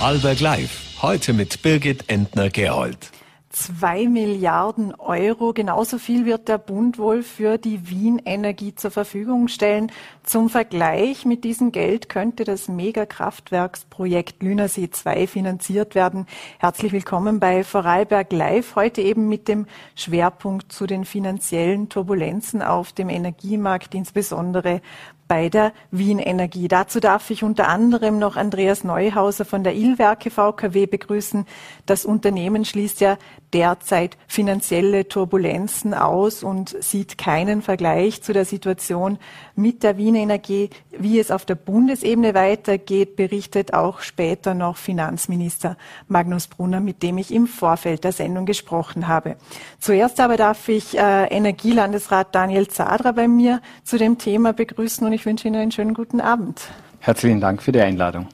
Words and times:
Alberg 0.00 0.38
Live, 0.38 1.02
heute 1.02 1.32
mit 1.32 1.60
Birgit 1.60 2.08
Entner-Gerold. 2.08 3.10
Zwei 3.50 4.06
Milliarden 4.06 4.94
Euro, 4.94 5.52
genauso 5.52 5.98
viel 5.98 6.24
wird 6.24 6.46
der 6.46 6.58
Bund 6.58 6.98
wohl 6.98 7.24
für 7.24 7.58
die 7.58 7.90
Wien 7.90 8.22
Energie 8.24 8.76
zur 8.76 8.92
Verfügung 8.92 9.48
stellen. 9.48 9.90
Zum 10.22 10.50
Vergleich 10.50 11.24
mit 11.24 11.42
diesem 11.42 11.72
Geld 11.72 12.08
könnte 12.08 12.44
das 12.44 12.68
Megakraftwerksprojekt 12.68 14.40
Lünersee 14.40 14.88
2 14.88 15.26
finanziert 15.26 15.96
werden. 15.96 16.26
Herzlich 16.60 16.92
willkommen 16.92 17.40
bei 17.40 17.64
Vorarlberg 17.64 18.32
Live, 18.32 18.76
heute 18.76 19.02
eben 19.02 19.28
mit 19.28 19.48
dem 19.48 19.66
Schwerpunkt 19.96 20.70
zu 20.70 20.86
den 20.86 21.04
finanziellen 21.04 21.88
Turbulenzen 21.88 22.62
auf 22.62 22.92
dem 22.92 23.08
Energiemarkt, 23.08 23.96
insbesondere 23.96 24.80
bei 25.28 25.50
der 25.50 25.72
Wien 25.90 26.18
Energie. 26.18 26.66
Dazu 26.66 26.98
darf 26.98 27.30
ich 27.30 27.44
unter 27.44 27.68
anderem 27.68 28.18
noch 28.18 28.36
Andreas 28.36 28.82
Neuhauser 28.82 29.44
von 29.44 29.62
der 29.62 29.74
Illwerke 29.74 30.30
VKW 30.30 30.86
begrüßen. 30.86 31.46
Das 31.86 32.04
Unternehmen 32.04 32.64
schließt 32.64 33.00
ja 33.00 33.18
derzeit 33.52 34.16
finanzielle 34.26 35.08
Turbulenzen 35.08 35.94
aus 35.94 36.42
und 36.42 36.76
sieht 36.82 37.18
keinen 37.18 37.62
Vergleich 37.62 38.22
zu 38.22 38.32
der 38.32 38.44
Situation 38.44 39.18
mit 39.54 39.82
der 39.82 39.96
Wien 39.96 40.14
Energie. 40.14 40.70
Wie 40.90 41.18
es 41.18 41.30
auf 41.30 41.44
der 41.44 41.54
Bundesebene 41.54 42.34
weitergeht, 42.34 43.16
berichtet 43.16 43.74
auch 43.74 44.00
später 44.00 44.54
noch 44.54 44.76
Finanzminister 44.76 45.76
Magnus 46.08 46.46
Brunner, 46.46 46.80
mit 46.80 47.02
dem 47.02 47.18
ich 47.18 47.32
im 47.32 47.46
Vorfeld 47.46 48.04
der 48.04 48.12
Sendung 48.12 48.46
gesprochen 48.46 49.08
habe. 49.08 49.36
Zuerst 49.80 50.20
aber 50.20 50.36
darf 50.36 50.68
ich 50.68 50.98
äh, 50.98 51.26
Energielandesrat 51.26 52.34
Daniel 52.34 52.68
Zadra 52.68 53.12
bei 53.12 53.28
mir 53.28 53.60
zu 53.84 53.98
dem 53.98 54.18
Thema 54.18 54.52
begrüßen 54.52 55.06
und 55.06 55.12
ich 55.12 55.26
wünsche 55.26 55.48
Ihnen 55.48 55.60
einen 55.60 55.72
schönen 55.72 55.94
guten 55.94 56.20
Abend. 56.20 56.60
Herzlichen 57.00 57.40
Dank 57.40 57.62
für 57.62 57.72
die 57.72 57.80
Einladung. 57.80 58.26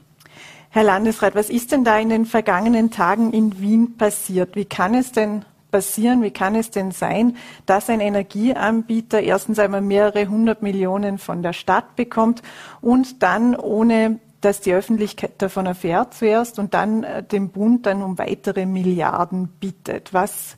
Herr 0.75 0.83
Landesrat, 0.83 1.35
was 1.35 1.49
ist 1.49 1.71
denn 1.71 1.85
da 1.85 1.97
in 1.97 2.09
den 2.09 2.25
vergangenen 2.25 2.91
Tagen 2.91 3.31
in 3.31 3.61
Wien 3.61 3.95
passiert? 3.95 4.57
Wie 4.57 4.65
kann 4.65 4.93
es 4.93 5.13
denn 5.13 5.45
passieren? 5.71 6.21
Wie 6.21 6.31
kann 6.31 6.53
es 6.53 6.69
denn 6.69 6.91
sein, 6.91 7.37
dass 7.65 7.89
ein 7.89 8.01
Energieanbieter 8.01 9.21
erstens 9.21 9.57
einmal 9.57 9.79
mehrere 9.79 10.27
hundert 10.27 10.63
Millionen 10.63 11.17
von 11.17 11.43
der 11.43 11.53
Stadt 11.53 11.95
bekommt 11.95 12.41
und 12.81 13.23
dann 13.23 13.55
ohne 13.55 14.19
dass 14.41 14.59
die 14.59 14.73
Öffentlichkeit 14.73 15.41
davon 15.41 15.65
erfährt 15.65 16.13
zuerst 16.13 16.59
und 16.59 16.73
dann 16.73 17.05
äh, 17.05 17.23
dem 17.23 17.51
Bund 17.51 17.85
dann 17.85 18.03
um 18.03 18.17
weitere 18.17 18.65
Milliarden 18.65 19.47
bittet. 19.47 20.13
Was, 20.13 20.57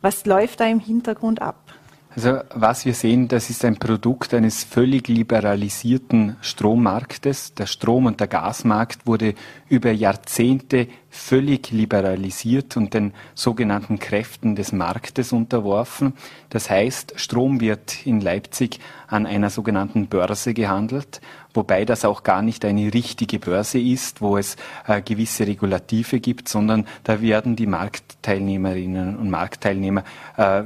was 0.00 0.24
läuft 0.24 0.60
da 0.60 0.64
im 0.64 0.80
Hintergrund 0.80 1.42
ab? 1.42 1.67
Also 2.14 2.40
was 2.54 2.84
wir 2.84 2.94
sehen, 2.94 3.28
das 3.28 3.50
ist 3.50 3.64
ein 3.64 3.76
Produkt 3.76 4.32
eines 4.32 4.64
völlig 4.64 5.08
liberalisierten 5.08 6.36
Strommarktes. 6.40 7.54
Der 7.54 7.66
Strom- 7.66 8.06
und 8.06 8.18
der 8.18 8.26
Gasmarkt 8.26 9.06
wurde 9.06 9.34
über 9.68 9.92
Jahrzehnte 9.92 10.88
völlig 11.10 11.70
liberalisiert 11.70 12.76
und 12.76 12.94
den 12.94 13.12
sogenannten 13.34 13.98
Kräften 13.98 14.56
des 14.56 14.72
Marktes 14.72 15.32
unterworfen. 15.32 16.14
Das 16.50 16.70
heißt, 16.70 17.14
Strom 17.16 17.60
wird 17.60 18.06
in 18.06 18.20
Leipzig 18.20 18.80
an 19.06 19.26
einer 19.26 19.50
sogenannten 19.50 20.06
Börse 20.06 20.54
gehandelt, 20.54 21.20
wobei 21.58 21.84
das 21.84 22.04
auch 22.04 22.22
gar 22.22 22.40
nicht 22.40 22.64
eine 22.64 22.94
richtige 22.94 23.40
Börse 23.40 23.80
ist, 23.80 24.22
wo 24.22 24.38
es 24.38 24.56
äh, 24.86 25.02
gewisse 25.02 25.44
Regulative 25.46 26.20
gibt, 26.20 26.48
sondern 26.48 26.86
da 27.02 27.20
werden 27.20 27.56
die 27.56 27.66
Marktteilnehmerinnen 27.66 29.16
und 29.16 29.28
Marktteilnehmer 29.28 30.04
äh, 30.36 30.62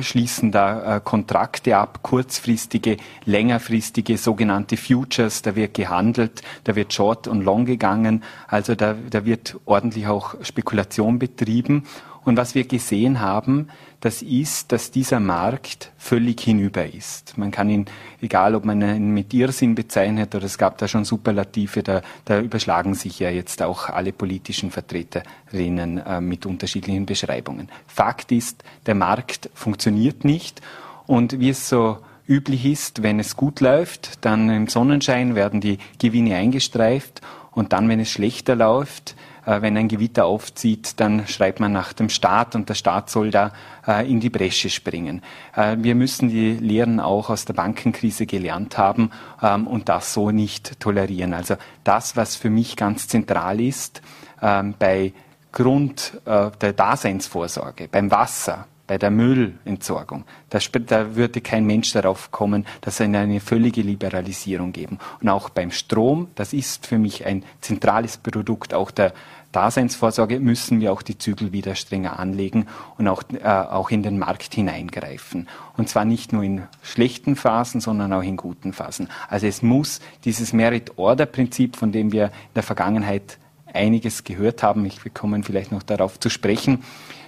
schließen 0.00 0.52
da 0.52 0.96
äh, 0.96 1.00
Kontrakte 1.02 1.76
ab, 1.76 1.98
kurzfristige, 2.02 2.98
längerfristige, 3.24 4.16
sogenannte 4.16 4.76
Futures, 4.76 5.42
da 5.42 5.56
wird 5.56 5.74
gehandelt, 5.74 6.42
da 6.62 6.76
wird 6.76 6.92
Short 6.92 7.26
und 7.26 7.42
Long 7.42 7.64
gegangen, 7.64 8.22
also 8.46 8.76
da, 8.76 8.94
da 9.10 9.24
wird 9.24 9.56
ordentlich 9.64 10.06
auch 10.06 10.36
Spekulation 10.42 11.18
betrieben. 11.18 11.82
Und 12.24 12.36
was 12.36 12.54
wir 12.54 12.64
gesehen 12.64 13.20
haben, 13.20 13.68
das 14.00 14.22
ist, 14.22 14.72
dass 14.72 14.90
dieser 14.90 15.20
Markt 15.20 15.90
völlig 15.96 16.40
hinüber 16.40 16.86
ist. 16.86 17.36
Man 17.36 17.50
kann 17.50 17.68
ihn, 17.68 17.86
egal 18.20 18.54
ob 18.54 18.64
man 18.64 18.80
ihn 18.80 19.10
mit 19.10 19.34
Irrsinn 19.34 19.74
bezeichnet 19.74 20.34
oder 20.34 20.44
es 20.44 20.58
gab 20.58 20.78
da 20.78 20.86
schon 20.86 21.04
Superlative, 21.04 21.82
da, 21.82 22.02
da 22.24 22.40
überschlagen 22.40 22.94
sich 22.94 23.18
ja 23.18 23.30
jetzt 23.30 23.62
auch 23.62 23.88
alle 23.88 24.12
politischen 24.12 24.70
Vertreterinnen 24.70 25.98
äh, 25.98 26.20
mit 26.20 26.46
unterschiedlichen 26.46 27.06
Beschreibungen. 27.06 27.68
Fakt 27.86 28.30
ist, 28.30 28.62
der 28.86 28.94
Markt 28.94 29.50
funktioniert 29.54 30.24
nicht 30.24 30.60
und 31.06 31.40
wie 31.40 31.50
es 31.50 31.68
so 31.68 31.98
üblich 32.26 32.64
ist, 32.66 33.02
wenn 33.02 33.18
es 33.18 33.36
gut 33.36 33.60
läuft, 33.60 34.24
dann 34.24 34.48
im 34.48 34.68
Sonnenschein 34.68 35.34
werden 35.34 35.60
die 35.60 35.78
Gewinne 35.98 36.36
eingestreift 36.36 37.20
und 37.50 37.72
dann, 37.72 37.88
wenn 37.88 38.00
es 38.00 38.10
schlechter 38.10 38.56
läuft, 38.56 39.16
wenn 39.44 39.76
ein 39.76 39.88
Gewitter 39.88 40.24
aufzieht, 40.24 41.00
dann 41.00 41.26
schreibt 41.26 41.60
man 41.60 41.72
nach 41.72 41.92
dem 41.92 42.08
Staat 42.08 42.54
und 42.54 42.68
der 42.68 42.74
Staat 42.74 43.10
soll 43.10 43.30
da 43.30 43.52
äh, 43.86 44.08
in 44.08 44.20
die 44.20 44.30
Bresche 44.30 44.70
springen. 44.70 45.22
Äh, 45.56 45.76
wir 45.80 45.94
müssen 45.94 46.28
die 46.28 46.52
Lehren 46.52 47.00
auch 47.00 47.30
aus 47.30 47.44
der 47.44 47.54
Bankenkrise 47.54 48.26
gelernt 48.26 48.78
haben 48.78 49.10
ähm, 49.42 49.66
und 49.66 49.88
das 49.88 50.12
so 50.12 50.30
nicht 50.30 50.78
tolerieren. 50.78 51.34
Also 51.34 51.56
das, 51.82 52.16
was 52.16 52.36
für 52.36 52.50
mich 52.50 52.76
ganz 52.76 53.08
zentral 53.08 53.60
ist, 53.60 54.02
ähm, 54.40 54.74
bei 54.78 55.12
Grund 55.50 56.18
der 56.24 56.72
Daseinsvorsorge, 56.72 57.86
beim 57.86 58.10
Wasser, 58.10 58.66
bei 58.92 58.98
der 58.98 59.10
Müllentsorgung. 59.10 60.24
Da, 60.50 60.58
da, 60.86 61.16
würde 61.16 61.40
kein 61.40 61.64
Mensch 61.64 61.92
darauf 61.92 62.30
kommen, 62.30 62.66
dass 62.82 62.96
es 62.96 63.00
eine 63.00 63.40
völlige 63.40 63.80
Liberalisierung 63.80 64.72
geben. 64.72 64.98
Und 65.22 65.30
auch 65.30 65.48
beim 65.48 65.70
Strom, 65.70 66.28
das 66.34 66.52
ist 66.52 66.86
für 66.86 66.98
mich 66.98 67.24
ein 67.24 67.42
zentrales 67.62 68.18
Produkt 68.18 68.74
auch 68.74 68.90
der 68.90 69.14
Daseinsvorsorge, 69.50 70.40
müssen 70.40 70.82
wir 70.82 70.92
auch 70.92 71.00
die 71.00 71.16
Zügel 71.16 71.52
wieder 71.52 71.74
strenger 71.74 72.18
anlegen 72.18 72.66
und 72.98 73.08
auch, 73.08 73.22
äh, 73.32 73.46
auch 73.46 73.90
in 73.90 74.02
den 74.02 74.18
Markt 74.18 74.52
hineingreifen. 74.52 75.48
Und 75.78 75.88
zwar 75.88 76.04
nicht 76.04 76.34
nur 76.34 76.42
in 76.42 76.64
schlechten 76.82 77.34
Phasen, 77.34 77.80
sondern 77.80 78.12
auch 78.12 78.22
in 78.22 78.36
guten 78.36 78.74
Phasen. 78.74 79.08
Also 79.30 79.46
es 79.46 79.62
muss 79.62 80.00
dieses 80.26 80.52
Merit-Order-Prinzip, 80.52 81.76
von 81.76 81.92
dem 81.92 82.12
wir 82.12 82.26
in 82.26 82.54
der 82.56 82.62
Vergangenheit 82.62 83.38
einiges 83.72 84.24
gehört 84.24 84.62
haben, 84.62 84.84
ich, 84.84 85.02
wir 85.02 85.12
kommen 85.12 85.44
vielleicht 85.44 85.72
noch 85.72 85.82
darauf 85.82 86.20
zu 86.20 86.28
sprechen, 86.28 86.84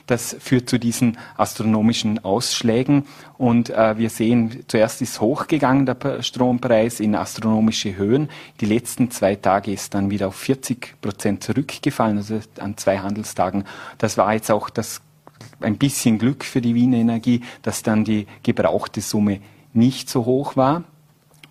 das 0.07 0.37
führt 0.39 0.69
zu 0.69 0.79
diesen 0.79 1.19
astronomischen 1.37 2.25
Ausschlägen. 2.25 3.07
Und 3.39 3.71
äh, 3.71 3.97
wir 3.99 4.11
sehen, 4.11 4.65
zuerst 4.69 5.03
ist 5.03 5.21
hochgegangen 5.21 5.87
der 5.87 6.23
Strompreis 6.23 7.01
in 7.01 7.15
astronomische 7.15 7.97
Höhen. 7.97 8.29
Die 8.61 8.67
letzten 8.67 9.11
zwei 9.11 9.35
Tage 9.37 9.73
ist 9.73 9.95
dann 9.95 10.11
wieder 10.11 10.29
auf 10.29 10.37
40 10.37 11.01
Prozent 11.01 11.43
zurückgefallen, 11.43 12.19
also 12.19 12.41
an 12.59 12.77
zwei 12.77 12.99
Handelstagen. 12.99 13.65
Das 13.99 14.19
war 14.19 14.33
jetzt 14.35 14.51
auch 14.51 14.71
das 14.71 15.01
ein 15.61 15.79
bisschen 15.79 16.19
Glück 16.19 16.45
für 16.45 16.61
die 16.61 16.75
Wiener 16.75 16.99
Energie, 16.99 17.43
dass 17.63 17.83
dann 17.83 18.05
die 18.05 18.27
gebrauchte 18.43 19.01
Summe 19.01 19.41
nicht 19.73 20.09
so 20.09 20.25
hoch 20.25 20.57
war. 20.57 20.85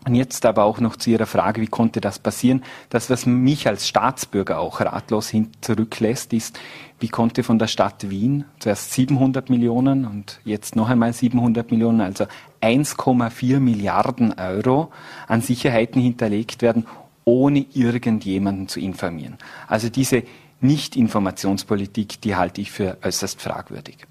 Und 0.05 0.15
jetzt 0.15 0.45
aber 0.45 0.65
auch 0.65 0.79
noch 0.81 0.97
zu 0.97 1.11
Ihrer 1.11 1.25
Frage, 1.25 1.61
wie 1.61 1.67
konnte 1.67 2.01
das 2.01 2.19
passieren? 2.19 2.63
Das, 2.89 3.09
was 3.09 3.25
mich 3.25 3.67
als 3.67 3.87
Staatsbürger 3.87 4.59
auch 4.59 4.81
ratlos 4.81 5.29
hin 5.29 5.49
zurücklässt, 5.61 6.33
ist, 6.33 6.59
wie 6.99 7.07
konnte 7.07 7.43
von 7.43 7.57
der 7.57 7.67
Stadt 7.67 8.09
Wien 8.09 8.43
zuerst 8.59 8.91
700 8.91 9.49
Millionen 9.49 10.05
und 10.05 10.41
jetzt 10.43 10.75
noch 10.75 10.89
einmal 10.89 11.13
700 11.13 11.71
Millionen, 11.71 12.01
also 12.01 12.25
1,4 12.61 13.59
Milliarden 13.59 14.33
Euro 14.33 14.91
an 15.27 15.41
Sicherheiten 15.41 16.01
hinterlegt 16.01 16.61
werden, 16.61 16.85
ohne 17.25 17.65
irgendjemanden 17.73 18.67
zu 18.67 18.81
informieren. 18.81 19.37
Also 19.67 19.87
diese 19.89 20.23
Nicht-Informationspolitik, 20.59 22.19
die 22.21 22.35
halte 22.35 22.59
ich 22.59 22.71
für 22.71 22.97
äußerst 23.01 23.41
fragwürdig. 23.41 24.05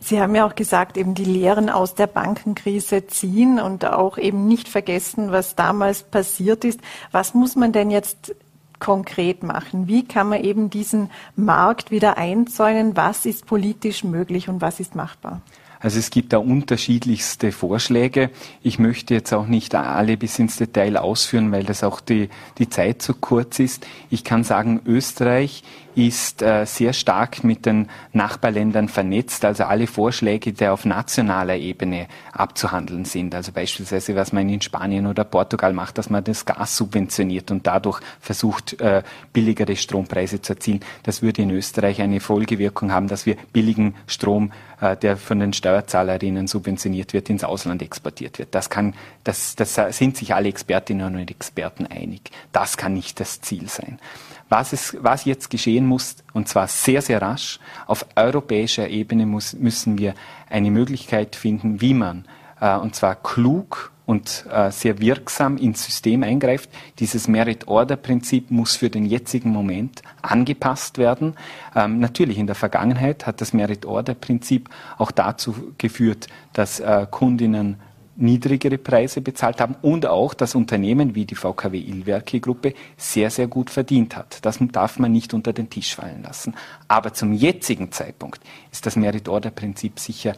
Sie 0.00 0.20
haben 0.20 0.34
ja 0.34 0.46
auch 0.46 0.54
gesagt, 0.54 0.96
eben 0.96 1.14
die 1.14 1.24
Lehren 1.24 1.70
aus 1.70 1.94
der 1.94 2.06
Bankenkrise 2.06 3.06
ziehen 3.06 3.60
und 3.60 3.84
auch 3.84 4.18
eben 4.18 4.46
nicht 4.46 4.68
vergessen, 4.68 5.32
was 5.32 5.56
damals 5.56 6.02
passiert 6.02 6.64
ist. 6.64 6.80
Was 7.12 7.34
muss 7.34 7.56
man 7.56 7.72
denn 7.72 7.90
jetzt 7.90 8.34
konkret 8.78 9.42
machen? 9.42 9.88
Wie 9.88 10.04
kann 10.04 10.28
man 10.28 10.44
eben 10.44 10.70
diesen 10.70 11.10
Markt 11.34 11.90
wieder 11.90 12.18
einzäunen? 12.18 12.96
Was 12.96 13.26
ist 13.26 13.46
politisch 13.46 14.04
möglich 14.04 14.48
und 14.48 14.60
was 14.60 14.80
ist 14.80 14.94
machbar? 14.94 15.40
Also 15.78 15.98
es 15.98 16.10
gibt 16.10 16.32
da 16.32 16.38
unterschiedlichste 16.38 17.52
Vorschläge. 17.52 18.30
Ich 18.62 18.78
möchte 18.78 19.14
jetzt 19.14 19.32
auch 19.32 19.46
nicht 19.46 19.74
alle 19.74 20.16
bis 20.16 20.38
ins 20.38 20.56
Detail 20.56 20.96
ausführen, 20.96 21.52
weil 21.52 21.64
das 21.64 21.84
auch 21.84 22.00
die, 22.00 22.28
die 22.58 22.68
Zeit 22.68 23.02
zu 23.02 23.14
kurz 23.14 23.58
ist. 23.58 23.86
Ich 24.10 24.24
kann 24.24 24.42
sagen, 24.42 24.80
Österreich 24.86 25.62
ist 25.96 26.42
äh, 26.42 26.66
sehr 26.66 26.92
stark 26.92 27.42
mit 27.42 27.64
den 27.64 27.88
Nachbarländern 28.12 28.88
vernetzt. 28.88 29.46
Also 29.46 29.64
alle 29.64 29.86
Vorschläge, 29.86 30.52
die 30.52 30.68
auf 30.68 30.84
nationaler 30.84 31.56
Ebene 31.56 32.06
abzuhandeln 32.32 33.06
sind. 33.06 33.34
Also 33.34 33.50
beispielsweise, 33.50 34.14
was 34.14 34.30
man 34.30 34.46
in 34.50 34.60
Spanien 34.60 35.06
oder 35.06 35.24
Portugal 35.24 35.72
macht, 35.72 35.96
dass 35.96 36.10
man 36.10 36.22
das 36.22 36.44
Gas 36.44 36.76
subventioniert 36.76 37.50
und 37.50 37.66
dadurch 37.66 38.00
versucht, 38.20 38.78
äh, 38.78 39.02
billigere 39.32 39.74
Strompreise 39.74 40.42
zu 40.42 40.52
erzielen. 40.52 40.80
Das 41.02 41.22
würde 41.22 41.40
in 41.40 41.50
Österreich 41.50 42.02
eine 42.02 42.20
Folgewirkung 42.20 42.92
haben, 42.92 43.08
dass 43.08 43.24
wir 43.24 43.36
billigen 43.54 43.94
Strom, 44.06 44.52
äh, 44.82 44.98
der 44.98 45.16
von 45.16 45.40
den 45.40 45.54
Steuerzahlerinnen 45.54 46.46
subventioniert 46.46 47.14
wird, 47.14 47.30
ins 47.30 47.42
Ausland 47.42 47.80
exportiert 47.80 48.38
wird. 48.38 48.54
Das 48.54 48.68
kann, 48.68 48.92
das, 49.24 49.56
das 49.56 49.80
sind 49.96 50.18
sich 50.18 50.34
alle 50.34 50.48
Expertinnen 50.48 51.14
und 51.14 51.30
Experten 51.30 51.86
einig. 51.86 52.30
Das 52.52 52.76
kann 52.76 52.92
nicht 52.92 53.18
das 53.18 53.40
Ziel 53.40 53.68
sein. 53.70 53.98
Was, 54.48 54.72
es, 54.72 54.96
was 55.00 55.24
jetzt 55.24 55.50
geschehen 55.50 55.86
muss, 55.86 56.16
und 56.32 56.48
zwar 56.48 56.68
sehr, 56.68 57.02
sehr 57.02 57.20
rasch, 57.20 57.58
auf 57.86 58.06
europäischer 58.14 58.88
Ebene 58.88 59.26
muss, 59.26 59.54
müssen 59.54 59.98
wir 59.98 60.14
eine 60.48 60.70
Möglichkeit 60.70 61.34
finden, 61.34 61.80
wie 61.80 61.94
man, 61.94 62.26
äh, 62.60 62.76
und 62.76 62.94
zwar 62.94 63.16
klug 63.16 63.92
und 64.06 64.46
äh, 64.50 64.70
sehr 64.70 65.00
wirksam 65.00 65.56
ins 65.56 65.84
System 65.84 66.22
eingreift. 66.22 66.70
Dieses 67.00 67.26
Merit-Order-Prinzip 67.26 68.52
muss 68.52 68.76
für 68.76 68.88
den 68.88 69.04
jetzigen 69.04 69.50
Moment 69.50 70.02
angepasst 70.22 70.96
werden. 70.96 71.34
Ähm, 71.74 71.98
natürlich 71.98 72.38
in 72.38 72.46
der 72.46 72.54
Vergangenheit 72.54 73.26
hat 73.26 73.40
das 73.40 73.52
Merit-Order-Prinzip 73.52 74.70
auch 74.96 75.10
dazu 75.10 75.72
geführt, 75.76 76.28
dass 76.52 76.78
äh, 76.78 77.06
Kundinnen 77.10 77.78
niedrigere 78.16 78.78
Preise 78.78 79.20
bezahlt 79.20 79.60
haben 79.60 79.76
und 79.82 80.06
auch 80.06 80.34
das 80.34 80.54
Unternehmen 80.54 81.14
wie 81.14 81.24
die 81.24 81.34
VKW 81.34 81.78
Illwerke 81.78 82.40
Gruppe 82.40 82.74
sehr, 82.96 83.30
sehr 83.30 83.46
gut 83.46 83.70
verdient 83.70 84.16
hat. 84.16 84.44
Das 84.44 84.58
darf 84.72 84.98
man 84.98 85.12
nicht 85.12 85.34
unter 85.34 85.52
den 85.52 85.70
Tisch 85.70 85.94
fallen 85.94 86.22
lassen. 86.22 86.54
Aber 86.88 87.12
zum 87.12 87.32
jetzigen 87.32 87.92
Zeitpunkt 87.92 88.40
ist 88.72 88.86
das 88.86 88.96
Merit-Order-Prinzip 88.96 89.98
sicher 89.98 90.34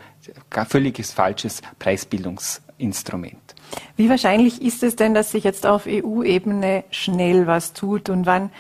völliges 0.69 1.13
falsches 1.13 1.63
Preisbildungsinstrument. 1.79 3.48
Wie 3.97 4.09
wahrscheinlich 4.09 4.63
ist 4.63 4.83
es 4.83 4.97
denn, 4.97 5.13
dass 5.13 5.33
sich 5.33 5.45
jetzt 5.45 5.67
auf 5.67 5.87
EU-Ebene 5.87 6.85
schnell 6.91 7.47
was 7.47 7.73
tut 7.73 8.09
und 8.09 8.27
wann, 8.27 8.51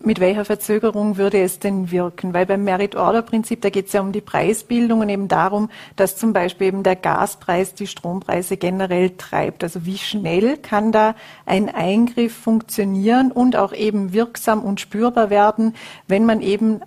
mit 0.00 0.20
welcher 0.20 0.44
Verzögerung 0.44 1.16
würde 1.16 1.40
es 1.42 1.58
denn 1.58 1.90
wirken? 1.90 2.32
Weil 2.32 2.46
beim 2.46 2.64
Merit-Order-Prinzip, 2.64 3.60
da 3.60 3.70
geht 3.70 3.88
es 3.88 3.92
ja 3.92 4.00
um 4.00 4.12
die 4.12 4.20
Preisbildung 4.20 5.00
und 5.00 5.08
eben 5.08 5.28
darum, 5.28 5.70
dass 5.96 6.16
zum 6.16 6.32
Beispiel 6.32 6.68
eben 6.68 6.82
der 6.82 6.96
Gaspreis 6.96 7.74
die 7.74 7.86
Strompreise 7.86 8.56
generell 8.56 9.10
treibt. 9.18 9.62
Also 9.62 9.84
wie 9.84 9.98
schnell 9.98 10.56
kann 10.56 10.92
da 10.92 11.14
ein 11.44 11.74
Eingriff 11.74 12.34
funktionieren 12.34 13.32
und 13.32 13.56
auch 13.56 13.72
eben 13.72 14.12
wirksam 14.12 14.62
und 14.62 14.80
spürbar 14.80 15.30
werden, 15.30 15.74
wenn 16.08 16.24
man 16.24 16.40
eben 16.40 16.80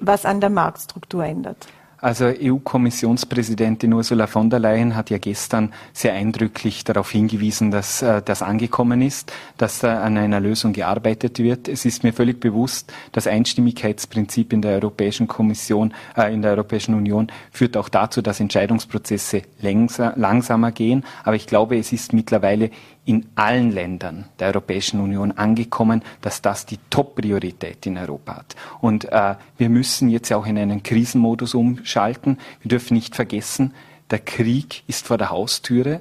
was 0.00 0.24
an 0.24 0.40
der 0.40 0.50
Marktstruktur 0.50 1.24
ändert? 1.24 1.68
Also 2.02 2.24
EU-Kommissionspräsidentin 2.26 3.92
Ursula 3.92 4.26
von 4.26 4.50
der 4.50 4.58
Leyen 4.58 4.96
hat 4.96 5.08
ja 5.08 5.18
gestern 5.18 5.72
sehr 5.92 6.14
eindrücklich 6.14 6.82
darauf 6.82 7.12
hingewiesen, 7.12 7.70
dass 7.70 8.02
äh, 8.02 8.20
das 8.20 8.42
angekommen 8.42 9.00
ist, 9.02 9.32
dass 9.56 9.78
da 9.78 10.02
an 10.02 10.18
einer 10.18 10.40
Lösung 10.40 10.72
gearbeitet 10.72 11.38
wird. 11.38 11.68
Es 11.68 11.84
ist 11.84 12.02
mir 12.02 12.12
völlig 12.12 12.40
bewusst, 12.40 12.92
das 13.12 13.28
Einstimmigkeitsprinzip 13.28 14.52
in 14.52 14.62
der 14.62 14.72
Europäischen 14.72 15.28
Kommission, 15.28 15.94
äh, 16.16 16.34
in 16.34 16.42
der 16.42 16.50
Europäischen 16.50 16.96
Union 16.96 17.30
führt 17.52 17.76
auch 17.76 17.88
dazu, 17.88 18.20
dass 18.20 18.40
Entscheidungsprozesse 18.40 19.42
langsamer 19.60 20.72
gehen. 20.72 21.04
Aber 21.22 21.36
ich 21.36 21.46
glaube, 21.46 21.78
es 21.78 21.92
ist 21.92 22.12
mittlerweile 22.12 22.72
in 23.04 23.26
allen 23.34 23.72
Ländern 23.72 24.26
der 24.38 24.48
Europäischen 24.48 25.00
Union 25.00 25.32
angekommen, 25.32 26.02
dass 26.20 26.40
das 26.40 26.66
die 26.66 26.78
Top-Priorität 26.90 27.84
in 27.86 27.98
Europa 27.98 28.36
hat. 28.36 28.56
Und 28.80 29.10
äh, 29.10 29.34
wir 29.58 29.68
müssen 29.68 30.08
jetzt 30.08 30.32
auch 30.32 30.46
in 30.46 30.56
einen 30.56 30.82
Krisenmodus 30.82 31.54
umschalten. 31.54 32.38
Wir 32.60 32.68
dürfen 32.68 32.94
nicht 32.94 33.16
vergessen, 33.16 33.74
der 34.10 34.20
Krieg 34.20 34.84
ist 34.86 35.06
vor 35.06 35.18
der 35.18 35.30
Haustüre. 35.30 36.00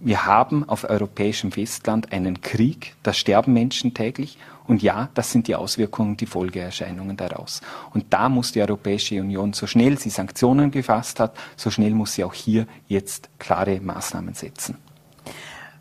Wir 0.00 0.26
haben 0.26 0.68
auf 0.68 0.88
europäischem 0.88 1.52
Festland 1.52 2.12
einen 2.12 2.40
Krieg, 2.40 2.94
da 3.02 3.12
sterben 3.12 3.52
Menschen 3.52 3.94
täglich. 3.94 4.38
Und 4.66 4.82
ja, 4.82 5.08
das 5.14 5.32
sind 5.32 5.48
die 5.48 5.54
Auswirkungen, 5.54 6.16
die 6.16 6.26
Folgeerscheinungen 6.26 7.16
daraus. 7.16 7.62
Und 7.94 8.06
da 8.10 8.28
muss 8.28 8.52
die 8.52 8.60
Europäische 8.60 9.20
Union, 9.20 9.54
so 9.54 9.66
schnell 9.66 9.98
sie 9.98 10.10
Sanktionen 10.10 10.70
gefasst 10.70 11.20
hat, 11.20 11.36
so 11.56 11.70
schnell 11.70 11.92
muss 11.92 12.14
sie 12.14 12.24
auch 12.24 12.34
hier 12.34 12.66
jetzt 12.86 13.30
klare 13.38 13.80
Maßnahmen 13.80 14.34
setzen. 14.34 14.76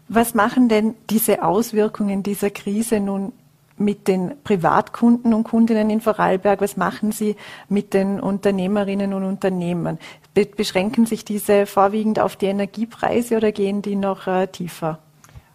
Was 0.10 0.34
machen 0.34 0.70
denn 0.70 0.96
diese 1.10 1.44
Auswirkungen 1.44 2.24
dieser 2.24 2.50
Krise 2.50 3.00
nun 3.00 3.34
mit 3.78 4.08
den 4.08 4.34
Privatkunden 4.44 5.34
und 5.34 5.44
Kundinnen 5.44 5.90
in 5.90 6.02
Vorarlberg? 6.02 6.62
Was 6.62 6.78
machen 6.78 7.12
Sie 7.12 7.36
mit 7.70 7.94
den 7.94 8.20
Unternehmerinnen 8.20 9.14
und 9.14 9.24
Unternehmern? 9.24 10.00
Beschränken 10.34 11.06
sich 11.06 11.26
diese 11.26 11.66
vorwiegend 11.66 12.20
auf 12.20 12.36
die 12.36 12.46
Energiepreise 12.46 13.38
oder 13.38 13.52
gehen 13.52 13.82
die 13.82 13.96
noch 13.96 14.28
äh, 14.28 14.48
tiefer? 14.48 15.00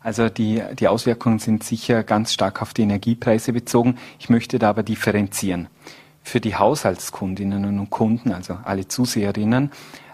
Also 0.03 0.29
die, 0.29 0.63
die 0.79 0.89
Auswirkungen 0.89 1.39
sind 1.39 1.63
sicher 1.63 2.03
ganz 2.03 2.33
stark 2.33 2.61
auf 2.61 2.75
die 2.75 2.83
Energiepreise 2.83 3.53
bezogen. 3.53 3.97
Ich 4.19 4.29
möchte 4.29 4.59
da 4.59 4.71
aber 4.71 4.83
differenzieren. 4.83 5.69
Für 6.25 6.41
die 6.41 6.57
Haushaltskundinnen 6.57 7.79
und 7.79 7.91
Kunden, 7.91 8.33
also 8.33 8.59
alle 8.65 8.87
Zuseherinnen, 8.87 9.71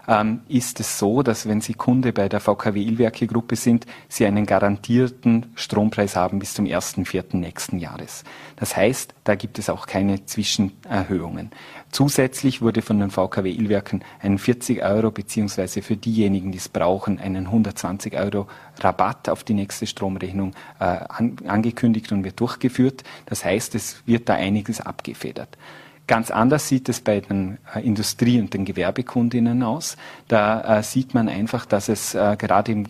ähm, 0.09 0.41
ist 0.49 0.79
es 0.79 0.97
so, 0.97 1.21
dass 1.21 1.47
wenn 1.47 1.61
Sie 1.61 1.75
Kunde 1.75 2.11
bei 2.11 2.27
der 2.27 2.39
VKW 2.39 2.81
Illwerke 2.81 3.27
Gruppe 3.27 3.55
sind, 3.55 3.85
Sie 4.07 4.25
einen 4.25 4.47
garantierten 4.47 5.45
Strompreis 5.53 6.15
haben 6.15 6.39
bis 6.39 6.55
zum 6.55 6.65
1.4. 6.65 7.37
nächsten 7.37 7.77
Jahres. 7.77 8.23
Das 8.55 8.75
heißt, 8.75 9.13
da 9.23 9.35
gibt 9.35 9.59
es 9.59 9.69
auch 9.69 9.85
keine 9.85 10.25
Zwischenerhöhungen. 10.25 11.51
Zusätzlich 11.91 12.61
wurde 12.61 12.81
von 12.81 12.99
den 12.99 13.11
VKW 13.11 13.51
Illwerken 13.51 14.03
ein 14.19 14.39
40 14.39 14.83
Euro 14.83 15.11
beziehungsweise 15.11 15.83
für 15.83 15.95
diejenigen, 15.95 16.51
die 16.51 16.57
es 16.57 16.69
brauchen, 16.69 17.19
einen 17.19 17.45
120 17.45 18.17
Euro 18.17 18.47
Rabatt 18.79 19.29
auf 19.29 19.43
die 19.43 19.53
nächste 19.53 19.85
Stromrechnung 19.85 20.53
äh, 20.79 20.85
an, 20.85 21.37
angekündigt 21.45 22.11
und 22.11 22.23
wird 22.23 22.39
durchgeführt. 22.39 23.03
Das 23.27 23.45
heißt, 23.45 23.75
es 23.75 24.01
wird 24.07 24.27
da 24.27 24.33
einiges 24.33 24.81
abgefedert. 24.81 25.55
Ganz 26.09 26.31
anders 26.31 26.67
sieht 26.67 26.89
es 26.89 27.01
bei 27.01 27.19
den 27.19 27.59
äh, 27.75 27.85
Industrie- 27.85 28.39
und 28.39 28.51
den 28.55 28.65
Gewerbekundinnen 28.65 29.61
aus. 29.61 29.95
Da 30.27 30.79
äh, 30.79 30.81
sieht 30.81 31.13
man 31.13 31.29
einfach, 31.29 31.67
dass 31.67 31.87
es 31.87 32.15
äh, 32.15 32.35
gerade 32.35 32.71
im, 32.71 32.87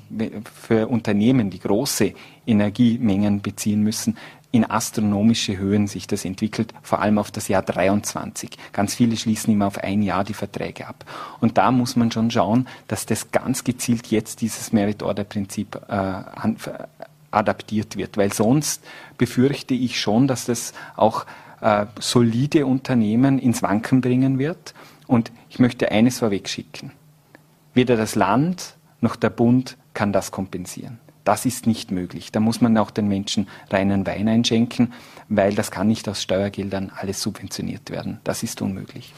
für 0.55 0.87
Unternehmen, 0.87 1.49
die 1.49 1.59
große 1.59 2.13
Energiemengen 2.47 3.41
beziehen 3.41 3.83
müssen, 3.83 4.17
in 4.53 4.63
astronomische 4.63 5.57
Höhen 5.57 5.87
sich 5.87 6.07
das 6.07 6.23
entwickelt, 6.23 6.73
vor 6.81 7.01
allem 7.01 7.17
auf 7.17 7.29
das 7.29 7.49
Jahr 7.49 7.61
23. 7.61 8.51
Ganz 8.71 8.95
viele 8.95 9.17
schließen 9.17 9.51
immer 9.51 9.67
auf 9.67 9.79
ein 9.79 10.01
Jahr 10.01 10.23
die 10.23 10.33
Verträge 10.33 10.87
ab. 10.87 11.03
Und 11.41 11.57
da 11.57 11.71
muss 11.71 11.97
man 11.97 12.13
schon 12.13 12.31
schauen, 12.31 12.69
dass 12.87 13.05
das 13.05 13.31
ganz 13.31 13.65
gezielt 13.65 14.07
jetzt 14.07 14.39
dieses 14.39 14.71
Merit-Order-Prinzip 14.71 15.75
äh, 15.89 16.23
adaptiert 17.31 17.97
wird, 17.97 18.15
weil 18.15 18.31
sonst 18.31 18.81
befürchte 19.17 19.73
ich 19.73 19.99
schon, 19.99 20.25
dass 20.25 20.45
das 20.45 20.73
auch 20.95 21.25
äh, 21.61 21.85
solide 21.99 22.65
Unternehmen 22.65 23.39
ins 23.39 23.61
Wanken 23.61 24.01
bringen 24.01 24.39
wird. 24.39 24.73
Und 25.07 25.31
ich 25.49 25.59
möchte 25.59 25.91
eines 25.91 26.19
vorwegschicken. 26.19 26.91
Weder 27.73 27.95
das 27.95 28.15
Land 28.15 28.77
noch 29.01 29.15
der 29.15 29.29
Bund 29.29 29.77
kann 29.93 30.13
das 30.13 30.31
kompensieren. 30.31 30.99
Das 31.23 31.45
ist 31.45 31.67
nicht 31.67 31.91
möglich. 31.91 32.31
Da 32.31 32.39
muss 32.39 32.61
man 32.61 32.77
auch 32.77 32.91
den 32.91 33.07
Menschen 33.07 33.47
reinen 33.69 34.07
Wein 34.07 34.27
einschenken, 34.27 34.93
weil 35.27 35.53
das 35.53 35.69
kann 35.69 35.87
nicht 35.87 36.09
aus 36.09 36.23
Steuergeldern 36.23 36.91
alles 36.95 37.21
subventioniert 37.21 37.91
werden. 37.91 38.19
Das 38.23 38.41
ist 38.41 38.61
unmöglich. 38.61 39.13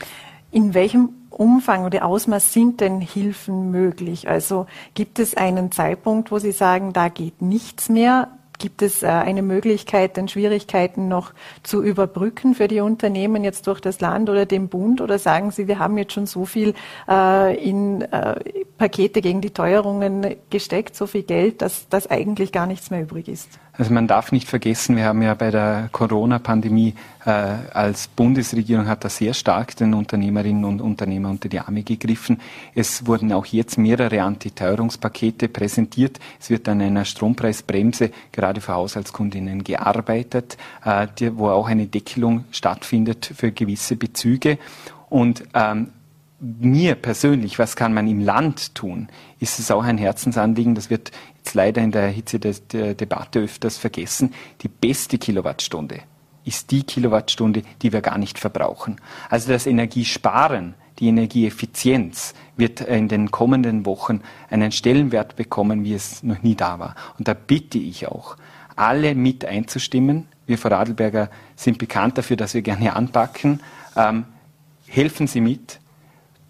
In 0.51 0.73
welchem 0.73 1.09
Umfang 1.29 1.85
oder 1.85 2.03
Ausmaß 2.03 2.51
sind 2.51 2.81
denn 2.81 2.99
Hilfen 2.99 3.71
möglich? 3.71 4.27
Also 4.27 4.67
gibt 4.93 5.19
es 5.19 5.35
einen 5.37 5.71
Zeitpunkt, 5.71 6.31
wo 6.31 6.39
Sie 6.39 6.51
sagen, 6.51 6.91
da 6.91 7.07
geht 7.07 7.41
nichts 7.41 7.87
mehr? 7.87 8.27
Gibt 8.61 8.83
es 8.83 9.01
äh, 9.01 9.07
eine 9.07 9.41
Möglichkeit, 9.41 10.17
den 10.17 10.27
Schwierigkeiten 10.27 11.07
noch 11.07 11.33
zu 11.63 11.81
überbrücken 11.81 12.53
für 12.53 12.67
die 12.67 12.79
Unternehmen 12.79 13.43
jetzt 13.43 13.65
durch 13.65 13.81
das 13.81 14.01
Land 14.01 14.29
oder 14.29 14.45
den 14.45 14.69
Bund? 14.69 15.01
Oder 15.01 15.17
sagen 15.17 15.49
Sie, 15.49 15.67
wir 15.67 15.79
haben 15.79 15.97
jetzt 15.97 16.13
schon 16.13 16.27
so 16.27 16.45
viel 16.45 16.75
äh, 17.09 17.57
in 17.57 18.03
äh, 18.03 18.35
Pakete 18.77 19.21
gegen 19.21 19.41
die 19.41 19.49
Teuerungen 19.49 20.35
gesteckt, 20.51 20.95
so 20.95 21.07
viel 21.07 21.23
Geld, 21.23 21.63
dass, 21.63 21.89
dass 21.89 22.05
eigentlich 22.05 22.51
gar 22.51 22.67
nichts 22.67 22.91
mehr 22.91 23.01
übrig 23.01 23.29
ist? 23.29 23.49
Also 23.73 23.93
man 23.93 24.07
darf 24.07 24.31
nicht 24.31 24.49
vergessen, 24.49 24.97
wir 24.97 25.05
haben 25.05 25.21
ja 25.21 25.33
bei 25.33 25.49
der 25.49 25.89
Corona-Pandemie 25.91 26.93
äh, 27.25 27.29
als 27.29 28.09
Bundesregierung 28.09 28.87
hat 28.87 29.05
das 29.05 29.17
sehr 29.17 29.33
stark 29.33 29.75
den 29.77 29.93
Unternehmerinnen 29.93 30.65
und 30.65 30.81
Unternehmern 30.81 31.31
unter 31.31 31.47
die 31.47 31.59
Arme 31.59 31.83
gegriffen. 31.83 32.41
Es 32.75 33.05
wurden 33.07 33.31
auch 33.31 33.45
jetzt 33.45 33.77
mehrere 33.77 34.23
Antiteuerungspakete 34.23 35.47
präsentiert. 35.47 36.19
Es 36.39 36.49
wird 36.49 36.67
an 36.67 36.81
einer 36.81 37.05
Strompreisbremse 37.05 38.11
gerade 38.31 38.59
für 38.59 38.73
Haushaltskundinnen 38.73 39.63
gearbeitet, 39.63 40.57
äh, 40.83 41.07
die, 41.17 41.37
wo 41.37 41.49
auch 41.49 41.67
eine 41.67 41.87
Deckelung 41.87 42.43
stattfindet 42.51 43.31
für 43.33 43.51
gewisse 43.51 43.95
Bezüge. 43.95 44.57
Und 45.09 45.43
ähm, 45.53 45.91
mir 46.41 46.95
persönlich, 46.95 47.59
was 47.59 47.75
kann 47.75 47.93
man 47.93 48.07
im 48.07 48.19
Land 48.19 48.73
tun, 48.73 49.07
ist 49.39 49.59
es 49.59 49.69
auch 49.69 49.83
ein 49.83 49.97
Herzensanliegen, 49.97 50.75
das 50.75 50.89
wird 50.89 51.11
jetzt 51.37 51.53
leider 51.53 51.81
in 51.81 51.91
der 51.91 52.07
Hitze 52.07 52.39
der, 52.39 52.55
der 52.73 52.95
Debatte 52.95 53.39
öfters 53.39 53.77
vergessen, 53.77 54.33
die 54.61 54.67
beste 54.67 55.17
Kilowattstunde 55.17 56.01
ist 56.43 56.71
die 56.71 56.83
Kilowattstunde, 56.83 57.63
die 57.81 57.93
wir 57.93 58.01
gar 58.01 58.17
nicht 58.17 58.39
verbrauchen. 58.39 58.99
Also 59.29 59.51
das 59.51 59.67
Energiesparen, 59.67 60.73
die 60.99 61.07
Energieeffizienz 61.07 62.33
wird 62.57 62.81
in 62.81 63.07
den 63.07 63.31
kommenden 63.31 63.85
Wochen 63.85 64.21
einen 64.49 64.71
Stellenwert 64.71 65.35
bekommen, 65.35 65.83
wie 65.83 65.93
es 65.93 66.23
noch 66.23 66.41
nie 66.41 66.55
da 66.55 66.79
war. 66.79 66.95
Und 67.17 67.27
da 67.27 67.33
bitte 67.33 67.77
ich 67.77 68.07
auch, 68.07 68.37
alle 68.75 69.15
mit 69.15 69.45
einzustimmen. 69.45 70.27
Wir 70.47 70.57
Vorarlberger 70.57 71.29
sind 71.55 71.77
bekannt 71.77 72.17
dafür, 72.17 72.37
dass 72.37 72.53
wir 72.53 72.61
gerne 72.61 72.95
anpacken. 72.95 73.59
Ähm, 73.95 74.25
helfen 74.87 75.27
Sie 75.27 75.41
mit, 75.41 75.79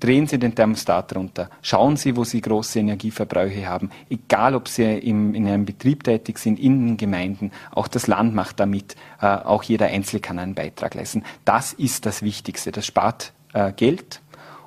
drehen 0.02 0.28
Sie 0.28 0.38
den 0.38 0.54
Thermostat 0.54 1.16
runter. 1.16 1.50
Schauen 1.62 1.96
Sie, 1.96 2.18
wo 2.18 2.26
Sie 2.26 2.42
große 2.42 2.80
Energieverbräuche 2.80 3.68
haben. 3.68 3.90
Egal, 4.10 4.56
ob 4.56 4.68
Sie 4.68 4.84
im, 4.84 5.34
in 5.34 5.48
einem 5.48 5.66
Betrieb 5.66 6.04
tätig 6.04 6.40
sind, 6.40 6.60
in 6.60 6.88
den 6.88 6.98
Gemeinden, 6.98 7.52
auch 7.72 7.88
das 7.88 8.08
Land 8.08 8.36
macht 8.36 8.60
damit, 8.60 8.96
äh, 9.22 9.28
auch 9.28 9.64
jeder 9.64 9.88
Einzelne 9.88 10.20
kann 10.20 10.40
einen 10.40 10.56
Beitrag 10.56 10.96
leisten. 10.96 11.24
Das 11.46 11.72
ist 11.72 12.06
das 12.06 12.22
Wichtigste. 12.22 12.72
Das 12.72 12.86
spart 12.86 13.32
äh, 13.54 13.72
Geld 13.72 14.22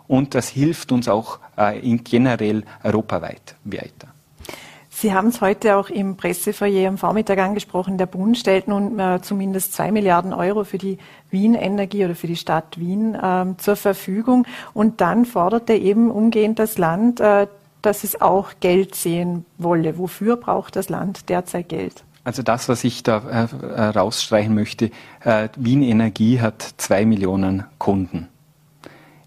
und 0.06 0.34
das 0.34 0.48
hilft 0.48 0.92
uns 0.92 1.08
auch 1.08 1.40
äh, 1.58 1.78
in 1.80 2.04
generell 2.04 2.64
europaweit 2.82 3.56
weiter. 3.64 4.13
Sie 4.96 5.12
haben 5.12 5.28
es 5.28 5.40
heute 5.40 5.76
auch 5.76 5.90
im 5.90 6.16
Pressefoyer 6.16 6.88
am 6.88 6.98
Vormittag 6.98 7.38
angesprochen. 7.38 7.98
Der 7.98 8.06
Bund 8.06 8.38
stellt 8.38 8.68
nun 8.68 9.00
äh, 9.00 9.18
zumindest 9.20 9.72
zwei 9.72 9.90
Milliarden 9.90 10.32
Euro 10.32 10.62
für 10.62 10.78
die 10.78 10.98
Wien 11.30 11.54
Energie 11.54 12.04
oder 12.04 12.14
für 12.14 12.28
die 12.28 12.36
Stadt 12.36 12.78
Wien 12.78 13.16
äh, 13.16 13.46
zur 13.58 13.74
Verfügung. 13.74 14.46
Und 14.72 15.00
dann 15.00 15.24
fordert 15.24 15.68
er 15.68 15.80
eben 15.80 16.12
umgehend 16.12 16.60
das 16.60 16.78
Land, 16.78 17.18
äh, 17.18 17.48
dass 17.82 18.04
es 18.04 18.20
auch 18.20 18.52
Geld 18.60 18.94
sehen 18.94 19.44
wolle. 19.58 19.98
Wofür 19.98 20.36
braucht 20.36 20.76
das 20.76 20.88
Land 20.88 21.28
derzeit 21.28 21.68
Geld? 21.68 22.04
Also 22.22 22.44
das, 22.44 22.68
was 22.68 22.84
ich 22.84 23.02
da 23.02 23.48
äh, 23.48 23.82
rausstreichen 23.98 24.54
möchte, 24.54 24.92
äh, 25.24 25.48
Wien 25.56 25.82
Energie 25.82 26.40
hat 26.40 26.62
zwei 26.76 27.04
Millionen 27.04 27.64
Kunden. 27.78 28.28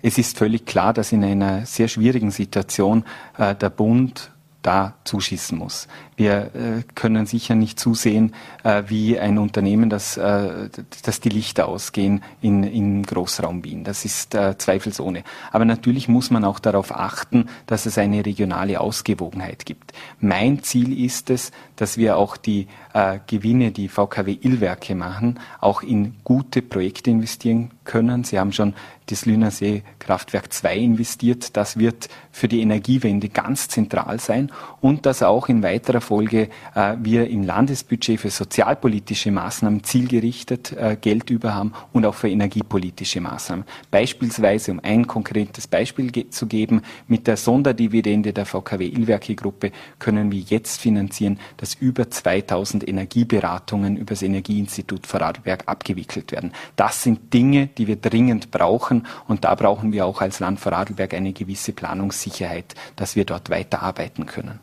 Es 0.02 0.18
ist 0.18 0.38
völlig 0.38 0.66
klar, 0.66 0.94
dass 0.94 1.12
in 1.12 1.26
einer 1.26 1.66
sehr 1.66 1.90
schwierigen 1.90 2.32
Situation 2.32 3.04
äh, 3.38 3.54
der 3.54 3.70
Bund 3.70 4.32
da 4.62 4.96
zuschießen 5.04 5.58
muss. 5.58 5.88
Wir 6.16 6.52
äh, 6.56 6.84
können 6.96 7.26
sicher 7.26 7.56
nicht 7.56 7.80
zusehen, 7.80 8.34
äh, 8.64 8.84
wie 8.88 9.20
ein 9.20 9.38
Unternehmen, 9.38 9.90
das, 9.90 10.18
äh, 10.18 10.70
dass 11.04 11.20
die 11.20 11.30
Lichter 11.30 11.68
ausgehen 11.68 12.24
in, 12.42 12.64
in 12.64 13.04
Großraum 13.04 13.64
Wien. 13.64 13.84
Das 13.84 14.04
ist 14.04 14.36
äh, 14.36 14.58
zweifelsohne. 14.58 15.24
Aber 15.52 15.64
natürlich 15.64 16.08
muss 16.08 16.32
man 16.32 16.44
auch 16.44 16.60
darauf 16.60 16.94
achten, 16.94 17.50
dass 17.68 17.86
es 17.86 17.98
eine 17.98 18.26
regionale 18.26 18.82
Ausgewogenheit 18.82 19.66
gibt. 19.66 19.94
Mein 20.20 20.64
Ziel 20.64 21.06
ist 21.06 21.30
es, 21.30 21.52
dass 21.76 21.98
wir 21.98 22.18
auch 22.18 22.36
die 22.36 22.68
äh, 22.94 23.20
Gewinne, 23.28 23.72
die 23.72 23.88
VKW 23.88 24.38
Illwerke 24.42 24.96
machen, 24.96 25.40
auch 25.62 25.84
in 25.84 26.16
gute 26.24 26.62
Projekte 26.62 27.12
investieren 27.12 27.72
können. 27.86 28.24
Sie 28.24 28.40
haben 28.40 28.52
schon 28.52 28.74
das 29.08 29.26
Lünersee 29.26 29.84
Kraftwerk 30.00 30.54
2 30.54 30.78
investiert. 30.78 31.58
Das 31.58 31.78
wird 31.78 32.10
für 32.32 32.48
die 32.48 32.62
Energiewende 32.62 33.30
ganz 33.30 33.68
zentral 33.68 34.20
sein 34.20 34.52
und 34.82 35.06
dass 35.06 35.24
auch 35.24 35.50
in 35.50 35.64
weiterer 35.64 36.02
Folge 36.02 36.50
äh, 36.76 36.96
wir 37.02 37.30
im 37.30 37.44
Landesbudget 37.44 38.20
für 38.20 38.30
sozialpolitische 38.30 39.32
Maßnahmen 39.32 39.84
zielgerichtet 39.84 40.74
äh, 40.74 40.98
Geld 41.00 41.30
über 41.30 41.56
haben 41.56 41.74
und 41.94 42.06
auch 42.06 42.16
für 42.16 42.30
energiepolitische 42.30 43.22
Maßnahmen. 43.22 43.66
Beispielsweise, 43.90 44.72
um 44.72 44.80
ein 44.84 45.08
konkretes 45.08 45.68
Beispiel 45.68 46.12
ge 46.12 46.30
zu 46.30 46.48
geben, 46.48 46.82
mit 47.08 47.28
der 47.28 47.38
Sonderdividende 47.38 48.34
der 48.34 48.46
VKW 48.46 48.86
Illwerke 48.86 49.36
Gruppe 49.36 49.72
können 50.00 50.32
wir 50.32 50.40
jetzt 50.40 50.82
finanzieren, 50.82 51.40
dass 51.56 51.74
über 51.76 52.10
2000 52.10 52.88
Energieberatungen 52.88 53.96
über 53.96 54.14
das 54.14 54.22
Energieinstitut 54.22 55.08
Vorarlberg 55.08 55.64
abgewickelt 55.68 56.32
werden. 56.32 56.52
Das 56.76 57.04
sind 57.04 57.34
Dinge, 57.34 57.68
die 57.68 57.88
wir 57.88 57.96
dringend 57.96 58.52
brauchen 58.52 58.97
und 59.28 59.44
da 59.44 59.54
brauchen 59.56 59.92
wir 59.92 60.06
auch 60.06 60.22
als 60.22 60.40
Land 60.40 60.60
Vorarlberg 60.60 61.14
eine 61.14 61.34
gewisse 61.34 61.74
Planungssicherheit, 61.74 62.76
dass 62.96 63.16
wir 63.16 63.26
dort 63.26 63.50
weiterarbeiten 63.50 64.26
können. 64.26 64.60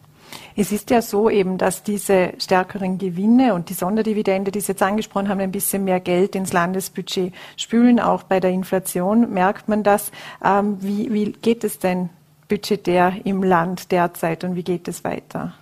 Es 0.57 0.73
ist 0.73 0.91
ja 0.91 1.03
so 1.03 1.29
eben, 1.31 1.59
dass 1.59 1.83
diese 1.83 2.33
stärkeren 2.39 2.99
Gewinne 2.99 3.55
und 3.55 3.71
die 3.71 3.75
Sonderdividende, 3.75 4.51
die 4.51 4.61
Sie 4.61 4.73
jetzt 4.73 4.83
angesprochen 4.83 5.29
haben, 5.29 5.41
ein 5.41 5.53
bisschen 5.53 5.85
mehr 5.85 6.01
Geld 6.01 6.35
ins 6.37 6.53
Landesbudget 6.53 7.33
spülen. 7.57 7.99
Auch 8.01 8.23
bei 8.23 8.41
der 8.41 8.51
Inflation 8.51 9.33
merkt 9.33 9.69
man 9.69 9.83
das. 9.83 10.13
Ähm, 10.45 10.79
wie, 10.81 11.13
wie 11.13 11.33
geht 11.33 11.65
es 11.65 11.79
denn 11.79 12.11
budgetär 12.49 13.15
im 13.25 13.43
Land 13.43 13.91
derzeit 13.91 14.45
und 14.45 14.55
wie 14.55 14.63
geht 14.63 14.87
es 14.87 15.03
weiter? 15.03 15.55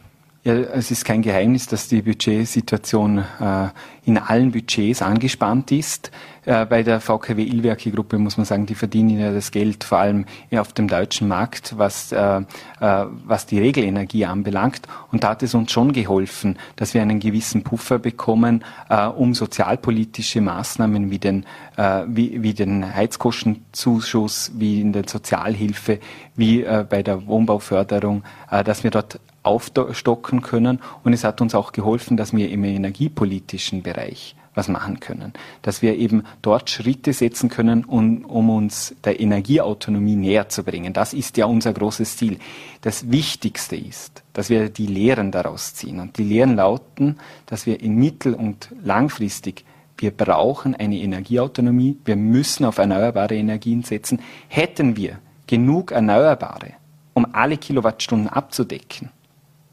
Ja, 0.44 0.54
es 0.54 0.90
ist 0.90 1.04
kein 1.04 1.22
Geheimnis, 1.22 1.68
dass 1.68 1.86
die 1.86 2.02
Budgetsituation 2.02 3.18
äh, 3.18 3.68
in 4.04 4.18
allen 4.18 4.50
Budgets 4.50 5.00
angespannt 5.00 5.70
ist. 5.70 6.10
Äh, 6.44 6.66
bei 6.66 6.82
der 6.82 7.00
VKW 7.00 7.42
Illwerke 7.42 7.90
Gruppe 7.92 8.18
muss 8.18 8.36
man 8.36 8.46
sagen, 8.46 8.66
die 8.66 8.74
verdienen 8.74 9.20
ja 9.20 9.32
das 9.32 9.52
Geld 9.52 9.84
vor 9.84 9.98
allem 9.98 10.26
auf 10.56 10.72
dem 10.72 10.88
deutschen 10.88 11.28
Markt, 11.28 11.78
was, 11.78 12.10
äh, 12.10 12.38
äh, 12.38 12.42
was 12.80 13.46
die 13.46 13.60
Regelenergie 13.60 14.24
anbelangt. 14.24 14.82
Und 15.12 15.22
da 15.22 15.30
hat 15.30 15.42
es 15.42 15.54
uns 15.54 15.70
schon 15.70 15.92
geholfen, 15.92 16.58
dass 16.76 16.94
wir 16.94 17.02
einen 17.02 17.20
gewissen 17.20 17.62
Puffer 17.62 17.98
bekommen, 17.98 18.64
äh, 18.88 19.06
um 19.06 19.34
sozialpolitische 19.34 20.40
Maßnahmen 20.40 21.10
wie 21.10 21.18
den, 21.18 21.46
äh, 21.76 22.02
wie, 22.08 22.42
wie 22.42 22.54
den 22.54 22.92
Heizkostenzuschuss, 22.92 24.52
wie 24.54 24.80
in 24.80 24.92
der 24.92 25.04
Sozialhilfe, 25.08 26.00
wie 26.34 26.64
äh, 26.64 26.84
bei 26.88 27.02
der 27.02 27.26
Wohnbauförderung, 27.26 28.24
dass 28.64 28.84
wir 28.84 28.90
dort 28.90 29.20
aufstocken 29.42 30.42
können. 30.42 30.80
Und 31.04 31.12
es 31.12 31.24
hat 31.24 31.40
uns 31.40 31.54
auch 31.54 31.72
geholfen, 31.72 32.16
dass 32.16 32.34
wir 32.34 32.50
im 32.50 32.64
energiepolitischen 32.64 33.82
Bereich 33.82 34.34
was 34.54 34.68
machen 34.68 35.00
können. 35.00 35.32
Dass 35.62 35.82
wir 35.82 35.96
eben 35.96 36.24
dort 36.42 36.70
Schritte 36.70 37.12
setzen 37.12 37.48
können, 37.48 37.84
um, 37.84 38.24
um 38.24 38.50
uns 38.50 38.94
der 39.04 39.20
Energieautonomie 39.20 40.16
näher 40.16 40.48
zu 40.48 40.62
bringen. 40.62 40.92
Das 40.92 41.14
ist 41.14 41.36
ja 41.36 41.46
unser 41.46 41.72
großes 41.72 42.16
Ziel. 42.16 42.38
Das 42.82 43.10
Wichtigste 43.10 43.76
ist, 43.76 44.22
dass 44.32 44.50
wir 44.50 44.68
die 44.68 44.86
Lehren 44.86 45.30
daraus 45.30 45.74
ziehen. 45.74 46.00
Und 46.00 46.18
die 46.18 46.24
Lehren 46.24 46.56
lauten, 46.56 47.18
dass 47.46 47.66
wir 47.66 47.80
in 47.80 47.96
mittel- 47.96 48.34
und 48.34 48.68
langfristig 48.82 49.64
wir 50.02 50.10
brauchen 50.10 50.74
eine 50.74 50.98
Energieautonomie. 50.98 51.96
Wir 52.04 52.16
müssen 52.16 52.64
auf 52.64 52.78
erneuerbare 52.78 53.36
Energien 53.36 53.84
setzen. 53.84 54.20
Hätten 54.48 54.96
wir 54.96 55.20
genug 55.46 55.92
Erneuerbare, 55.92 56.72
um 57.14 57.24
alle 57.32 57.56
Kilowattstunden 57.56 58.28
abzudecken, 58.28 59.10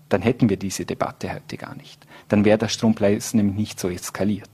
dann 0.10 0.22
hätten 0.22 0.50
wir 0.50 0.58
diese 0.58 0.86
Debatte 0.86 1.34
heute 1.34 1.58
gar 1.58 1.76
nicht. 1.76 2.06
Dann 2.28 2.46
wäre 2.46 2.60
der 2.60 2.68
Strompreis 2.68 3.34
nämlich 3.34 3.56
nicht 3.56 3.80
so 3.80 3.90
eskaliert. 3.90 4.50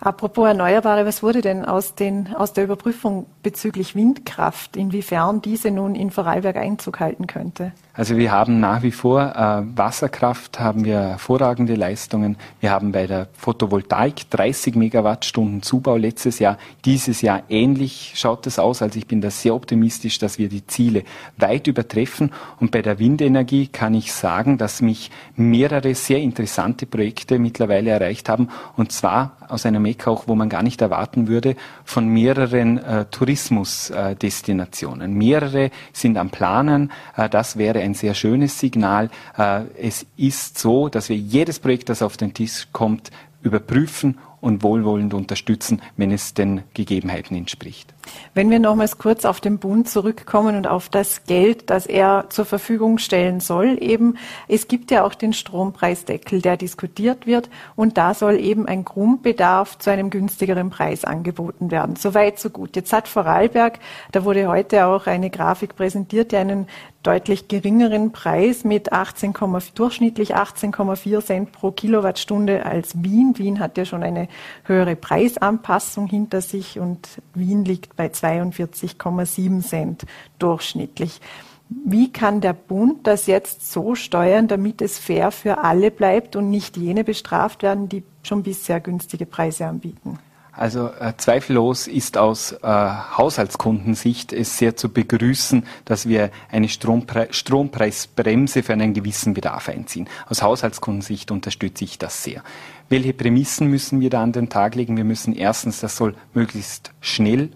Apropos 0.00 0.46
Erneuerbare, 0.46 1.04
was 1.04 1.22
wurde 1.22 1.42
denn 1.42 1.64
aus, 1.64 1.94
den, 1.94 2.34
aus 2.34 2.52
der 2.52 2.64
Überprüfung 2.64 3.26
bezüglich 3.42 3.94
Windkraft, 3.94 4.76
inwiefern 4.76 5.42
diese 5.42 5.70
nun 5.70 5.94
in 5.94 6.10
Vorarlberg 6.10 6.56
Einzug 6.56 7.00
halten 7.00 7.26
könnte? 7.26 7.72
Also 8.00 8.16
wir 8.16 8.32
haben 8.32 8.60
nach 8.60 8.82
wie 8.82 8.92
vor 8.92 9.20
äh, 9.20 9.76
Wasserkraft, 9.76 10.58
haben 10.58 10.86
wir 10.86 11.00
hervorragende 11.00 11.74
Leistungen. 11.74 12.38
Wir 12.58 12.70
haben 12.70 12.92
bei 12.92 13.06
der 13.06 13.28
Photovoltaik 13.34 14.30
30 14.30 14.74
Megawattstunden 14.74 15.60
Zubau 15.60 15.98
letztes 15.98 16.38
Jahr. 16.38 16.56
Dieses 16.86 17.20
Jahr 17.20 17.42
ähnlich 17.50 18.12
schaut 18.14 18.46
es 18.46 18.58
aus. 18.58 18.80
Also 18.80 18.98
ich 18.98 19.06
bin 19.06 19.20
da 19.20 19.28
sehr 19.28 19.54
optimistisch, 19.54 20.18
dass 20.18 20.38
wir 20.38 20.48
die 20.48 20.66
Ziele 20.66 21.02
weit 21.36 21.66
übertreffen. 21.66 22.32
Und 22.58 22.70
bei 22.70 22.80
der 22.80 22.98
Windenergie 22.98 23.66
kann 23.66 23.92
ich 23.92 24.14
sagen, 24.14 24.56
dass 24.56 24.80
mich 24.80 25.10
mehrere 25.36 25.94
sehr 25.94 26.20
interessante 26.20 26.86
Projekte 26.86 27.38
mittlerweile 27.38 27.90
erreicht 27.90 28.30
haben. 28.30 28.48
Und 28.78 28.92
zwar 28.92 29.36
aus 29.50 29.66
einer 29.66 29.80
Mekka 29.80 30.10
auch, 30.10 30.26
wo 30.26 30.34
man 30.34 30.48
gar 30.48 30.62
nicht 30.62 30.80
erwarten 30.80 31.28
würde, 31.28 31.54
von 31.84 32.08
mehreren 32.08 32.78
äh, 32.78 33.04
Tourismusdestinationen. 33.10 35.12
Äh, 35.12 35.14
mehrere 35.14 35.70
sind 35.92 36.16
am 36.16 36.30
Planen. 36.30 36.90
Äh, 37.14 37.28
das 37.28 37.58
wäre 37.58 37.80
ein 37.80 37.89
sehr 37.94 38.14
schönes 38.14 38.58
Signal. 38.58 39.10
Äh, 39.36 39.62
es 39.80 40.06
ist 40.16 40.58
so, 40.58 40.88
dass 40.88 41.08
wir 41.08 41.16
jedes 41.16 41.58
Projekt, 41.58 41.88
das 41.88 42.02
auf 42.02 42.16
den 42.16 42.34
Tisch 42.34 42.68
kommt, 42.72 43.10
überprüfen 43.42 44.18
und 44.40 44.62
wohlwollend 44.62 45.14
unterstützen, 45.14 45.82
wenn 45.96 46.10
es 46.10 46.34
den 46.34 46.62
Gegebenheiten 46.74 47.36
entspricht. 47.36 47.94
Wenn 48.34 48.50
wir 48.50 48.58
nochmals 48.58 48.98
kurz 48.98 49.24
auf 49.24 49.40
den 49.40 49.58
Bund 49.58 49.88
zurückkommen 49.88 50.56
und 50.56 50.66
auf 50.66 50.88
das 50.88 51.24
Geld, 51.24 51.70
das 51.70 51.86
er 51.86 52.26
zur 52.30 52.44
Verfügung 52.44 52.98
stellen 52.98 53.40
soll, 53.40 53.78
eben, 53.80 54.16
es 54.48 54.68
gibt 54.68 54.90
ja 54.90 55.04
auch 55.04 55.14
den 55.14 55.32
Strompreisdeckel, 55.32 56.40
der 56.40 56.56
diskutiert 56.56 57.26
wird 57.26 57.50
und 57.76 57.98
da 57.98 58.14
soll 58.14 58.38
eben 58.38 58.66
ein 58.66 58.84
Grundbedarf 58.84 59.78
zu 59.78 59.90
einem 59.90 60.10
günstigeren 60.10 60.70
Preis 60.70 61.04
angeboten 61.04 61.70
werden. 61.70 61.96
Soweit, 61.96 62.38
so 62.38 62.50
gut. 62.50 62.76
Jetzt 62.76 62.92
hat 62.92 63.08
Vorarlberg, 63.08 63.78
da 64.12 64.24
wurde 64.24 64.48
heute 64.48 64.86
auch 64.86 65.06
eine 65.06 65.30
Grafik 65.30 65.76
präsentiert, 65.76 66.32
die 66.32 66.36
einen 66.36 66.66
deutlich 67.02 67.48
geringeren 67.48 68.12
Preis 68.12 68.64
mit 68.64 68.92
18, 68.92 69.34
durchschnittlich 69.74 70.36
18,4 70.36 71.24
Cent 71.24 71.52
pro 71.52 71.70
Kilowattstunde 71.70 72.66
als 72.66 73.02
Wien. 73.02 73.34
Wien 73.38 73.58
hat 73.58 73.78
ja 73.78 73.84
schon 73.84 74.02
eine 74.02 74.28
höhere 74.64 74.96
Preisanpassung 74.96 76.06
hinter 76.06 76.40
sich 76.40 76.78
und 76.78 77.08
Wien 77.34 77.64
liegt 77.64 77.96
bei 77.96 78.06
42,7 78.06 79.62
Cent 79.62 80.06
durchschnittlich. 80.38 81.20
Wie 81.68 82.12
kann 82.12 82.40
der 82.40 82.52
Bund 82.52 83.06
das 83.06 83.26
jetzt 83.26 83.70
so 83.70 83.94
steuern, 83.94 84.48
damit 84.48 84.82
es 84.82 84.98
fair 84.98 85.30
für 85.30 85.58
alle 85.58 85.92
bleibt 85.92 86.34
und 86.34 86.50
nicht 86.50 86.76
jene 86.76 87.04
bestraft 87.04 87.62
werden, 87.62 87.88
die 87.88 88.02
schon 88.24 88.42
bisher 88.42 88.80
günstige 88.80 89.24
Preise 89.24 89.66
anbieten? 89.66 90.18
Also 90.52 90.88
äh, 90.88 91.14
zweifellos 91.16 91.86
ist 91.86 92.18
aus 92.18 92.52
äh, 92.52 92.66
Haushaltskundensicht 92.66 94.32
es 94.32 94.58
sehr 94.58 94.76
zu 94.76 94.88
begrüßen, 94.88 95.64
dass 95.84 96.08
wir 96.08 96.30
eine 96.50 96.68
Strompre 96.68 97.28
Strompreisbremse 97.30 98.62
für 98.62 98.72
einen 98.72 98.92
gewissen 98.92 99.32
Bedarf 99.32 99.68
einziehen. 99.68 100.08
Aus 100.28 100.42
Haushaltskundensicht 100.42 101.30
unterstütze 101.30 101.84
ich 101.84 101.98
das 101.98 102.24
sehr. 102.24 102.42
Welche 102.90 103.12
Prämissen 103.12 103.68
müssen 103.68 104.00
wir 104.00 104.10
da 104.10 104.20
an 104.20 104.32
den 104.32 104.48
Tag 104.48 104.74
legen? 104.74 104.96
Wir 104.96 105.04
müssen 105.04 105.32
erstens, 105.32 105.78
das 105.78 105.96
soll 105.96 106.16
möglichst 106.34 106.90
schnell 107.00 107.50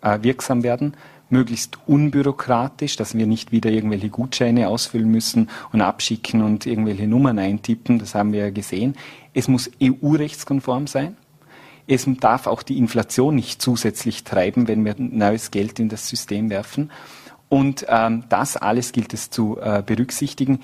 äh, 0.00 0.18
wirksam 0.22 0.62
werden. 0.62 0.94
möglichst 1.28 1.78
unbürokratisch, 1.88 2.94
dass 2.94 3.16
wir 3.16 3.26
nicht 3.26 3.50
wieder 3.50 3.68
irgendwelche 3.68 4.10
Gutscheine 4.10 4.68
ausfüllen 4.68 5.10
müssen 5.10 5.50
und 5.72 5.80
abschicken 5.80 6.40
und 6.40 6.66
irgendwelche 6.66 7.08
Nummern 7.08 7.40
eintippen. 7.40 7.98
Das 7.98 8.14
haben 8.14 8.32
wir 8.32 8.38
ja 8.38 8.50
gesehen. 8.50 8.94
Es 9.34 9.48
muss 9.48 9.68
EU-rechtskonform 9.82 10.86
sein. 10.86 11.16
Es 11.88 12.06
darf 12.20 12.46
auch 12.46 12.62
die 12.62 12.78
Inflation 12.78 13.34
nicht 13.34 13.60
zusätzlich 13.60 14.22
treiben, 14.22 14.68
wenn 14.68 14.84
wir 14.84 14.94
neues 14.98 15.50
Geld 15.50 15.80
in 15.80 15.88
das 15.88 16.08
System 16.08 16.48
werfen. 16.48 16.92
Und 17.48 17.86
ähm, 17.88 18.22
das 18.28 18.56
alles 18.56 18.92
gilt 18.92 19.12
es 19.12 19.28
zu 19.28 19.58
äh, 19.60 19.82
berücksichtigen. 19.84 20.60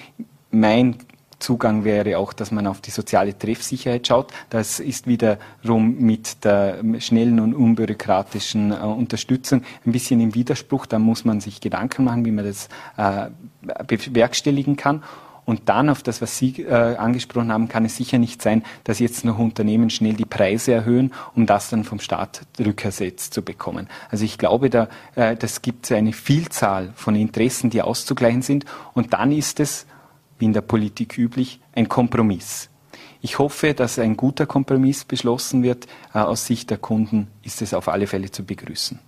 Mein 0.52 0.96
Zugang 1.42 1.84
wäre 1.84 2.18
auch, 2.18 2.32
dass 2.32 2.50
man 2.50 2.66
auf 2.66 2.80
die 2.80 2.90
soziale 2.90 3.36
Treffsicherheit 3.36 4.06
schaut. 4.06 4.32
Das 4.48 4.80
ist 4.80 5.06
wiederum 5.06 5.98
mit 5.98 6.44
der 6.44 6.78
schnellen 6.98 7.40
und 7.40 7.54
unbürokratischen 7.54 8.72
äh, 8.72 8.76
Unterstützung 8.76 9.62
ein 9.84 9.92
bisschen 9.92 10.20
im 10.20 10.34
Widerspruch. 10.34 10.86
Da 10.86 10.98
muss 10.98 11.24
man 11.24 11.40
sich 11.40 11.60
Gedanken 11.60 12.04
machen, 12.04 12.24
wie 12.24 12.30
man 12.30 12.44
das 12.44 12.68
äh, 12.96 13.28
bewerkstelligen 13.86 14.76
kann. 14.76 15.02
Und 15.44 15.68
dann 15.68 15.88
auf 15.88 16.04
das, 16.04 16.22
was 16.22 16.38
Sie 16.38 16.62
äh, 16.62 16.96
angesprochen 16.96 17.52
haben, 17.52 17.66
kann 17.66 17.84
es 17.84 17.96
sicher 17.96 18.18
nicht 18.18 18.40
sein, 18.40 18.62
dass 18.84 19.00
jetzt 19.00 19.24
noch 19.24 19.38
Unternehmen 19.38 19.90
schnell 19.90 20.14
die 20.14 20.24
Preise 20.24 20.72
erhöhen, 20.72 21.12
um 21.34 21.46
das 21.46 21.68
dann 21.68 21.82
vom 21.82 21.98
Staat 21.98 22.42
rückersetzt 22.60 23.34
zu 23.34 23.42
bekommen. 23.42 23.88
Also 24.08 24.24
ich 24.24 24.38
glaube, 24.38 24.70
da 24.70 24.88
äh, 25.16 25.34
das 25.36 25.60
gibt 25.60 25.90
eine 25.90 26.12
Vielzahl 26.12 26.92
von 26.94 27.16
Interessen, 27.16 27.70
die 27.70 27.82
auszugleichen 27.82 28.42
sind. 28.42 28.66
Und 28.94 29.12
dann 29.14 29.32
ist 29.32 29.58
es 29.58 29.86
wie 30.42 30.46
in 30.46 30.52
der 30.52 30.60
Politik 30.60 31.16
üblich, 31.18 31.60
ein 31.72 31.88
Kompromiss. 31.88 32.68
Ich 33.20 33.38
hoffe, 33.38 33.74
dass 33.74 34.00
ein 34.00 34.16
guter 34.16 34.44
Kompromiss 34.44 35.04
beschlossen 35.04 35.62
wird. 35.62 35.86
Äh, 36.12 36.18
aus 36.18 36.46
Sicht 36.46 36.68
der 36.70 36.78
Kunden 36.78 37.28
ist 37.44 37.62
es 37.62 37.74
auf 37.74 37.86
alle 37.86 38.08
Fälle 38.08 38.28
zu 38.28 38.44
begrüßen. 38.44 38.98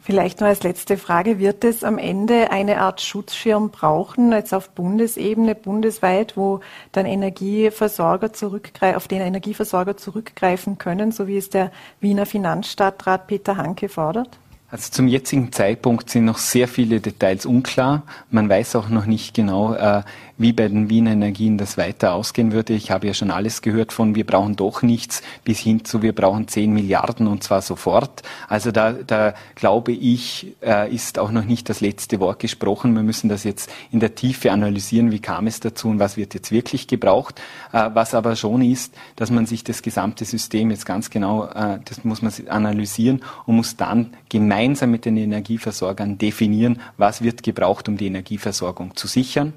Vielleicht 0.00 0.40
noch 0.40 0.48
als 0.48 0.64
letzte 0.64 0.96
Frage, 0.96 1.38
wird 1.38 1.62
es 1.62 1.84
am 1.84 1.98
Ende 1.98 2.50
eine 2.50 2.80
Art 2.80 3.00
Schutzschirm 3.00 3.70
brauchen, 3.70 4.32
jetzt 4.32 4.52
auf 4.52 4.70
Bundesebene, 4.70 5.54
bundesweit, 5.54 6.36
wo 6.36 6.58
dann 6.90 7.06
Energieversorger 7.06 8.32
zurückgreifen, 8.32 8.96
auf 8.96 9.06
den 9.06 9.20
Energieversorger 9.20 9.96
zurückgreifen 9.96 10.78
können, 10.78 11.12
so 11.12 11.28
wie 11.28 11.36
es 11.36 11.48
der 11.48 11.70
Wiener 12.00 12.26
Finanzstadtrat 12.26 13.28
Peter 13.28 13.56
Hanke 13.56 13.88
fordert? 13.88 14.36
Also 14.72 14.90
zum 14.90 15.06
jetzigen 15.06 15.52
Zeitpunkt 15.52 16.08
sind 16.08 16.24
noch 16.24 16.38
sehr 16.38 16.66
viele 16.66 16.98
Details 16.98 17.44
unklar. 17.44 18.04
Man 18.30 18.48
weiß 18.48 18.74
auch 18.76 18.88
noch 18.88 19.04
nicht 19.04 19.34
genau, 19.34 19.74
äh, 19.74 20.02
wie 20.42 20.52
bei 20.52 20.68
den 20.68 20.90
Wiener 20.90 21.12
Energien 21.12 21.56
das 21.56 21.78
weiter 21.78 22.12
ausgehen 22.12 22.52
würde. 22.52 22.74
Ich 22.74 22.90
habe 22.90 23.06
ja 23.06 23.14
schon 23.14 23.30
alles 23.30 23.62
gehört 23.62 23.92
von 23.92 24.14
wir 24.14 24.26
brauchen 24.26 24.56
doch 24.56 24.82
nichts 24.82 25.22
bis 25.44 25.58
hin 25.58 25.84
zu 25.84 26.02
wir 26.02 26.14
brauchen 26.14 26.48
10 26.48 26.72
Milliarden 26.72 27.26
und 27.26 27.42
zwar 27.42 27.62
sofort. 27.62 28.22
Also 28.48 28.70
da, 28.70 28.92
da 28.92 29.34
glaube 29.54 29.92
ich, 29.92 30.54
äh, 30.62 30.92
ist 30.94 31.18
auch 31.18 31.30
noch 31.30 31.44
nicht 31.44 31.68
das 31.68 31.80
letzte 31.80 32.20
Wort 32.20 32.40
gesprochen. 32.40 32.94
Wir 32.94 33.02
müssen 33.02 33.28
das 33.28 33.44
jetzt 33.44 33.70
in 33.90 34.00
der 34.00 34.14
Tiefe 34.14 34.52
analysieren, 34.52 35.10
wie 35.10 35.20
kam 35.20 35.46
es 35.46 35.60
dazu 35.60 35.88
und 35.88 35.98
was 35.98 36.16
wird 36.16 36.34
jetzt 36.34 36.52
wirklich 36.52 36.86
gebraucht. 36.86 37.40
Äh, 37.72 37.90
was 37.94 38.14
aber 38.14 38.36
schon 38.36 38.62
ist, 38.62 38.94
dass 39.16 39.30
man 39.30 39.46
sich 39.46 39.64
das 39.64 39.80
gesamte 39.80 40.24
System 40.24 40.70
jetzt 40.70 40.84
ganz 40.84 41.08
genau, 41.08 41.46
äh, 41.46 41.78
das 41.84 42.04
muss 42.04 42.20
man 42.20 42.32
analysieren 42.48 43.22
und 43.46 43.56
muss 43.56 43.76
dann 43.76 44.10
gemeinsam 44.28 44.82
gemeinsam 44.82 44.90
mit 44.90 45.04
den 45.04 45.16
Energieversorgern 45.16 46.18
definieren, 46.18 46.80
was 46.96 47.22
wird 47.22 47.42
gebraucht, 47.42 47.88
um 47.88 47.96
die 47.96 48.06
Energieversorgung 48.06 48.96
zu 48.96 49.06
sichern 49.06 49.54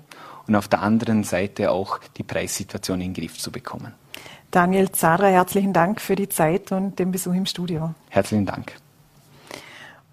und 0.48 0.56
auf 0.56 0.68
der 0.68 0.82
anderen 0.82 1.24
Seite 1.24 1.72
auch 1.72 2.00
die 2.18 2.24
Preissituation 2.24 3.02
in 3.02 3.14
den 3.14 3.22
Griff 3.22 3.38
zu 3.38 3.52
bekommen. 3.52 3.94
Daniel 4.52 4.92
Zadra, 4.92 5.28
herzlichen 5.28 5.74
Dank 5.74 6.00
für 6.00 6.16
die 6.16 6.30
Zeit 6.30 6.72
und 6.72 6.98
den 6.98 7.12
Besuch 7.12 7.34
im 7.34 7.46
Studio. 7.46 7.94
Herzlichen 8.10 8.46
Dank. 8.46 8.74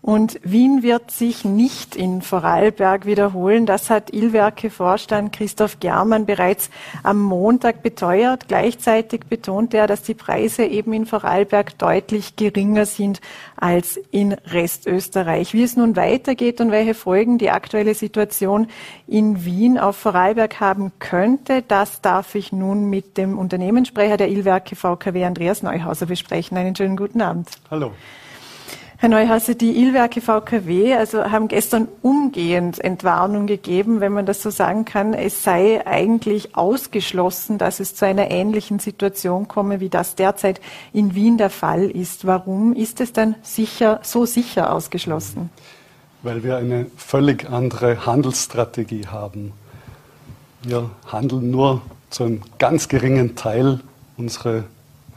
Und 0.03 0.41
Wien 0.43 0.83
wird 0.83 1.13
sich 1.13 1.45
nicht 1.45 1.95
in 1.95 2.23
Vorarlberg 2.23 3.07
wiederholen. 3.07 3.67
Das 3.67 3.89
hat 3.89 4.13
Illwerke-Vorstand 4.13 5.33
Christoph 5.33 5.79
Germann 5.79 6.27
bereits 6.27 6.71
am 7.05 7.23
Montag 7.23 7.85
beteuert. 7.85 8.49
Gleichzeitig 8.49 9.27
betont 9.27 9.73
er, 9.75 9.87
dass 9.87 10.03
die 10.03 10.15
Preise 10.15 10.65
eben 10.65 10.93
in 10.93 11.07
Vorarlberg 11.07 11.79
deutlich 11.79 12.35
geringer 12.35 12.85
sind 12.85 13.21
als 13.55 13.97
in 14.11 14.33
Restösterreich. 14.33 15.55
Wie 15.55 15.63
es 15.63 15.77
nun 15.77 15.95
weitergeht 15.95 16.61
und 16.61 16.73
welche 16.73 16.95
Folgen 16.95 17.39
die 17.39 17.51
aktuelle 17.51 17.95
Situation 17.95 18.67
in 19.07 19.45
Wien 19.45 19.79
auf 19.79 19.97
Vorarlberg 19.97 20.59
haben 20.59 20.91
könnte, 20.99 21.63
das 21.63 22.01
darf 22.01 22.35
ich 22.35 22.51
nun 22.51 22.91
mit 22.91 23.19
dem 23.19 23.39
Unternehmenssprecher 23.39 24.17
der 24.17 24.31
Illwerke 24.31 24.75
VKW 24.75 25.25
Andreas 25.25 25.63
Neuhauser 25.63 26.07
besprechen. 26.07 26.57
Einen 26.57 26.75
schönen 26.75 26.97
guten 26.97 27.21
Abend. 27.21 27.51
Hallo. 27.71 27.93
Herr 29.03 29.09
Neuhauser, 29.09 29.57
die 29.57 29.83
Illwerke 29.83 30.21
VKW 30.21 30.95
also 30.95 31.25
haben 31.25 31.49
gestern 31.49 31.89
umgehend 32.03 32.79
Entwarnung 32.79 33.49
gegeben, 33.49 33.99
wenn 33.99 34.13
man 34.13 34.27
das 34.27 34.43
so 34.43 34.51
sagen 34.51 34.85
kann. 34.85 35.13
Es 35.13 35.43
sei 35.43 35.85
eigentlich 35.85 36.55
ausgeschlossen, 36.55 37.59
dass 37.59 37.81
es 37.81 37.97
zu 37.97 38.07
einer 38.07 38.31
ähnlichen 38.31 38.79
Situation 38.79 39.49
komme, 39.49 39.81
wie 39.81 39.89
das 39.89 40.15
derzeit 40.15 40.61
in 40.93 41.17
Wien 41.17 41.37
der 41.37 41.51
Fall 41.51 41.91
ist. 41.91 42.29
Warum 42.29 42.75
ist 42.75 43.01
es 43.01 43.13
dann 43.13 43.35
sicher, 43.43 43.99
so 44.05 44.25
sicher 44.25 44.73
ausgeschlossen? 44.73 45.51
Weil 46.23 46.45
wir 46.45 46.57
eine 46.57 46.87
völlig 46.97 47.51
andere 47.51 48.07
Handelsstrategie 48.07 49.09
haben. 49.09 49.53
Wir 50.63 50.91
handeln 51.09 51.51
nur 51.51 51.83
zu 52.11 52.23
einem 52.23 52.43
ganz 52.61 52.87
geringen 52.87 53.35
Teil 53.35 53.81
unsere 54.17 54.63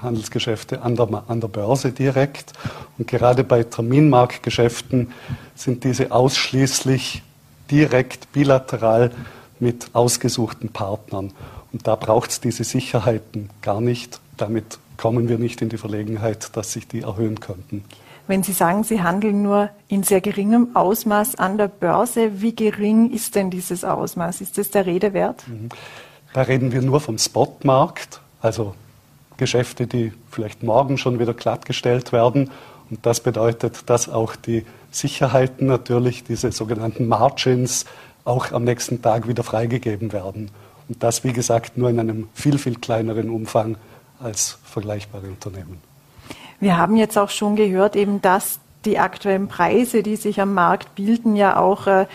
Handelsgeschäfte 0.06 0.82
an 0.82 0.96
der, 0.96 1.24
an 1.28 1.42
der 1.42 1.48
Börse 1.48 1.92
direkt. 1.92 2.54
Und 2.98 3.08
gerade 3.08 3.44
bei 3.44 3.64
Terminmarktgeschäften 3.64 5.12
sind 5.56 5.84
diese 5.84 6.12
ausschließlich 6.12 7.24
direkt 7.70 8.32
bilateral 8.32 9.12
mit 9.60 9.90
ausgesuchten 9.94 10.70
Partnern. 10.70 11.32
Und 11.74 11.88
da 11.88 11.96
braucht 11.96 12.30
es 12.30 12.40
diese 12.40 12.64
Sicherheiten 12.64 13.50
gar 13.62 13.82
nicht. 13.82 14.20
Damit 14.38 14.80
kommen 14.98 15.28
wir 15.28 15.38
nicht 15.38 15.62
in 15.62 15.70
die 15.70 15.78
Verlegenheit, 15.78 16.56
dass 16.56 16.72
sich 16.72 16.88
die 16.88 17.02
erhöhen 17.02 17.40
könnten. 17.40 17.84
Wenn 18.28 18.42
Sie 18.42 18.54
sagen, 18.54 18.84
Sie 18.84 19.04
handeln 19.04 19.44
nur 19.44 19.70
in 19.88 20.02
sehr 20.02 20.20
geringem 20.20 20.76
Ausmaß 20.76 21.36
an 21.36 21.58
der 21.58 21.68
Börse, 21.68 22.42
wie 22.42 22.56
gering 22.56 23.12
ist 23.12 23.36
denn 23.36 23.52
dieses 23.52 23.84
Ausmaß? 23.84 24.42
Ist 24.42 24.58
das 24.58 24.72
der 24.72 24.86
Rede 24.86 25.14
wert? 25.14 25.44
Da 26.34 26.42
reden 26.42 26.72
wir 26.72 26.82
nur 26.82 27.00
vom 27.02 27.20
Spotmarkt, 27.20 28.20
also 28.42 28.74
Geschäfte, 29.38 29.88
die 29.88 30.14
vielleicht 30.30 30.64
morgen 30.64 30.98
schon 30.98 31.20
wieder 31.20 31.34
glattgestellt 31.34 32.12
werden. 32.12 32.52
Und 32.90 33.06
das 33.06 33.20
bedeutet, 33.20 33.90
dass 33.90 34.10
auch 34.10 34.36
die 34.36 34.66
Sicherheiten 34.92 35.68
natürlich, 35.68 36.24
diese 36.24 36.52
sogenannten 36.52 37.08
Margins, 37.08 37.86
auch 38.24 38.52
am 38.52 38.64
nächsten 38.64 39.02
Tag 39.02 39.28
wieder 39.28 39.44
freigegeben 39.44 40.14
werden. 40.14 40.52
Und 40.88 41.04
das, 41.04 41.24
wie 41.24 41.34
gesagt, 41.34 41.78
nur 41.78 41.90
in 41.90 42.00
einem 42.00 42.28
viel, 42.34 42.58
viel 42.58 42.76
kleineren 42.76 43.30
Umfang 43.30 43.78
als 44.20 44.58
vergleichbare 44.64 45.28
Unternehmen. 45.28 45.80
Wir 46.60 46.78
haben 46.78 46.96
jetzt 46.96 47.18
auch 47.18 47.30
schon 47.30 47.56
gehört, 47.56 47.96
eben, 47.96 48.22
dass 48.22 48.60
die 48.86 49.00
aktuellen 49.00 49.48
Preise, 49.48 50.04
die 50.04 50.16
sich 50.16 50.40
am 50.40 50.54
Markt 50.54 50.96
bilden, 50.96 51.36
ja 51.36 51.58
auch 51.58 51.88
äh, 51.88 52.06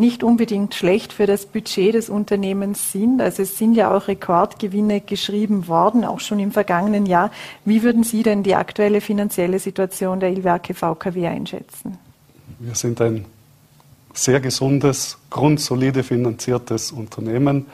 nicht 0.00 0.24
unbedingt 0.24 0.74
schlecht 0.74 1.12
für 1.12 1.26
das 1.26 1.46
Budget 1.46 1.94
des 1.94 2.08
Unternehmens 2.08 2.90
sind. 2.90 3.20
Also 3.20 3.42
es 3.42 3.56
sind 3.56 3.74
ja 3.74 3.94
auch 3.94 4.08
Rekordgewinne 4.08 5.00
geschrieben 5.00 5.68
worden, 5.68 6.04
auch 6.04 6.20
schon 6.20 6.40
im 6.40 6.50
vergangenen 6.50 7.06
Jahr. 7.06 7.30
Wie 7.64 7.82
würden 7.82 8.02
Sie 8.02 8.24
denn 8.24 8.42
die 8.42 8.56
aktuelle 8.56 9.00
finanzielle 9.00 9.58
Situation 9.58 10.18
der 10.18 10.30
Ilwerke 10.30 10.74
VKW 10.74 11.28
einschätzen? 11.28 11.98
Wir 12.58 12.74
sind 12.74 13.00
ein 13.00 13.26
sehr 14.12 14.40
gesundes, 14.40 15.18
grundsolide 15.28 16.02
finanziertes 16.02 16.90
Unternehmen 16.90 17.66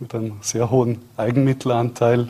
mit 0.00 0.14
einem 0.14 0.36
sehr 0.40 0.70
hohen 0.70 1.02
Eigenmittelanteil 1.16 2.28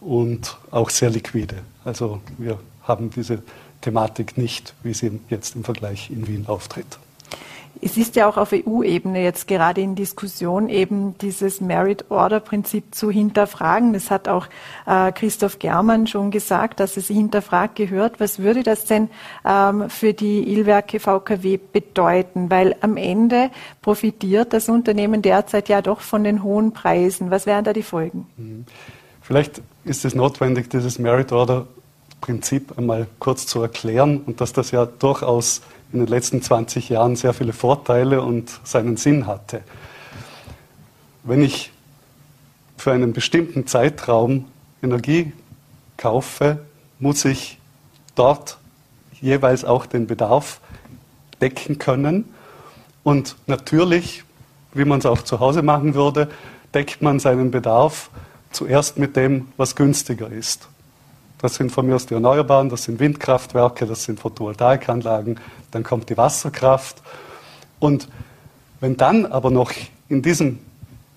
und 0.00 0.56
auch 0.70 0.90
sehr 0.90 1.10
liquide. 1.10 1.56
Also 1.84 2.20
wir 2.38 2.58
haben 2.82 3.10
diese 3.10 3.42
Thematik 3.80 4.36
nicht, 4.38 4.74
wie 4.82 4.94
sie 4.94 5.20
jetzt 5.30 5.56
im 5.56 5.64
Vergleich 5.64 6.10
in 6.10 6.26
Wien 6.26 6.46
auftritt. 6.46 6.98
Es 7.80 7.96
ist 7.96 8.16
ja 8.16 8.28
auch 8.28 8.36
auf 8.36 8.52
EU-Ebene 8.52 9.22
jetzt 9.22 9.46
gerade 9.46 9.80
in 9.80 9.94
Diskussion, 9.94 10.68
eben 10.68 11.16
dieses 11.18 11.60
Merit-Order-Prinzip 11.60 12.94
zu 12.94 13.10
hinterfragen. 13.10 13.92
Das 13.92 14.10
hat 14.10 14.28
auch 14.28 14.46
äh, 14.86 15.12
Christoph 15.12 15.58
Germann 15.58 16.06
schon 16.06 16.30
gesagt, 16.30 16.80
dass 16.80 16.96
es 16.96 17.08
hinterfragt 17.08 17.76
gehört. 17.76 18.20
Was 18.20 18.38
würde 18.38 18.62
das 18.62 18.84
denn 18.84 19.10
ähm, 19.44 19.90
für 19.90 20.12
die 20.12 20.52
Illwerke 20.52 21.00
VKW 21.00 21.58
bedeuten? 21.72 22.50
Weil 22.50 22.76
am 22.80 22.96
Ende 22.96 23.50
profitiert 23.82 24.52
das 24.52 24.68
Unternehmen 24.68 25.22
derzeit 25.22 25.68
ja 25.68 25.82
doch 25.82 26.00
von 26.00 26.24
den 26.24 26.42
hohen 26.42 26.72
Preisen. 26.72 27.30
Was 27.30 27.46
wären 27.46 27.64
da 27.64 27.72
die 27.72 27.82
Folgen? 27.82 28.26
Mhm. 28.36 28.64
Vielleicht 29.20 29.62
ist 29.84 30.04
es 30.04 30.14
notwendig, 30.14 30.68
dieses 30.68 30.98
Merit-Order 30.98 31.66
Prinzip 32.24 32.78
einmal 32.78 33.06
kurz 33.18 33.46
zu 33.46 33.60
erklären 33.60 34.22
und 34.24 34.40
dass 34.40 34.54
das 34.54 34.70
ja 34.70 34.86
durchaus 34.86 35.60
in 35.94 36.00
den 36.00 36.08
letzten 36.08 36.42
20 36.42 36.88
Jahren 36.88 37.14
sehr 37.14 37.32
viele 37.32 37.52
Vorteile 37.52 38.20
und 38.20 38.60
seinen 38.64 38.96
Sinn 38.96 39.26
hatte. 39.26 39.62
Wenn 41.22 41.42
ich 41.42 41.70
für 42.76 42.92
einen 42.92 43.12
bestimmten 43.12 43.66
Zeitraum 43.68 44.46
Energie 44.82 45.32
kaufe, 45.96 46.58
muss 46.98 47.24
ich 47.24 47.58
dort 48.16 48.58
jeweils 49.20 49.64
auch 49.64 49.86
den 49.86 50.08
Bedarf 50.08 50.60
decken 51.40 51.78
können. 51.78 52.28
Und 53.04 53.36
natürlich, 53.46 54.24
wie 54.72 54.84
man 54.84 54.98
es 54.98 55.06
auch 55.06 55.22
zu 55.22 55.38
Hause 55.38 55.62
machen 55.62 55.94
würde, 55.94 56.28
deckt 56.74 57.02
man 57.02 57.20
seinen 57.20 57.52
Bedarf 57.52 58.10
zuerst 58.50 58.98
mit 58.98 59.14
dem, 59.14 59.48
was 59.56 59.76
günstiger 59.76 60.28
ist. 60.28 60.68
Das 61.44 61.56
sind 61.56 61.70
von 61.70 61.84
mir 61.84 61.96
aus 61.96 62.06
die 62.06 62.14
Erneuerbaren, 62.14 62.70
das 62.70 62.84
sind 62.84 62.98
Windkraftwerke, 63.00 63.84
das 63.84 64.04
sind 64.04 64.18
Photovoltaikanlagen, 64.18 65.38
dann 65.72 65.82
kommt 65.82 66.08
die 66.08 66.16
Wasserkraft. 66.16 67.02
Und 67.78 68.08
wenn 68.80 68.96
dann 68.96 69.26
aber 69.26 69.50
noch 69.50 69.70
in 70.08 70.22
diesem 70.22 70.60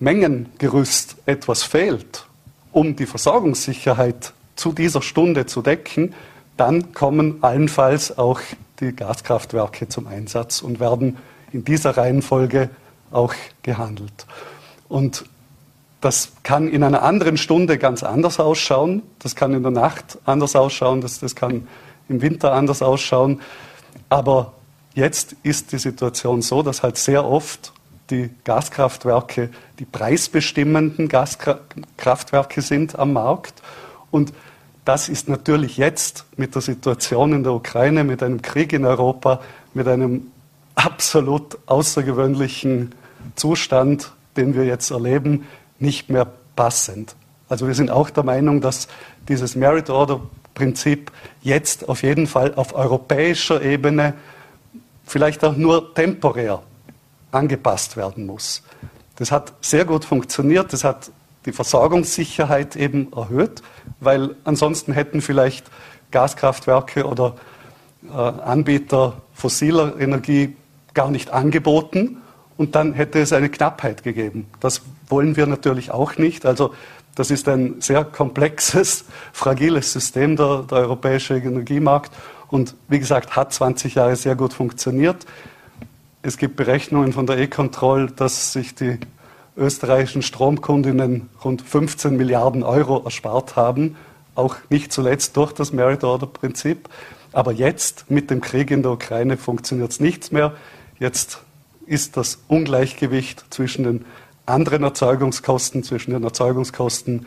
Mengengerüst 0.00 1.16
etwas 1.24 1.62
fehlt, 1.62 2.26
um 2.72 2.94
die 2.94 3.06
Versorgungssicherheit 3.06 4.34
zu 4.54 4.72
dieser 4.72 5.00
Stunde 5.00 5.46
zu 5.46 5.62
decken, 5.62 6.14
dann 6.58 6.92
kommen 6.92 7.42
allenfalls 7.42 8.18
auch 8.18 8.40
die 8.80 8.94
Gaskraftwerke 8.94 9.88
zum 9.88 10.08
Einsatz 10.08 10.60
und 10.60 10.78
werden 10.78 11.16
in 11.52 11.64
dieser 11.64 11.96
Reihenfolge 11.96 12.68
auch 13.10 13.32
gehandelt. 13.62 14.26
Und 14.90 15.24
das 16.00 16.32
kann 16.44 16.68
in 16.68 16.82
einer 16.82 17.02
anderen 17.02 17.36
Stunde 17.36 17.78
ganz 17.78 18.02
anders 18.02 18.38
ausschauen. 18.38 19.02
Das 19.18 19.34
kann 19.34 19.52
in 19.52 19.62
der 19.62 19.72
Nacht 19.72 20.18
anders 20.24 20.54
ausschauen. 20.54 21.00
Das, 21.00 21.18
das 21.18 21.34
kann 21.34 21.66
im 22.08 22.22
Winter 22.22 22.52
anders 22.52 22.82
ausschauen. 22.82 23.40
Aber 24.08 24.52
jetzt 24.94 25.34
ist 25.42 25.72
die 25.72 25.78
Situation 25.78 26.42
so, 26.42 26.62
dass 26.62 26.82
halt 26.82 26.96
sehr 26.96 27.24
oft 27.24 27.72
die 28.10 28.30
Gaskraftwerke 28.44 29.50
die 29.78 29.84
preisbestimmenden 29.84 31.08
Gaskraftwerke 31.08 32.62
sind 32.62 32.98
am 32.98 33.12
Markt. 33.12 33.62
Und 34.10 34.32
das 34.84 35.08
ist 35.08 35.28
natürlich 35.28 35.76
jetzt 35.76 36.24
mit 36.36 36.54
der 36.54 36.62
Situation 36.62 37.32
in 37.32 37.42
der 37.42 37.52
Ukraine, 37.52 38.04
mit 38.04 38.22
einem 38.22 38.40
Krieg 38.40 38.72
in 38.72 38.86
Europa, 38.86 39.40
mit 39.74 39.86
einem 39.86 40.28
absolut 40.74 41.58
außergewöhnlichen 41.66 42.94
Zustand, 43.34 44.12
den 44.36 44.54
wir 44.54 44.64
jetzt 44.64 44.90
erleben, 44.90 45.46
nicht 45.78 46.10
mehr 46.10 46.26
passend. 46.56 47.14
Also 47.48 47.66
wir 47.66 47.74
sind 47.74 47.90
auch 47.90 48.10
der 48.10 48.24
Meinung, 48.24 48.60
dass 48.60 48.88
dieses 49.28 49.56
Merit 49.56 49.90
Order 49.90 50.20
Prinzip 50.54 51.12
jetzt 51.40 51.88
auf 51.88 52.02
jeden 52.02 52.26
Fall 52.26 52.54
auf 52.54 52.74
europäischer 52.74 53.62
Ebene 53.62 54.14
vielleicht 55.06 55.44
auch 55.44 55.56
nur 55.56 55.94
temporär 55.94 56.62
angepasst 57.30 57.96
werden 57.96 58.26
muss. 58.26 58.62
Das 59.16 59.30
hat 59.30 59.52
sehr 59.60 59.84
gut 59.84 60.04
funktioniert, 60.04 60.72
das 60.72 60.82
hat 60.82 61.10
die 61.46 61.52
Versorgungssicherheit 61.52 62.74
eben 62.76 63.12
erhöht, 63.12 63.62
weil 64.00 64.34
ansonsten 64.44 64.92
hätten 64.92 65.20
vielleicht 65.20 65.66
Gaskraftwerke 66.10 67.06
oder 67.06 67.36
äh, 68.10 68.16
Anbieter 68.16 69.22
fossiler 69.34 69.98
Energie 70.00 70.56
gar 70.92 71.10
nicht 71.10 71.30
angeboten 71.30 72.18
und 72.58 72.74
dann 72.74 72.92
hätte 72.92 73.20
es 73.20 73.32
eine 73.32 73.48
Knappheit 73.48 74.02
gegeben. 74.02 74.46
Das 74.60 74.82
wollen 75.08 75.36
wir 75.36 75.46
natürlich 75.46 75.90
auch 75.90 76.18
nicht. 76.18 76.44
Also 76.44 76.74
das 77.14 77.30
ist 77.30 77.48
ein 77.48 77.80
sehr 77.80 78.04
komplexes, 78.04 79.04
fragiles 79.32 79.92
System, 79.94 80.36
der, 80.36 80.64
der 80.68 80.78
europäische 80.78 81.36
Energiemarkt. 81.36 82.12
Und 82.48 82.74
wie 82.88 82.98
gesagt, 82.98 83.36
hat 83.36 83.52
20 83.54 83.94
Jahre 83.94 84.16
sehr 84.16 84.34
gut 84.34 84.52
funktioniert. 84.52 85.24
Es 86.22 86.36
gibt 86.36 86.56
Berechnungen 86.56 87.12
von 87.12 87.26
der 87.26 87.38
E-Control, 87.38 88.10
dass 88.10 88.52
sich 88.52 88.74
die 88.74 88.98
österreichischen 89.56 90.22
Stromkundinnen 90.22 91.28
rund 91.44 91.62
15 91.62 92.16
Milliarden 92.16 92.64
Euro 92.64 93.02
erspart 93.04 93.54
haben, 93.54 93.96
auch 94.34 94.56
nicht 94.68 94.92
zuletzt 94.92 95.36
durch 95.36 95.52
das 95.52 95.72
Merit-Order-Prinzip. 95.72 96.88
Aber 97.32 97.52
jetzt 97.52 98.10
mit 98.10 98.30
dem 98.30 98.40
Krieg 98.40 98.72
in 98.72 98.82
der 98.82 98.92
Ukraine 98.92 99.36
funktioniert 99.36 99.92
es 99.92 100.00
nichts 100.00 100.32
mehr. 100.32 100.54
Jetzt 100.98 101.40
ist 101.88 102.16
das 102.16 102.38
Ungleichgewicht 102.48 103.44
zwischen 103.50 103.84
den 103.84 104.04
anderen 104.46 104.82
Erzeugungskosten, 104.82 105.82
zwischen 105.82 106.12
den 106.12 106.24
Erzeugungskosten 106.24 107.26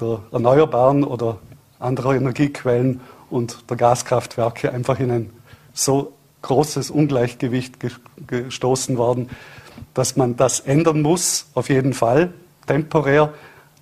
der 0.00 0.20
Erneuerbaren 0.32 1.04
oder 1.04 1.38
anderer 1.78 2.14
Energiequellen 2.14 3.00
und 3.30 3.70
der 3.70 3.76
Gaskraftwerke 3.76 4.72
einfach 4.72 4.98
in 5.00 5.10
ein 5.10 5.30
so 5.72 6.12
großes 6.42 6.90
Ungleichgewicht 6.90 7.76
gestoßen 8.26 8.96
worden, 8.96 9.30
dass 9.94 10.16
man 10.16 10.36
das 10.36 10.60
ändern 10.60 11.02
muss, 11.02 11.46
auf 11.54 11.68
jeden 11.68 11.94
Fall, 11.94 12.32
temporär 12.66 13.32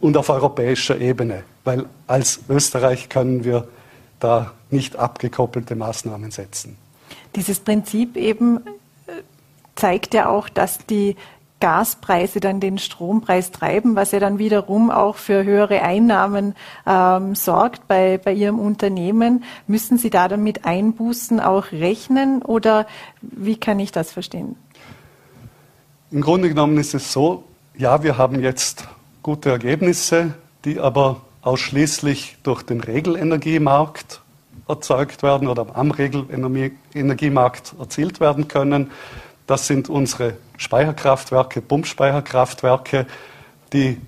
und 0.01 0.17
auf 0.17 0.31
europäischer 0.31 0.99
Ebene. 1.01 1.45
Weil 1.65 1.87
als 2.07 2.41
Österreich 2.49 3.09
können 3.09 3.45
wir 3.45 3.69
da 4.21 4.53
nicht 4.71 4.97
abgekoppelte 4.97 5.75
Maßnahmen 5.75 6.31
setzen. 6.31 6.77
Dieses 7.35 7.61
Prinzip 7.61 8.17
eben 8.17 8.61
zeigt 9.75 10.15
ja 10.15 10.29
auch, 10.29 10.49
dass 10.49 10.87
die 10.87 11.17
Gaspreise 11.63 12.41
dann 12.41 12.59
den 12.59 12.79
Strompreis 12.79 13.53
treiben, 13.53 13.95
was 13.95 14.11
ja 14.11 14.19
dann 14.19 14.41
wiederum 14.41 14.91
auch 14.91 15.15
für 15.15 15.45
höhere 15.45 15.83
Einnahmen 15.83 16.57
ähm, 16.85 17.37
sorgt 17.37 17.87
bei, 17.87 18.19
bei 18.19 18.33
Ihrem 18.33 18.59
Unternehmen. 18.59 19.45
Müssen 19.69 19.97
Sie 19.97 20.11
da 20.11 20.27
dann 20.27 20.43
mit 20.43 20.65
Einbußen 20.65 21.39
auch 21.39 21.71
rechnen 21.71 22.43
oder 22.43 22.89
wie 23.21 23.57
kann 23.57 23.79
ich 23.79 23.93
das 23.93 24.11
verstehen? 24.11 24.57
Im 26.11 26.21
Grunde 26.21 26.49
genommen 26.49 26.79
ist 26.79 26.95
es 26.95 27.13
so, 27.13 27.45
ja, 27.79 28.03
wir 28.03 28.19
haben 28.19 28.41
jetzt 28.41 28.89
gute 29.23 29.51
Ergebnisse, 29.51 30.35
die 30.65 30.81
aber 30.81 31.21
ausschließlich 31.43 32.39
durch 32.43 32.65
den 32.65 32.81
Regelenergiemarkt 32.81 34.21
erzeugt 34.67 35.23
werden 35.23 35.47
oder 35.47 35.67
am 35.75 35.93
Regelenergiemarkt 35.93 37.75
erzielt 37.79 38.19
werden 38.19 38.49
können. 38.49 38.91
Das 39.47 39.67
sind 39.67 39.89
unsere 39.89 40.35
Speicherkraftwerke, 40.57 41.61
Pumpspeicherkraftwerke, 41.61 43.07
die 43.73 44.01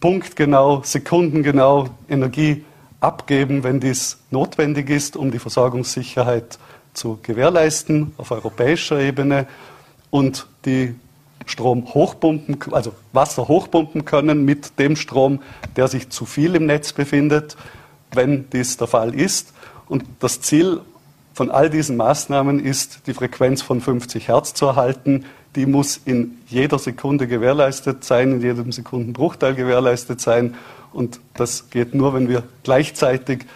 punktgenau, 0.00 0.82
sekundengenau 0.84 1.88
Energie 2.08 2.64
abgeben, 3.00 3.62
wenn 3.62 3.80
dies 3.80 4.18
notwendig 4.30 4.90
ist, 4.90 5.16
um 5.16 5.30
die 5.30 5.38
Versorgungssicherheit 5.38 6.58
zu 6.94 7.18
gewährleisten 7.22 8.12
auf 8.16 8.30
europäischer 8.30 9.00
Ebene 9.00 9.46
und 10.10 10.46
die 10.64 10.94
Strom 11.46 11.92
hochpumpen, 11.92 12.58
also 12.72 12.94
Wasser 13.12 13.48
hochpumpen 13.48 14.04
können 14.04 14.44
mit 14.44 14.78
dem 14.78 14.96
Strom, 14.96 15.42
der 15.76 15.88
sich 15.88 16.08
zu 16.08 16.24
viel 16.24 16.54
im 16.54 16.66
Netz 16.66 16.92
befindet, 16.92 17.56
wenn 18.12 18.48
dies 18.50 18.76
der 18.76 18.86
Fall 18.86 19.14
ist. 19.14 19.52
Und 19.88 20.04
das 20.20 20.40
Ziel 20.40 20.80
von 21.34 21.50
all 21.50 21.68
diesen 21.68 21.96
Maßnahmen 21.96 22.64
ist, 22.64 23.06
die 23.06 23.12
Frequenz 23.12 23.60
von 23.60 23.80
50 23.80 24.28
Hertz 24.28 24.54
zu 24.54 24.66
erhalten. 24.66 25.24
Die 25.56 25.66
muss 25.66 26.00
in 26.04 26.38
jeder 26.46 26.78
Sekunde 26.78 27.26
gewährleistet 27.26 28.04
sein, 28.04 28.32
in 28.32 28.40
jedem 28.40 28.70
Sekundenbruchteil 28.72 29.54
gewährleistet 29.54 30.20
sein. 30.20 30.54
Und 30.92 31.20
das 31.34 31.70
geht 31.70 31.94
nur, 31.94 32.14
wenn 32.14 32.28
wir 32.28 32.44
gleichzeitig 32.62 33.46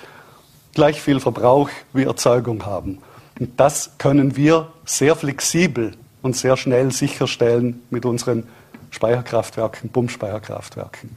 gleich 0.74 1.00
viel 1.00 1.20
Verbrauch 1.20 1.70
wie 1.92 2.02
Erzeugung 2.02 2.66
haben. 2.66 2.98
Und 3.38 3.58
das 3.60 3.92
können 3.98 4.36
wir 4.36 4.72
sehr 4.84 5.14
flexibel 5.14 5.92
und 6.20 6.36
sehr 6.36 6.56
schnell 6.56 6.90
sicherstellen 6.90 7.80
mit 7.90 8.04
unseren 8.04 8.42
Speicherkraftwerken, 8.90 9.90
Pumpspeicherkraftwerken. 9.90 11.16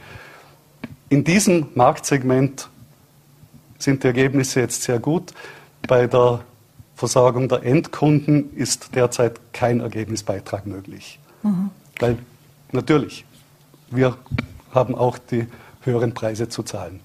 In 1.10 1.24
diesem 1.24 1.68
Marktsegment 1.74 2.70
sind 3.80 4.04
die 4.04 4.08
Ergebnisse 4.08 4.60
jetzt 4.60 4.84
sehr 4.84 5.00
gut. 5.00 5.34
Bei 5.88 6.06
der 6.06 6.42
Versorgung 7.02 7.50
der 7.50 7.64
Endkunden 7.64 8.56
ist 8.56 8.94
derzeit 8.94 9.40
kein 9.54 9.80
Ergebnisbeitrag 9.80 10.68
möglich. 10.68 11.18
Mhm. 11.42 11.72
Weil 12.00 12.20
natürlich, 12.72 13.26
wir 13.90 14.18
haben 14.72 14.94
auch 14.94 15.18
die 15.18 15.48
höheren 15.82 16.14
Preise 16.14 16.48
zu 16.48 16.62
zahlen. 16.62 17.00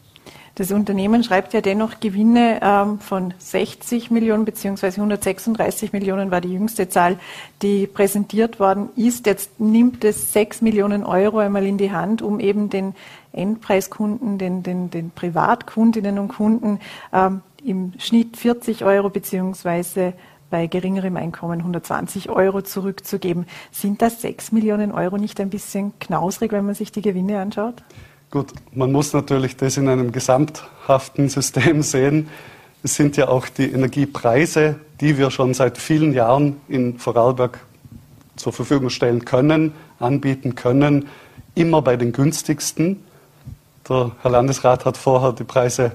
Das 0.57 0.71
Unternehmen 0.71 1.25
schreibt 1.25 1.55
ja 1.55 1.63
dennoch 1.63 1.99
Gewinne 1.99 2.61
ähm, 2.63 2.99
von 2.99 3.33
60 3.39 4.11
Millionen 4.11 4.45
bzw. 4.45 4.89
136 4.89 5.95
Millionen 5.95 6.31
war 6.31 6.43
die 6.43 6.53
jüngste 6.53 6.91
Zahl, 6.91 7.19
die 7.63 7.87
präsentiert 7.87 8.61
worden 8.61 8.91
ist. 8.97 9.25
Jetzt 9.25 9.59
nimmt 9.59 10.05
es 10.05 10.35
6 10.35 10.61
Millionen 10.61 11.05
Euro 11.05 11.39
einmal 11.39 11.65
in 11.65 11.79
die 11.79 11.93
Hand, 11.93 12.21
um 12.21 12.39
eben 12.39 12.69
den 12.69 12.95
Endpreiskunden, 13.37 14.39
den, 14.39 14.63
den, 14.63 14.91
den 14.91 15.11
Privatkundinnen 15.11 16.19
und 16.19 16.29
Kunden 16.29 16.81
ähm, 17.13 17.43
im 17.65 17.93
Schnitt 17.99 18.37
40 18.37 18.85
Euro 18.85 19.11
beziehungsweise 19.11 20.15
bei 20.51 20.67
geringerem 20.67 21.17
Einkommen 21.17 21.59
120 21.61 22.31
Euro 22.31 22.63
zurückzugeben. 22.63 23.47
Sind 23.73 24.01
das 24.03 24.23
6 24.23 24.53
Millionen 24.53 24.93
Euro 24.93 25.17
nicht 25.17 25.41
ein 25.41 25.51
bisschen 25.51 25.93
knausrig, 25.99 26.53
wenn 26.53 26.65
man 26.65 26.75
sich 26.75 26.93
die 26.93 27.03
Gewinne 27.03 27.41
anschaut? 27.41 27.83
Gut, 28.31 28.53
man 28.73 28.93
muss 28.93 29.13
natürlich 29.13 29.57
das 29.57 29.77
in 29.77 29.89
einem 29.89 30.13
gesamthaften 30.13 31.29
System 31.29 31.83
sehen. 31.83 32.29
Es 32.83 32.95
sind 32.95 33.17
ja 33.17 33.29
auch 33.29 33.49
die 33.49 33.71
Energiepreise, 33.71 34.77
die 35.01 35.19
wir 35.19 35.31
schon 35.31 35.55
seit 35.55 35.79
vielen 35.79 36.13
Jahren 36.13 36.57
in 36.69 36.99
Vorarlberg 36.99 37.59
zur 38.37 38.53
Verfügung 38.53 38.91
stellen 38.91 39.25
können, 39.25 39.73
anbieten 39.99 40.55
können, 40.55 41.09
immer 41.55 41.83
bei 41.83 41.97
den 41.97 42.13
günstigsten. 42.13 43.03
Der 43.89 44.11
Herr 44.23 44.33
Landesrat 44.33 44.85
hat 44.85 44.97
vorher 44.97 45.33
die 45.33 45.45
Preise 45.45 45.93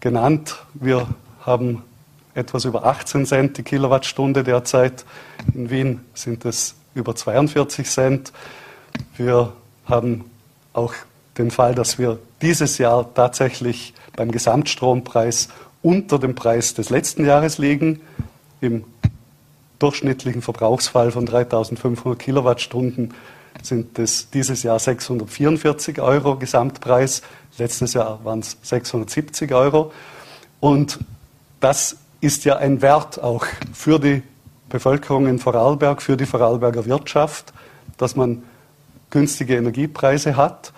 genannt. 0.00 0.56
Wir 0.74 1.06
haben 1.40 1.82
etwas 2.34 2.66
über 2.66 2.84
18 2.84 3.24
Cent 3.24 3.56
die 3.56 3.62
Kilowattstunde 3.62 4.44
derzeit. 4.44 5.06
In 5.54 5.70
Wien 5.70 6.00
sind 6.12 6.44
es 6.44 6.74
über 6.94 7.14
42 7.14 7.88
Cent. 7.88 8.32
Wir 9.16 9.52
haben 9.86 10.26
auch 10.74 10.92
den 11.38 11.50
Fall, 11.50 11.74
dass 11.74 11.98
wir 11.98 12.18
dieses 12.42 12.76
Jahr 12.76 13.14
tatsächlich 13.14 13.94
beim 14.14 14.30
Gesamtstrompreis 14.30 15.48
unter 15.80 16.18
dem 16.18 16.34
Preis 16.34 16.74
des 16.74 16.90
letzten 16.90 17.24
Jahres 17.24 17.56
liegen. 17.56 18.02
Im 18.60 18.84
durchschnittlichen 19.78 20.42
Verbrauchsfall 20.42 21.10
von 21.10 21.24
3500 21.24 22.18
Kilowattstunden 22.18 23.14
sind 23.62 23.98
es 23.98 24.30
dieses 24.30 24.62
Jahr 24.62 24.78
644 24.78 26.00
Euro 26.00 26.36
Gesamtpreis. 26.36 27.22
Letztes 27.58 27.94
Jahr 27.94 28.24
waren 28.24 28.40
es 28.40 28.56
670 28.62 29.52
Euro. 29.54 29.92
Und 30.60 30.98
das 31.60 31.96
ist 32.20 32.44
ja 32.44 32.56
ein 32.56 32.82
Wert 32.82 33.22
auch 33.22 33.46
für 33.72 33.98
die 33.98 34.22
Bevölkerung 34.68 35.26
in 35.26 35.38
Vorarlberg, 35.38 36.00
für 36.00 36.16
die 36.16 36.26
Vorarlberger 36.26 36.86
Wirtschaft, 36.86 37.52
dass 37.98 38.16
man 38.16 38.42
günstige 39.10 39.56
Energiepreise 39.56 40.36
hat. 40.36 40.72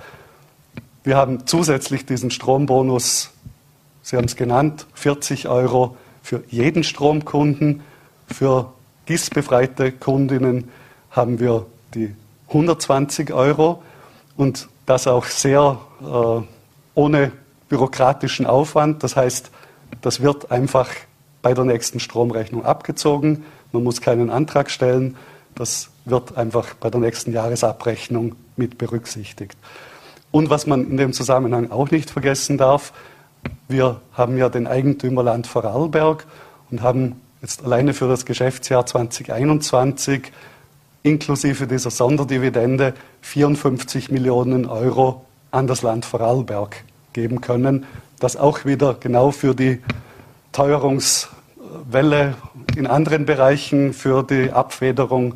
Wir 1.04 1.16
haben 1.16 1.46
zusätzlich 1.46 2.06
diesen 2.06 2.30
Strombonus, 2.30 3.30
Sie 4.02 4.16
haben 4.16 4.26
es 4.26 4.36
genannt, 4.36 4.86
40 4.94 5.48
Euro 5.48 5.96
für 6.22 6.42
jeden 6.48 6.84
Stromkunden. 6.84 7.82
Für 8.26 8.72
GIS-befreite 9.06 9.92
Kundinnen 9.92 10.70
haben 11.10 11.40
wir 11.40 11.66
die 11.94 12.14
120 12.48 13.32
Euro 13.32 13.82
und 14.36 14.68
das 14.86 15.06
auch 15.06 15.24
sehr 15.24 15.78
äh, 16.00 16.40
ohne 16.94 17.32
bürokratischen 17.68 18.46
Aufwand. 18.46 19.02
Das 19.02 19.16
heißt, 19.16 19.50
das 20.00 20.20
wird 20.20 20.50
einfach 20.50 20.90
bei 21.42 21.54
der 21.54 21.64
nächsten 21.64 22.00
Stromrechnung 22.00 22.64
abgezogen. 22.64 23.44
Man 23.72 23.82
muss 23.82 24.00
keinen 24.00 24.30
Antrag 24.30 24.70
stellen. 24.70 25.16
Das 25.54 25.90
wird 26.04 26.36
einfach 26.36 26.74
bei 26.74 26.90
der 26.90 27.00
nächsten 27.00 27.32
Jahresabrechnung 27.32 28.34
mit 28.56 28.78
berücksichtigt. 28.78 29.56
Und 30.30 30.50
was 30.50 30.66
man 30.66 30.88
in 30.90 30.96
dem 30.96 31.12
Zusammenhang 31.12 31.70
auch 31.70 31.90
nicht 31.90 32.10
vergessen 32.10 32.58
darf, 32.58 32.92
wir 33.68 34.00
haben 34.12 34.36
ja 34.36 34.48
den 34.48 34.66
Eigentümerland 34.66 35.46
Vorarlberg 35.46 36.26
und 36.70 36.82
haben 36.82 37.20
jetzt 37.40 37.64
alleine 37.64 37.94
für 37.94 38.08
das 38.08 38.24
Geschäftsjahr 38.24 38.86
2021 38.86 40.32
inklusive 41.04 41.66
dieser 41.66 41.90
Sonderdividende 41.90 42.94
54 43.20 44.10
Millionen 44.10 44.66
Euro 44.66 45.24
an 45.50 45.66
das 45.66 45.82
Land 45.82 46.04
Vorarlberg 46.04 46.82
geben 47.12 47.40
können, 47.40 47.86
das 48.18 48.36
auch 48.36 48.64
wieder 48.64 48.94
genau 48.94 49.30
für 49.30 49.54
die 49.54 49.80
Teuerungswelle 50.52 52.34
in 52.74 52.86
anderen 52.86 53.26
Bereichen, 53.26 53.92
für 53.92 54.22
die 54.22 54.50
Abfederung 54.50 55.34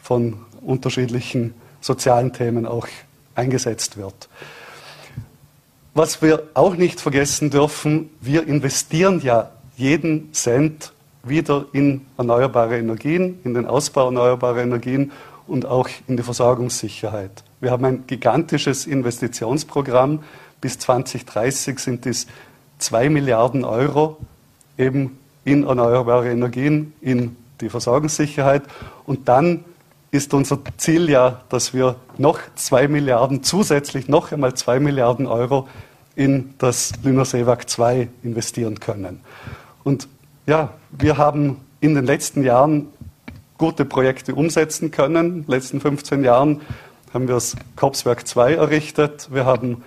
von 0.00 0.34
unterschiedlichen 0.60 1.54
sozialen 1.80 2.32
Themen 2.32 2.66
auch 2.66 2.86
eingesetzt 3.34 3.96
wird. 3.96 4.28
Was 5.94 6.20
wir 6.20 6.42
auch 6.52 6.76
nicht 6.76 7.00
vergessen 7.00 7.48
dürfen, 7.48 8.10
wir 8.20 8.46
investieren 8.46 9.20
ja 9.22 9.50
jeden 9.76 10.34
Cent 10.34 10.92
wieder 11.28 11.66
in 11.72 12.06
erneuerbare 12.16 12.78
Energien, 12.78 13.40
in 13.44 13.54
den 13.54 13.66
Ausbau 13.66 14.06
erneuerbarer 14.06 14.62
Energien 14.62 15.12
und 15.46 15.66
auch 15.66 15.88
in 16.06 16.16
die 16.16 16.22
Versorgungssicherheit. 16.22 17.44
Wir 17.60 17.70
haben 17.70 17.84
ein 17.84 18.04
gigantisches 18.06 18.86
Investitionsprogramm. 18.86 20.22
Bis 20.60 20.78
2030 20.78 21.78
sind 21.78 22.06
es 22.06 22.26
zwei 22.78 23.08
Milliarden 23.08 23.64
Euro 23.64 24.18
eben 24.78 25.18
in 25.44 25.64
erneuerbare 25.64 26.30
Energien, 26.30 26.92
in 27.00 27.36
die 27.60 27.68
Versorgungssicherheit. 27.68 28.62
Und 29.04 29.28
dann 29.28 29.64
ist 30.10 30.34
unser 30.34 30.58
Ziel 30.76 31.08
ja, 31.08 31.42
dass 31.48 31.74
wir 31.74 31.96
noch 32.18 32.40
zwei 32.54 32.88
Milliarden, 32.88 33.42
zusätzlich 33.42 34.08
noch 34.08 34.32
einmal 34.32 34.54
zwei 34.54 34.80
Milliarden 34.80 35.26
Euro 35.26 35.68
in 36.14 36.54
das 36.58 36.92
Lünersee-Werk 37.02 37.68
2 37.68 38.08
investieren 38.22 38.80
können. 38.80 39.20
Und 39.84 40.08
ja, 40.46 40.72
wir 40.90 41.18
haben 41.18 41.60
in 41.80 41.94
den 41.94 42.06
letzten 42.06 42.42
Jahren 42.42 42.88
gute 43.58 43.84
Projekte 43.84 44.34
umsetzen 44.34 44.90
können. 44.90 45.26
In 45.26 45.42
den 45.42 45.50
letzten 45.50 45.80
15 45.80 46.24
Jahren 46.24 46.60
haben 47.12 47.28
wir 47.28 47.34
das 47.34 47.56
Korpswerk 47.74 48.26
2 48.26 48.54
errichtet. 48.54 49.28
Wir 49.32 49.44
haben 49.44 49.82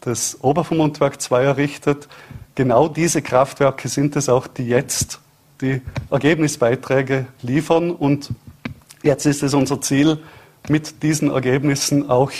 das 0.00 0.38
Obervermundwerk 0.42 1.20
2 1.20 1.44
errichtet. 1.44 2.08
Genau 2.54 2.88
diese 2.88 3.22
Kraftwerke 3.22 3.88
sind 3.88 4.16
es 4.16 4.28
auch, 4.28 4.46
die 4.46 4.66
jetzt 4.66 5.20
die 5.60 5.80
Ergebnisbeiträge 6.10 7.26
liefern. 7.40 7.90
Und 7.90 8.30
jetzt 9.02 9.26
ist 9.26 9.42
es 9.42 9.54
unser 9.54 9.80
Ziel, 9.80 10.18
mit 10.68 11.02
diesen 11.02 11.30
Ergebnissen 11.30 12.10
auch 12.10 12.30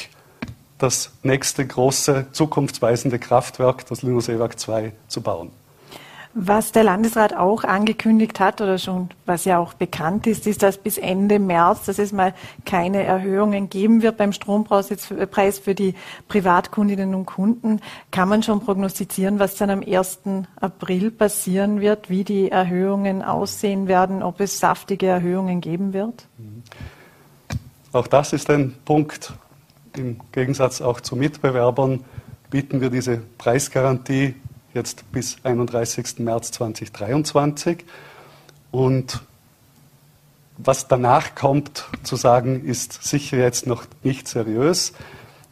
das 0.78 1.12
nächste 1.22 1.66
große 1.66 2.26
zukunftsweisende 2.32 3.18
Kraftwerk, 3.18 3.86
das 3.86 4.02
Lünersee-Werk 4.02 4.58
2, 4.58 4.92
zu 5.08 5.20
bauen. 5.20 5.50
Was 6.34 6.72
der 6.72 6.84
Landesrat 6.84 7.36
auch 7.36 7.62
angekündigt 7.62 8.40
hat 8.40 8.62
oder 8.62 8.78
schon, 8.78 9.10
was 9.26 9.44
ja 9.44 9.58
auch 9.58 9.74
bekannt 9.74 10.26
ist, 10.26 10.46
ist, 10.46 10.62
dass 10.62 10.78
bis 10.78 10.96
Ende 10.96 11.38
März, 11.38 11.84
dass 11.84 11.98
es 11.98 12.10
mal 12.10 12.32
keine 12.64 13.02
Erhöhungen 13.02 13.68
geben 13.68 14.00
wird 14.00 14.16
beim 14.16 14.32
Strompreis 14.32 14.88
für 14.88 15.74
die 15.74 15.94
Privatkundinnen 16.28 17.14
und 17.14 17.26
Kunden. 17.26 17.80
Kann 18.10 18.30
man 18.30 18.42
schon 18.42 18.60
prognostizieren, 18.60 19.38
was 19.40 19.56
dann 19.56 19.68
am 19.68 19.82
1. 19.82 20.20
April 20.58 21.10
passieren 21.10 21.82
wird, 21.82 22.08
wie 22.08 22.24
die 22.24 22.50
Erhöhungen 22.50 23.20
aussehen 23.20 23.86
werden, 23.86 24.22
ob 24.22 24.40
es 24.40 24.58
saftige 24.58 25.08
Erhöhungen 25.08 25.60
geben 25.60 25.92
wird? 25.92 26.28
Auch 27.92 28.06
das 28.06 28.32
ist 28.32 28.48
ein 28.48 28.74
Punkt. 28.86 29.34
Im 29.94 30.18
Gegensatz 30.32 30.80
auch 30.80 31.02
zu 31.02 31.14
Mitbewerbern 31.14 32.04
bieten 32.48 32.80
wir 32.80 32.88
diese 32.88 33.18
Preisgarantie 33.36 34.34
jetzt 34.74 35.10
bis 35.12 35.36
31. 35.44 36.18
März 36.18 36.52
2023. 36.52 37.84
Und 38.70 39.22
was 40.58 40.88
danach 40.88 41.34
kommt, 41.34 41.84
zu 42.02 42.16
sagen, 42.16 42.64
ist 42.64 43.02
sicher 43.02 43.38
jetzt 43.38 43.66
noch 43.66 43.84
nicht 44.02 44.28
seriös. 44.28 44.92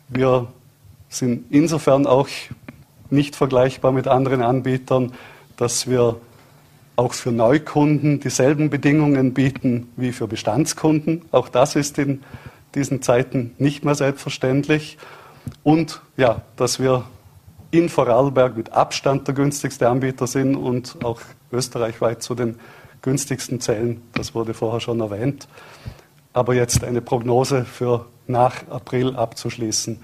Wir 0.08 0.48
sind 1.08 1.46
insofern 1.50 2.06
auch 2.06 2.28
nicht 3.10 3.36
vergleichbar 3.36 3.92
mit 3.92 4.06
anderen 4.06 4.42
Anbietern, 4.42 5.12
dass 5.56 5.88
wir 5.88 6.16
auch 6.96 7.14
für 7.14 7.32
Neukunden 7.32 8.20
dieselben 8.20 8.70
Bedingungen 8.70 9.32
bieten 9.34 9.88
wie 9.96 10.12
für 10.12 10.28
Bestandskunden. 10.28 11.22
Auch 11.32 11.48
das 11.48 11.76
ist 11.76 11.98
in 11.98 12.22
diesen 12.74 13.02
Zeiten 13.02 13.54
nicht 13.58 13.84
mehr 13.84 13.94
selbstverständlich. 13.94 14.98
Und 15.62 16.02
ja, 16.16 16.42
dass 16.56 16.78
wir 16.78 17.04
in 17.70 17.88
Vorarlberg 17.88 18.56
mit 18.56 18.72
Abstand 18.72 19.28
der 19.28 19.34
günstigste 19.34 19.88
Anbieter 19.88 20.26
sind 20.26 20.56
und 20.56 20.96
auch 21.04 21.20
österreichweit 21.52 22.22
zu 22.22 22.34
den 22.34 22.58
günstigsten 23.02 23.60
zählen. 23.60 24.02
Das 24.14 24.34
wurde 24.34 24.54
vorher 24.54 24.80
schon 24.80 25.00
erwähnt. 25.00 25.48
Aber 26.32 26.54
jetzt 26.54 26.84
eine 26.84 27.00
Prognose 27.00 27.64
für 27.64 28.06
nach 28.26 28.68
April 28.68 29.16
abzuschließen, 29.16 29.98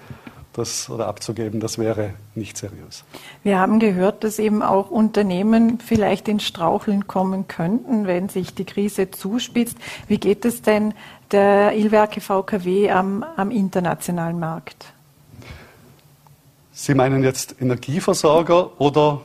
das 0.53 0.89
oder 0.89 1.07
abzugeben, 1.07 1.59
das 1.59 1.77
wäre 1.77 2.13
nicht 2.35 2.57
seriös. 2.57 3.03
Wir 3.43 3.59
haben 3.59 3.79
gehört, 3.79 4.23
dass 4.23 4.39
eben 4.39 4.63
auch 4.63 4.89
Unternehmen 4.89 5.79
vielleicht 5.79 6.27
ins 6.27 6.43
Straucheln 6.43 7.07
kommen 7.07 7.47
könnten, 7.47 8.07
wenn 8.07 8.27
sich 8.27 8.55
die 8.55 8.65
Krise 8.65 9.11
zuspitzt. 9.11 9.77
Wie 10.07 10.17
geht 10.17 10.45
es 10.45 10.63
denn 10.63 10.93
der 11.31 11.73
Ilwerke 11.77 12.21
VKW 12.21 12.89
am, 12.89 13.23
am 13.35 13.51
internationalen 13.51 14.39
Markt? 14.39 14.93
Sie 16.79 16.93
meinen 16.93 17.23
jetzt 17.23 17.55
Energieversorger 17.59 18.79
oder? 18.79 19.21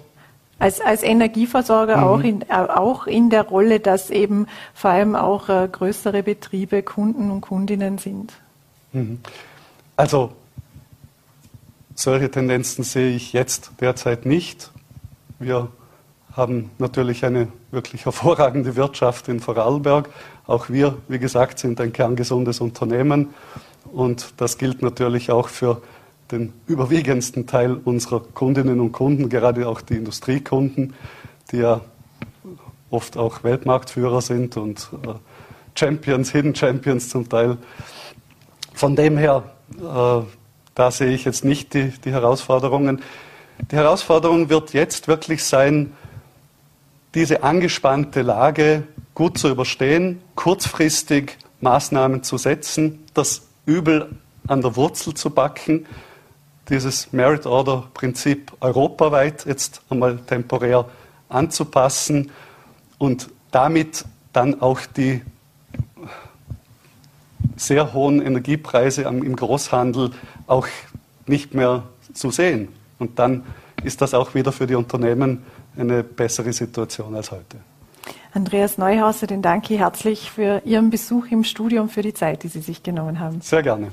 Als, 0.59 0.81
als 0.81 1.03
Energieversorger 1.03 1.99
mhm. 1.99 2.05
auch, 2.05 2.21
in, 2.21 2.43
äh, 2.43 2.55
auch 2.55 3.07
in 3.07 3.29
der 3.29 3.43
Rolle, 3.43 3.79
dass 3.79 4.09
eben 4.09 4.47
vor 4.73 4.91
allem 4.91 5.15
auch 5.15 5.51
äh, 5.51 5.69
größere 5.71 6.23
Betriebe 6.23 6.83
Kunden 6.83 7.31
und 7.31 7.43
Kundinnen 7.43 7.99
sind. 7.99 8.33
Mhm. 8.93 9.21
Also 9.97 10.33
solche 11.95 12.31
Tendenzen 12.31 12.85
sehe 12.85 13.15
ich 13.15 13.35
jetzt 13.35 13.73
derzeit 13.83 14.25
nicht. 14.25 14.71
Wir 15.39 15.69
haben 16.35 16.71
natürlich 16.79 17.23
eine 17.27 17.49
wirklich 17.71 18.07
hervorragende 18.07 18.77
Wirtschaft 18.77 19.29
in 19.29 19.41
Vorarlberg. 19.41 20.09
Auch 20.47 20.71
wir, 20.71 20.97
wie 21.07 21.19
gesagt, 21.19 21.59
sind 21.59 21.83
ein 21.83 21.93
kerngesundes 21.93 22.63
Unternehmen. 22.63 23.35
Und 23.93 24.33
das 24.39 24.57
gilt 24.57 24.81
natürlich 24.81 25.31
auch 25.31 25.49
für 25.49 25.83
den 26.33 26.53
überwiegendsten 26.67 27.47
Teil 27.47 27.75
unserer 27.85 28.21
Kundinnen 28.21 28.81
und 28.81 28.93
Kunden, 28.93 29.29
gerade 29.29 29.69
auch 29.69 29.81
die 29.83 29.97
Industriekunden, 29.97 30.95
die 31.51 31.59
ja 31.59 31.83
oft 32.91 33.17
auch 33.17 33.45
Weltmarktführer 33.45 34.21
sind 34.21 34.57
und 34.57 34.89
äh, 35.05 35.15
Champions, 35.79 36.33
Hidden 36.33 36.55
Champions 36.55 37.09
zum 37.09 37.29
Teil. 37.29 37.59
Von 38.75 38.97
dem 38.97 39.17
her, 39.17 39.45
äh, 39.79 40.27
da 40.75 40.91
sehe 40.91 41.13
ich 41.13 41.25
jetzt 41.25 41.45
nicht 41.45 41.75
die, 41.75 41.93
die 42.05 42.13
Herausforderungen. 42.13 43.03
Die 43.71 43.77
Herausforderung 43.77 44.49
wird 44.49 44.73
jetzt 44.73 45.09
wirklich 45.09 45.45
sein, 45.45 45.93
diese 47.15 47.43
angespannte 47.43 48.23
Lage 48.23 48.85
gut 49.15 49.37
zu 49.37 49.49
überstehen, 49.51 50.23
kurzfristig 50.35 51.37
Maßnahmen 51.61 52.23
zu 52.23 52.39
setzen, 52.39 53.05
das 53.15 53.43
Übel 53.67 54.11
an 54.47 54.63
der 54.63 54.77
Wurzel 54.77 55.15
zu 55.15 55.31
backen, 55.31 55.87
dieses 56.69 57.13
Merit 57.13 57.47
Order 57.47 57.89
Prinzip 57.95 58.53
europaweit 58.61 59.47
jetzt 59.47 59.83
einmal 59.91 60.19
temporär 60.19 60.87
anzupassen 61.29 62.31
und 62.99 63.31
damit 63.51 64.05
dann 64.33 64.61
auch 64.61 64.81
die 64.81 65.23
sehr 67.57 67.93
hohen 67.93 68.23
Energiepreise 68.23 69.03
im 69.03 69.37
Großhandel 69.37 70.11
auch 70.47 70.67
nicht 71.27 71.55
mehr 71.55 71.85
zu 72.13 72.31
sehen. 72.31 72.69
Und 72.99 73.19
dann 73.19 73.45
ist 73.85 74.01
das 74.01 74.15
auch 74.15 74.35
wieder 74.35 74.53
für 74.53 74.67
die 74.67 74.75
Unternehmen 74.75 75.45
eine 75.77 76.03
bessere 76.03 76.53
Situation 76.53 77.15
als 77.15 77.31
heute. 77.31 77.59
Andreas 78.35 78.79
Neuhauser, 78.79 79.27
den 79.27 79.43
danke 79.43 79.75
ich 79.75 79.81
herzlich 79.81 80.31
für 80.31 80.63
Ihren 80.65 80.91
Besuch 80.91 81.27
im 81.31 81.45
Studium, 81.45 81.89
für 81.89 82.03
die 82.03 82.15
Zeit, 82.15 82.43
die 82.43 82.49
Sie 82.49 82.61
sich 82.61 82.83
genommen 82.83 83.21
haben. 83.21 83.41
Sehr 83.43 83.63
gerne. 83.63 83.89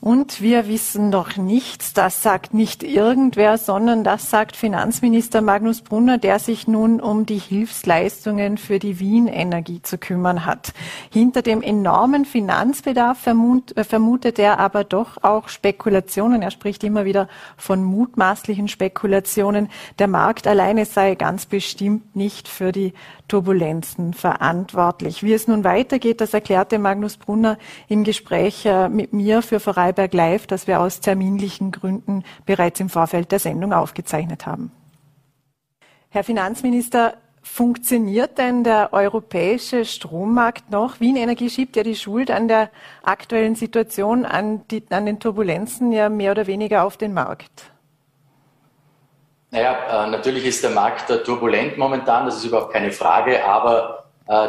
Und 0.00 0.40
wir 0.40 0.68
wissen 0.68 1.10
noch 1.10 1.36
nichts, 1.36 1.92
das 1.92 2.22
sagt 2.22 2.54
nicht 2.54 2.84
irgendwer, 2.84 3.58
sondern 3.58 4.04
das 4.04 4.30
sagt 4.30 4.54
Finanzminister 4.54 5.40
Magnus 5.40 5.80
Brunner, 5.80 6.18
der 6.18 6.38
sich 6.38 6.68
nun 6.68 7.00
um 7.00 7.26
die 7.26 7.38
Hilfsleistungen 7.38 8.58
für 8.58 8.78
die 8.78 9.00
Wien 9.00 9.26
Energie 9.26 9.82
zu 9.82 9.98
kümmern 9.98 10.46
hat. 10.46 10.72
Hinter 11.10 11.42
dem 11.42 11.62
enormen 11.62 12.26
Finanzbedarf 12.26 13.18
vermut, 13.18 13.76
äh, 13.76 13.82
vermutet 13.82 14.38
er 14.38 14.60
aber 14.60 14.84
doch 14.84 15.20
auch 15.24 15.48
Spekulationen. 15.48 16.42
Er 16.42 16.52
spricht 16.52 16.84
immer 16.84 17.04
wieder 17.04 17.28
von 17.56 17.82
mutmaßlichen 17.82 18.68
Spekulationen. 18.68 19.68
Der 19.98 20.06
Markt 20.06 20.46
alleine 20.46 20.84
sei 20.84 21.16
ganz 21.16 21.46
bestimmt 21.46 22.14
nicht 22.14 22.46
für 22.46 22.70
die 22.70 22.92
Turbulenzen 23.26 24.14
verantwortlich. 24.14 25.22
Wie 25.22 25.34
es 25.34 25.48
nun 25.48 25.64
weitergeht, 25.64 26.20
das 26.20 26.34
erklärte 26.34 26.78
Magnus 26.78 27.16
Brunner 27.18 27.58
im 27.88 28.04
Gespräch 28.04 28.64
äh, 28.64 28.88
mit 28.88 29.12
mir 29.12 29.42
für 29.42 29.60
Vorarlberg 29.88 30.12
Live, 30.12 30.46
das 30.46 30.66
wir 30.66 30.80
aus 30.80 31.00
terminlichen 31.00 31.70
Gründen 31.70 32.24
bereits 32.44 32.78
im 32.80 32.90
Vorfeld 32.90 33.32
der 33.32 33.38
Sendung 33.38 33.72
aufgezeichnet 33.72 34.46
haben. 34.46 34.70
Herr 36.10 36.24
Finanzminister, 36.24 37.14
Funktioniert 37.40 38.36
denn 38.36 38.62
der 38.62 38.92
europäische 38.92 39.86
Strommarkt 39.86 40.70
noch? 40.70 41.00
Wien 41.00 41.16
Energie 41.16 41.48
schiebt 41.48 41.76
ja 41.76 41.82
die 41.82 41.94
Schuld 41.94 42.30
an 42.30 42.46
der 42.46 42.68
aktuellen 43.02 43.54
Situation, 43.54 44.26
an, 44.26 44.66
die, 44.68 44.84
an 44.90 45.06
den 45.06 45.18
Turbulenzen 45.18 45.90
ja 45.90 46.10
mehr 46.10 46.32
oder 46.32 46.46
weniger 46.46 46.84
auf 46.84 46.98
den 46.98 47.14
Markt. 47.14 47.70
Naja, 49.50 50.04
äh, 50.04 50.10
natürlich 50.10 50.44
ist 50.44 50.62
der 50.62 50.72
Markt 50.72 51.08
äh, 51.08 51.22
turbulent 51.22 51.78
momentan, 51.78 52.26
das 52.26 52.36
ist 52.36 52.44
überhaupt 52.44 52.72
keine 52.72 52.92
Frage, 52.92 53.42
aber 53.42 53.97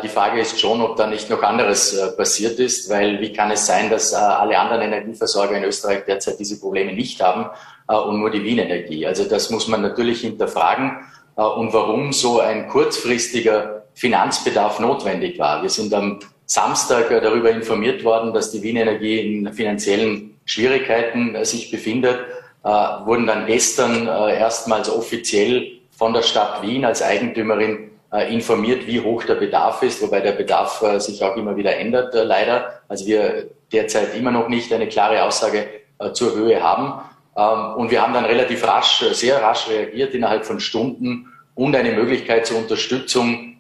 die 0.04 0.10
Frage 0.10 0.42
ist 0.42 0.60
schon, 0.60 0.82
ob 0.82 0.98
da 0.98 1.08
nicht 1.08 1.30
noch 1.30 1.42
anderes 1.42 1.94
äh, 1.94 2.12
passiert 2.12 2.60
ist, 2.60 2.90
weil 2.90 3.22
wie 3.22 3.32
kann 3.32 3.50
es 3.50 3.66
sein, 3.66 3.90
dass 3.90 4.12
äh, 4.12 4.18
alle 4.18 4.60
anderen 4.60 4.82
Energieversorger 4.82 5.56
in 5.56 5.64
Österreich 5.64 6.04
derzeit 6.06 6.38
diese 6.38 6.60
Probleme 6.60 6.92
nicht 6.92 7.22
haben 7.22 7.50
äh, 7.88 7.96
und 7.96 8.20
nur 8.20 8.30
die 8.30 8.44
Wien 8.44 8.58
Energie? 8.58 9.08
Also 9.08 9.24
das 9.24 9.50
muss 9.50 9.70
man 9.70 9.82
natürlich 9.82 10.22
hinterfragen 10.22 10.98
und 11.36 11.72
warum 11.72 12.12
so 12.12 12.42
ein 12.42 12.68
kurzfristiger 12.68 13.84
Finanzbedarf 13.94 14.82
notwendig 14.82 15.40
war. 15.40 15.62
Wir 15.62 15.70
sind 15.70 15.94
am 15.94 16.20
Samstag 16.46 17.08
darüber 17.10 17.50
informiert 17.50 18.04
worden, 18.04 18.34
dass 18.34 18.52
die 18.52 18.62
Wien 18.62 18.76
Energie 18.76 19.20
in 19.20 19.54
finanziellen 19.54 20.38
Schwierigkeiten 20.44 21.38
sich 21.46 21.72
befindet 21.72 22.20
äh, 22.62 22.70
wurden 22.70 23.26
dann 23.26 23.46
gestern 23.46 24.08
äh, 24.08 24.38
erstmals 24.38 24.90
offiziell 24.90 25.80
von 25.92 26.14
der 26.14 26.24
Stadt 26.24 26.62
Wien 26.62 26.84
als 26.84 27.02
Eigentümerin 27.02 27.78
äh, 27.78 27.90
informiert, 28.12 28.88
wie 28.88 29.02
hoch 29.02 29.24
der 29.24 29.36
Bedarf 29.36 29.84
ist, 29.84 30.02
wobei 30.02 30.20
der 30.22 30.32
Bedarf 30.32 30.82
äh, 30.82 31.00
sich 31.00 31.24
auch 31.24 31.36
immer 31.36 31.56
wieder 31.56 31.78
ändert, 31.78 32.16
äh, 32.16 32.24
leider. 32.24 32.82
Also 32.88 33.06
wir 33.06 33.50
derzeit 33.72 34.16
immer 34.16 34.32
noch 34.32 34.50
nicht 34.50 34.74
eine 34.74 34.88
klare 34.88 35.24
Aussage 35.24 35.68
äh, 36.00 36.12
zur 36.12 36.36
Höhe 36.36 36.62
haben. 36.64 37.02
Ähm, 37.38 37.76
und 37.76 37.92
wir 37.92 38.02
haben 38.02 38.14
dann 38.14 38.26
relativ 38.26 38.66
rasch, 38.66 39.04
sehr 39.12 39.42
rasch 39.42 39.70
reagiert, 39.70 40.16
innerhalb 40.16 40.46
von 40.46 40.60
Stunden 40.60 41.32
und 41.54 41.76
eine 41.76 41.92
Möglichkeit 41.92 42.48
zur 42.48 42.58
Unterstützung 42.58 43.58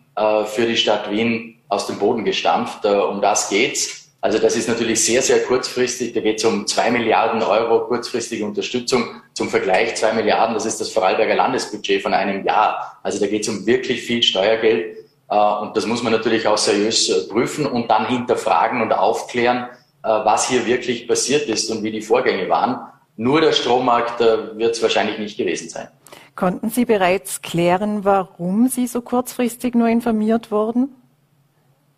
für 0.47 0.65
die 0.65 0.75
Stadt 0.75 1.09
Wien 1.11 1.61
aus 1.69 1.87
dem 1.87 1.97
Boden 1.97 2.25
gestampft. 2.25 2.85
um 2.85 3.21
das 3.21 3.49
geht's. 3.49 4.09
Also 4.21 4.37
das 4.37 4.57
ist 4.57 4.67
natürlich 4.67 5.03
sehr, 5.03 5.21
sehr 5.21 5.43
kurzfristig. 5.43 6.11
Da 6.11 6.19
geht 6.19 6.39
es 6.39 6.45
um 6.45 6.67
zwei 6.67 6.91
Milliarden 6.91 7.41
Euro 7.41 7.87
kurzfristige 7.87 8.43
Unterstützung. 8.43 9.21
Zum 9.39 9.47
Vergleich, 9.47 9.95
zwei 9.95 10.11
Milliarden, 10.11 10.53
das 10.53 10.65
ist 10.65 10.81
das 10.81 10.89
Vorarlberger 10.89 11.33
Landesbudget 11.33 12.01
von 12.01 12.13
einem 12.13 12.43
Jahr. 12.43 12.99
Also 13.03 13.21
da 13.21 13.27
geht 13.27 13.43
es 13.43 13.47
um 13.47 13.65
wirklich 13.65 14.01
viel 14.01 14.21
Steuergeld. 14.21 14.97
Äh, 15.29 15.35
und 15.61 15.77
das 15.77 15.85
muss 15.85 16.03
man 16.03 16.11
natürlich 16.11 16.45
auch 16.45 16.57
seriös 16.57 17.07
äh, 17.07 17.25
prüfen 17.29 17.65
und 17.65 17.89
dann 17.89 18.05
hinterfragen 18.05 18.81
und 18.81 18.91
aufklären, 18.91 19.69
äh, 20.03 20.09
was 20.09 20.49
hier 20.49 20.65
wirklich 20.65 21.07
passiert 21.07 21.47
ist 21.47 21.71
und 21.71 21.83
wie 21.83 21.91
die 21.91 22.01
Vorgänge 22.01 22.49
waren. 22.49 22.81
Nur 23.15 23.39
der 23.39 23.53
Strommarkt 23.53 24.19
wird 24.19 24.75
es 24.75 24.81
wahrscheinlich 24.81 25.19
nicht 25.19 25.37
gewesen 25.37 25.69
sein. 25.69 25.87
Konnten 26.35 26.69
Sie 26.69 26.83
bereits 26.83 27.41
klären, 27.41 28.03
warum 28.03 28.67
Sie 28.67 28.87
so 28.87 28.99
kurzfristig 28.99 29.73
nur 29.73 29.87
informiert 29.87 30.51
wurden? 30.51 30.95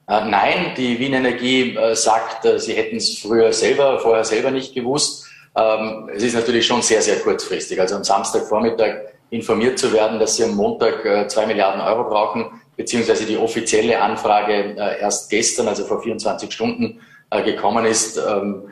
Nein, 0.08 0.74
die 0.78 1.00
Wien 1.00 1.14
Energie 1.14 1.78
sagt, 1.94 2.48
sie 2.60 2.74
hätten 2.74 2.98
es 2.98 3.20
früher 3.20 3.54
selber, 3.54 4.00
vorher 4.00 4.24
selber 4.24 4.50
nicht 4.50 4.74
gewusst. 4.74 5.21
Ähm, 5.56 6.10
es 6.14 6.24
ist 6.24 6.36
natürlich 6.36 6.66
schon 6.66 6.82
sehr, 6.82 7.02
sehr 7.02 7.20
kurzfristig. 7.20 7.80
Also 7.80 7.96
am 7.96 8.04
Samstagvormittag 8.04 9.02
informiert 9.30 9.80
zu 9.80 9.92
werden, 9.94 10.20
dass 10.20 10.36
sie 10.36 10.44
am 10.44 10.56
Montag 10.56 11.30
zwei 11.30 11.46
Milliarden 11.46 11.82
Euro 11.82 12.04
brauchen, 12.04 12.62
beziehungsweise 12.76 13.26
die 13.26 13.38
offizielle 13.38 14.02
Anfrage 14.02 14.76
erst 15.00 15.30
gestern, 15.30 15.70
also 15.70 15.86
vor 15.86 16.02
24 16.02 16.52
Stunden, 16.52 17.00
gekommen 17.46 17.86
ist. 17.86 18.18
Ähm, 18.18 18.64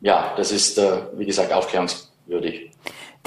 ja, 0.00 0.34
das 0.36 0.50
ist, 0.50 0.80
wie 1.16 1.24
gesagt, 1.24 1.52
aufklärungswürdig. 1.52 2.67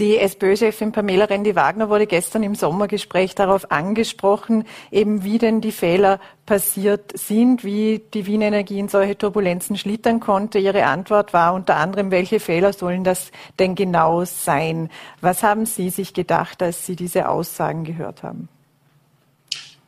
Die 0.02 0.18
SPÖ-Chefin 0.18 0.92
Pamela 0.92 1.26
Rendi-Wagner 1.26 1.88
wurde 1.88 2.08
gestern 2.08 2.42
im 2.42 2.56
Sommergespräch 2.56 3.36
darauf 3.36 3.70
angesprochen, 3.70 4.66
eben 4.90 5.24
wie 5.24 5.38
denn 5.38 5.62
die 5.62 5.72
Fehler 5.72 6.20
passiert 6.48 7.16
sind, 7.16 7.64
wie 7.64 8.02
die 8.12 8.26
Wien 8.26 8.42
Energie 8.42 8.80
in 8.80 8.88
solche 8.88 9.16
Turbulenzen 9.16 9.78
schlittern 9.78 10.20
konnte. 10.20 10.58
Ihre 10.58 10.86
Antwort 10.86 11.34
war 11.34 11.54
unter 11.54 11.76
anderem, 11.76 12.10
welche 12.10 12.40
Fehler 12.40 12.74
sollen 12.74 13.04
das 13.04 13.32
denn 13.60 13.76
genau 13.76 14.26
sein? 14.26 14.90
Was 15.22 15.44
haben 15.44 15.68
Sie 15.68 15.92
sich 15.92 16.16
gedacht, 16.16 16.64
als 16.64 16.84
Sie 16.84 16.96
diese 16.96 17.30
Aussagen 17.30 17.84
gehört 17.84 18.24
haben? 18.24 18.50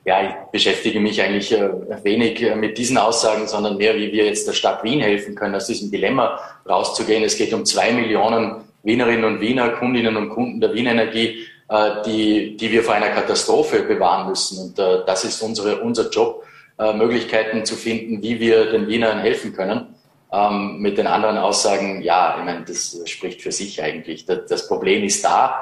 Ja, 0.06 0.21
ich 0.21 0.36
beschäftige 0.52 0.99
mich 0.99 1.19
eigentlich 1.23 1.52
äh, 1.54 1.71
wenig 2.04 2.39
äh, 2.43 2.56
mit 2.56 2.78
diesen 2.78 2.99
Aussagen, 2.99 3.47
sondern 3.47 3.78
mehr, 3.78 3.95
wie 3.95 4.12
wir 4.12 4.26
jetzt 4.26 4.47
der 4.47 4.54
Stadt 4.54 4.84
Wien 4.84 4.99
helfen 4.99 5.34
können, 5.34 5.56
aus 5.56 5.65
diesem 5.65 5.89
Dilemma 5.89 6.39
rauszugehen. 6.69 7.23
Es 7.23 7.36
geht 7.36 7.52
um 7.52 7.65
zwei 7.65 7.91
Millionen 7.93 8.62
Wienerinnen 8.84 9.26
und 9.26 9.41
Wiener, 9.41 9.69
Kundinnen 9.69 10.15
und 10.17 10.30
Kunden 10.30 10.60
der 10.60 10.74
Wien 10.74 10.88
Energie, 10.88 11.48
äh, 11.69 12.04
die, 12.06 12.58
die 12.58 12.72
wir 12.72 12.84
vor 12.84 12.93
einer 12.93 13.10
Katastrophe 13.10 13.84
bewahren 13.84 14.30
müssen. 14.30 14.60
Und 14.60 14.80
äh, 14.80 15.06
das 15.06 15.24
ist 15.24 15.41
unsere, 15.41 15.82
unser 15.82 16.10
Job, 16.10 16.43
äh, 16.78 16.93
Möglichkeiten 16.93 17.65
zu 17.65 17.76
finden, 17.76 18.22
wie 18.22 18.39
wir 18.39 18.72
den 18.72 18.88
Wienern 18.88 19.19
helfen 19.19 19.54
können. 19.54 19.96
Ähm, 20.32 20.80
mit 20.80 20.98
den 20.98 21.08
anderen 21.08 21.38
Aussagen, 21.38 22.02
ja, 22.02 22.36
ich 22.38 22.46
meine, 22.46 22.65
das 22.65 23.00
spricht 23.06 23.41
für 23.41 23.52
sich 23.52 23.82
eigentlich. 23.82 24.26
Das, 24.26 24.67
Problem 24.67 25.04
ist 25.04 25.24
da, 25.24 25.56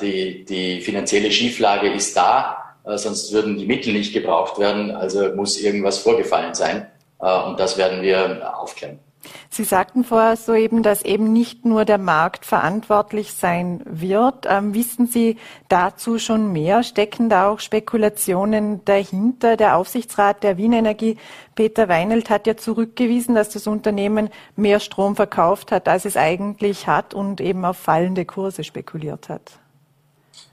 die, 0.00 0.44
die 0.44 0.80
finanzielle 0.80 1.30
Schieflage 1.30 1.92
ist 1.92 2.16
da, 2.16 2.76
sonst 2.84 3.32
würden 3.32 3.58
die 3.58 3.66
Mittel 3.66 3.92
nicht 3.92 4.14
gebraucht 4.14 4.58
werden. 4.58 4.92
Also 4.92 5.34
muss 5.34 5.60
irgendwas 5.60 5.98
vorgefallen 5.98 6.54
sein. 6.54 6.86
und 7.18 7.58
das 7.58 7.76
werden 7.76 8.00
wir 8.00 8.58
aufklären. 8.58 9.00
Sie 9.48 9.64
sagten 9.64 10.04
vorher 10.04 10.36
soeben, 10.36 10.82
dass 10.82 11.02
eben 11.02 11.32
nicht 11.32 11.64
nur 11.64 11.84
der 11.84 11.98
Markt 11.98 12.44
verantwortlich 12.44 13.32
sein 13.32 13.82
wird. 13.84 14.46
Ähm, 14.48 14.74
wissen 14.74 15.06
Sie 15.06 15.36
dazu 15.68 16.18
schon 16.18 16.52
mehr? 16.52 16.82
Stecken 16.82 17.28
da 17.28 17.48
auch 17.48 17.60
Spekulationen 17.60 18.84
dahinter? 18.84 19.56
Der 19.56 19.76
Aufsichtsrat 19.76 20.42
der 20.42 20.56
Wien 20.56 20.72
Energie, 20.72 21.16
Peter 21.54 21.88
Weinelt, 21.88 22.30
hat 22.30 22.46
ja 22.46 22.56
zurückgewiesen, 22.56 23.34
dass 23.34 23.50
das 23.50 23.66
Unternehmen 23.66 24.30
mehr 24.56 24.80
Strom 24.80 25.16
verkauft 25.16 25.72
hat, 25.72 25.88
als 25.88 26.04
es 26.04 26.16
eigentlich 26.16 26.86
hat 26.86 27.14
und 27.14 27.40
eben 27.40 27.64
auf 27.64 27.76
fallende 27.76 28.24
Kurse 28.24 28.64
spekuliert 28.64 29.28
hat. 29.28 29.60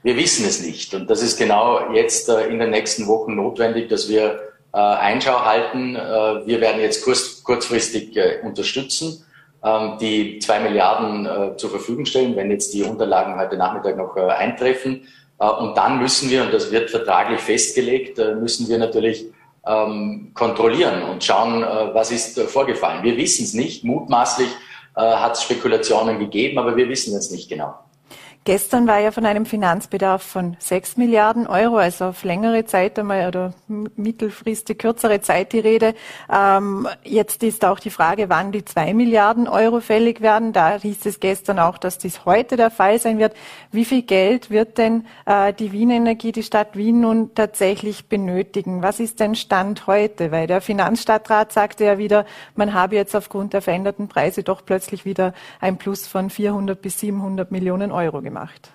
Wir 0.02 0.16
wissen 0.16 0.46
es 0.46 0.62
nicht. 0.62 0.94
Und 0.94 1.10
das 1.10 1.22
ist 1.22 1.38
genau 1.38 1.92
jetzt 1.92 2.28
äh, 2.28 2.46
in 2.48 2.58
den 2.58 2.70
nächsten 2.70 3.06
Wochen 3.06 3.34
notwendig, 3.34 3.88
dass 3.88 4.08
wir 4.08 4.47
Einschau 4.72 5.44
halten. 5.44 5.96
Äh, 5.96 6.46
wir 6.46 6.60
werden 6.60 6.80
jetzt 6.80 7.04
kurz, 7.04 7.42
kurzfristig 7.42 8.16
äh, 8.16 8.40
unterstützen, 8.42 9.24
ähm, 9.64 9.98
die 10.00 10.38
zwei 10.38 10.60
Milliarden 10.60 11.56
zur 11.56 11.70
Verfügung 11.70 12.04
stellen, 12.04 12.36
wenn 12.36 12.50
jetzt 12.50 12.72
die 12.74 12.82
Unterlagen 12.82 13.38
heute 13.38 13.56
Nachmittag 13.56 13.96
noch 13.96 14.16
eintreffen. 14.16 15.06
Und 15.38 15.76
dann 15.76 16.00
müssen 16.00 16.30
wir, 16.30 16.42
und 16.42 16.52
das 16.52 16.72
wird 16.72 16.90
vertraglich 16.90 17.40
festgelegt, 17.40 18.18
müssen 18.18 18.68
wir 18.68 18.76
natürlich 18.76 19.26
ähm, 19.64 20.32
kontrollieren 20.34 21.04
und 21.04 21.22
schauen, 21.22 21.62
was 21.62 22.10
ist 22.10 22.40
vorgefallen. 22.40 23.04
Wir 23.04 23.16
wissen 23.16 23.44
es 23.44 23.54
nicht. 23.54 23.84
Mutmaßlich 23.84 24.48
hat 24.96 25.34
es 25.34 25.44
Spekulationen 25.44 26.18
gegeben, 26.18 26.58
aber 26.58 26.76
wir 26.76 26.88
wissen 26.88 27.16
es 27.16 27.30
nicht 27.30 27.48
genau. 27.48 27.76
Gestern 28.48 28.86
war 28.86 28.98
ja 28.98 29.10
von 29.10 29.26
einem 29.26 29.44
Finanzbedarf 29.44 30.22
von 30.22 30.56
6 30.58 30.96
Milliarden 30.96 31.46
Euro, 31.46 31.76
also 31.76 32.06
auf 32.06 32.24
längere 32.24 32.64
Zeit 32.64 32.98
einmal 32.98 33.28
oder 33.28 33.52
mittelfristig 33.66 34.78
kürzere 34.78 35.20
Zeit 35.20 35.52
die 35.52 35.58
Rede. 35.58 35.94
Ähm, 36.32 36.88
jetzt 37.04 37.42
ist 37.42 37.62
auch 37.66 37.78
die 37.78 37.90
Frage, 37.90 38.30
wann 38.30 38.50
die 38.50 38.64
2 38.64 38.94
Milliarden 38.94 39.48
Euro 39.48 39.80
fällig 39.80 40.22
werden. 40.22 40.54
Da 40.54 40.78
hieß 40.78 41.04
es 41.04 41.20
gestern 41.20 41.58
auch, 41.58 41.76
dass 41.76 41.98
dies 41.98 42.24
heute 42.24 42.56
der 42.56 42.70
Fall 42.70 42.98
sein 42.98 43.18
wird. 43.18 43.34
Wie 43.70 43.84
viel 43.84 44.00
Geld 44.00 44.48
wird 44.48 44.78
denn 44.78 45.04
äh, 45.26 45.52
die 45.52 45.72
Wien 45.72 45.90
Energie, 45.90 46.32
die 46.32 46.42
Stadt 46.42 46.74
Wien 46.74 47.00
nun 47.00 47.34
tatsächlich 47.34 48.08
benötigen? 48.08 48.80
Was 48.80 48.98
ist 48.98 49.20
denn 49.20 49.34
Stand 49.34 49.86
heute? 49.86 50.32
Weil 50.32 50.46
der 50.46 50.62
Finanzstadtrat 50.62 51.52
sagte 51.52 51.84
ja 51.84 51.98
wieder, 51.98 52.24
man 52.54 52.72
habe 52.72 52.96
jetzt 52.96 53.14
aufgrund 53.14 53.52
der 53.52 53.60
veränderten 53.60 54.08
Preise 54.08 54.42
doch 54.42 54.64
plötzlich 54.64 55.04
wieder 55.04 55.34
ein 55.60 55.76
Plus 55.76 56.06
von 56.06 56.30
400 56.30 56.80
bis 56.80 56.98
700 57.00 57.50
Millionen 57.52 57.92
Euro 57.92 58.22
gemacht 58.22 58.37
gemacht? 58.38 58.70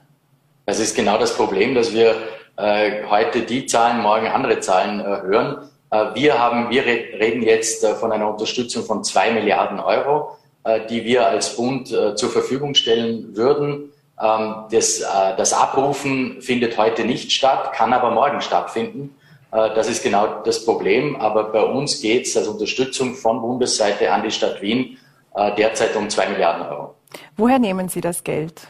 Das 0.66 0.80
ist 0.80 0.96
genau 0.96 1.18
das 1.18 1.36
Problem, 1.36 1.76
dass 1.76 1.94
wir 1.94 2.16
äh, 2.58 3.04
heute 3.10 3.42
die 3.42 3.66
Zahlen, 3.66 4.02
morgen 4.02 4.28
andere 4.28 4.60
Zahlen 4.60 5.00
äh, 5.00 5.04
hören. 5.04 5.70
Äh, 5.92 6.16
wir, 6.16 6.40
haben, 6.40 6.70
wir 6.70 6.86
reden 6.86 7.42
jetzt 7.42 7.84
äh, 7.84 7.96
von 7.96 8.12
einer 8.12 8.30
Unterstützung 8.30 8.84
von 8.84 9.04
zwei 9.04 9.32
Milliarden 9.32 9.80
Euro, 9.80 10.38
äh, 10.64 10.86
die 10.88 11.04
wir 11.04 11.28
als 11.28 11.56
Bund 11.56 11.92
äh, 11.92 12.16
zur 12.16 12.30
Verfügung 12.30 12.76
stellen 12.76 13.36
würden. 13.36 13.92
Ähm, 14.22 14.66
das, 14.72 15.00
das 15.38 15.54
Abrufen 15.54 16.42
findet 16.42 16.78
heute 16.78 17.04
nicht 17.04 17.32
statt, 17.32 17.74
kann 17.74 17.94
aber 17.94 18.12
morgen 18.12 18.42
stattfinden. 18.42 19.16
Das 19.50 19.88
ist 19.88 20.02
genau 20.02 20.42
das 20.44 20.66
Problem. 20.66 21.16
Aber 21.16 21.52
bei 21.52 21.62
uns 21.62 22.02
geht 22.02 22.26
es 22.26 22.36
als 22.36 22.48
Unterstützung 22.48 23.14
von 23.14 23.40
Bundesseite 23.40 24.12
an 24.12 24.24
die 24.24 24.32
Stadt 24.32 24.64
Wien 24.64 24.98
derzeit 25.58 25.96
um 25.96 26.10
zwei 26.10 26.28
Milliarden 26.28 26.66
Euro. 26.66 26.96
Woher 27.38 27.60
nehmen 27.60 27.88
Sie 27.88 28.02
das 28.02 28.24
Geld? 28.24 28.68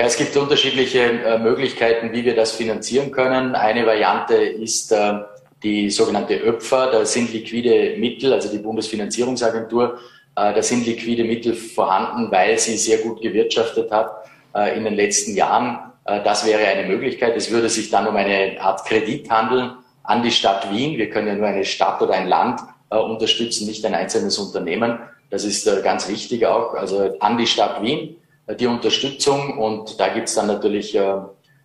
Ja, 0.00 0.06
es 0.06 0.16
gibt 0.16 0.34
unterschiedliche 0.34 1.00
äh, 1.00 1.38
Möglichkeiten, 1.38 2.10
wie 2.14 2.24
wir 2.24 2.34
das 2.34 2.52
finanzieren 2.52 3.10
können. 3.10 3.54
Eine 3.54 3.84
Variante 3.84 4.34
ist 4.34 4.92
äh, 4.92 5.18
die 5.62 5.90
sogenannte 5.90 6.36
ÖPFA. 6.36 6.90
Da 6.90 7.04
sind 7.04 7.30
liquide 7.34 7.98
Mittel, 7.98 8.32
also 8.32 8.50
die 8.50 8.60
Bundesfinanzierungsagentur, 8.60 9.98
äh, 10.36 10.54
da 10.54 10.62
sind 10.62 10.86
liquide 10.86 11.24
Mittel 11.24 11.52
vorhanden, 11.52 12.32
weil 12.32 12.58
sie 12.58 12.78
sehr 12.78 12.96
gut 12.96 13.20
gewirtschaftet 13.20 13.90
hat 13.90 14.10
äh, 14.54 14.74
in 14.74 14.84
den 14.84 14.94
letzten 14.94 15.34
Jahren. 15.34 15.92
Äh, 16.06 16.22
das 16.24 16.46
wäre 16.46 16.66
eine 16.66 16.88
Möglichkeit. 16.88 17.36
Es 17.36 17.50
würde 17.50 17.68
sich 17.68 17.90
dann 17.90 18.06
um 18.06 18.16
eine 18.16 18.58
Art 18.58 18.86
Kredit 18.86 19.28
handeln 19.28 19.72
an 20.04 20.22
die 20.22 20.30
Stadt 20.32 20.72
Wien. 20.72 20.96
Wir 20.96 21.10
können 21.10 21.28
ja 21.28 21.34
nur 21.34 21.48
eine 21.48 21.66
Stadt 21.66 22.00
oder 22.00 22.14
ein 22.14 22.26
Land 22.26 22.60
äh, 22.88 22.96
unterstützen, 22.96 23.66
nicht 23.66 23.84
ein 23.84 23.94
einzelnes 23.94 24.38
Unternehmen. 24.38 24.98
Das 25.28 25.44
ist 25.44 25.68
ganz 25.84 26.08
wichtig 26.08 26.46
auch. 26.46 26.72
Also 26.72 27.18
an 27.20 27.36
die 27.36 27.46
Stadt 27.46 27.82
Wien 27.82 28.16
die 28.56 28.66
Unterstützung 28.66 29.58
und 29.58 30.00
da 30.00 30.08
gibt 30.08 30.28
es 30.28 30.34
dann 30.34 30.46
natürlich 30.46 30.94
äh, 30.94 31.14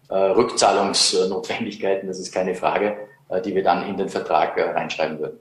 äh, 0.10 0.16
Rückzahlungsnotwendigkeiten, 0.16 2.08
das 2.08 2.20
ist 2.20 2.34
keine 2.34 2.56
Frage, 2.56 2.98
äh, 3.30 3.42
die 3.42 3.56
wir 3.56 3.64
dann 3.64 3.88
in 3.88 3.98
den 3.98 4.10
Vertrag 4.10 4.58
reinschreiben 4.58 5.20
würden. 5.20 5.40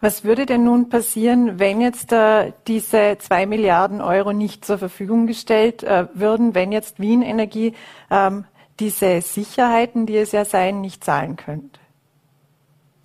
Was 0.00 0.24
würde 0.24 0.46
denn 0.46 0.64
nun 0.64 0.88
passieren, 0.88 1.58
wenn 1.58 1.82
jetzt 1.82 2.10
äh, 2.12 2.52
diese 2.66 3.18
zwei 3.18 3.44
Milliarden 3.44 4.00
Euro 4.00 4.32
nicht 4.32 4.64
zur 4.64 4.78
Verfügung 4.78 5.26
gestellt 5.26 5.82
äh, 5.82 6.06
würden, 6.14 6.54
wenn 6.54 6.72
jetzt 6.72 6.98
Wien 7.00 7.20
Energie 7.20 7.74
ähm, 8.10 8.46
diese 8.78 9.20
Sicherheiten, 9.20 10.06
die 10.06 10.16
es 10.16 10.32
ja 10.32 10.46
seien, 10.46 10.80
nicht 10.80 11.04
zahlen 11.04 11.36
könnte? 11.36 11.78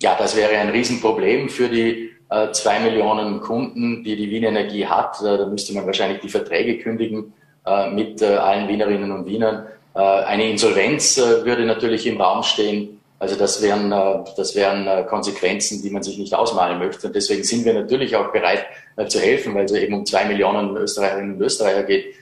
Ja, 0.02 0.16
das 0.18 0.36
wäre 0.36 0.56
ein 0.56 0.70
Riesenproblem 0.70 1.50
für 1.50 1.68
die 1.68 2.12
äh, 2.30 2.50
zwei 2.52 2.80
Millionen 2.80 3.40
Kunden, 3.40 4.02
die 4.02 4.16
die 4.16 4.30
Wien 4.30 4.44
Energie 4.44 4.86
hat. 4.86 5.18
da 5.22 5.44
müsste 5.46 5.74
man 5.74 5.84
wahrscheinlich 5.84 6.20
die 6.20 6.30
Verträge 6.30 6.78
kündigen 6.78 7.24
äh, 7.24 7.45
mit 7.92 8.22
äh, 8.22 8.26
allen 8.36 8.68
Wienerinnen 8.68 9.10
und 9.10 9.26
Wienern. 9.26 9.66
Äh, 9.94 10.00
eine 10.00 10.48
Insolvenz 10.50 11.18
würde 11.18 11.64
natürlich 11.64 12.06
im 12.06 12.20
Raum 12.20 12.42
stehen. 12.42 13.00
Also 13.18 13.34
das 13.34 13.62
wären, 13.62 13.88
das 14.36 14.54
wären 14.54 15.06
Konsequenzen, 15.06 15.82
die 15.82 15.88
man 15.88 16.02
sich 16.02 16.18
nicht 16.18 16.34
ausmalen 16.34 16.78
möchte. 16.78 17.06
Und 17.06 17.16
deswegen 17.16 17.44
sind 17.44 17.64
wir 17.64 17.72
natürlich 17.72 18.14
auch 18.14 18.30
bereit 18.30 18.66
zu 19.08 19.18
helfen, 19.18 19.54
weil 19.54 19.64
es 19.64 19.72
eben 19.72 19.94
um 19.94 20.04
zwei 20.04 20.26
Millionen 20.26 20.76
Österreicherinnen 20.76 21.36
und 21.36 21.40
Österreicher 21.40 21.84
geht, 21.84 22.14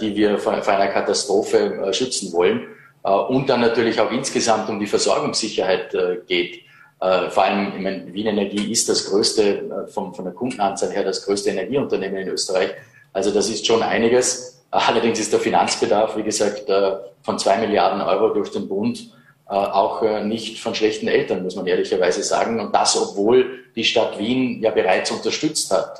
die 0.00 0.16
wir 0.16 0.38
vor, 0.38 0.54
einer 0.54 0.88
Katastrophe 0.88 1.92
schützen 1.92 2.32
wollen. 2.32 2.66
Und 3.04 3.48
dann 3.48 3.60
natürlich 3.60 4.00
auch 4.00 4.10
insgesamt 4.10 4.68
um 4.68 4.80
die 4.80 4.88
Versorgungssicherheit 4.88 5.96
geht. 6.26 6.62
Vor 6.98 7.44
allem, 7.44 7.74
ich 7.76 7.80
meine, 7.80 8.12
Wien 8.12 8.26
Energie 8.26 8.72
ist 8.72 8.88
das 8.88 9.10
größte, 9.10 9.86
von, 9.94 10.12
von 10.12 10.24
der 10.24 10.34
Kundenanzahl 10.34 10.90
her, 10.90 11.04
das 11.04 11.24
größte 11.24 11.50
Energieunternehmen 11.50 12.16
in 12.16 12.28
Österreich. 12.30 12.70
Also 13.12 13.30
das 13.30 13.48
ist 13.48 13.64
schon 13.64 13.84
einiges. 13.84 14.51
Allerdings 14.72 15.20
ist 15.20 15.30
der 15.32 15.40
Finanzbedarf, 15.40 16.16
wie 16.16 16.22
gesagt, 16.22 16.68
äh, 16.68 16.96
von 17.22 17.38
zwei 17.38 17.58
Milliarden 17.58 18.00
Euro 18.00 18.30
durch 18.32 18.50
den 18.50 18.68
Bund 18.68 19.12
äh, 19.46 19.52
auch 19.52 20.02
äh, 20.02 20.24
nicht 20.24 20.60
von 20.60 20.74
schlechten 20.74 21.08
Eltern, 21.08 21.42
muss 21.42 21.56
man 21.56 21.66
ehrlicherweise 21.66 22.22
sagen. 22.22 22.58
Und 22.58 22.74
das, 22.74 22.96
obwohl 22.96 23.64
die 23.76 23.84
Stadt 23.84 24.18
Wien 24.18 24.62
ja 24.62 24.70
bereits 24.70 25.10
unterstützt 25.10 25.70
hat 25.72 25.98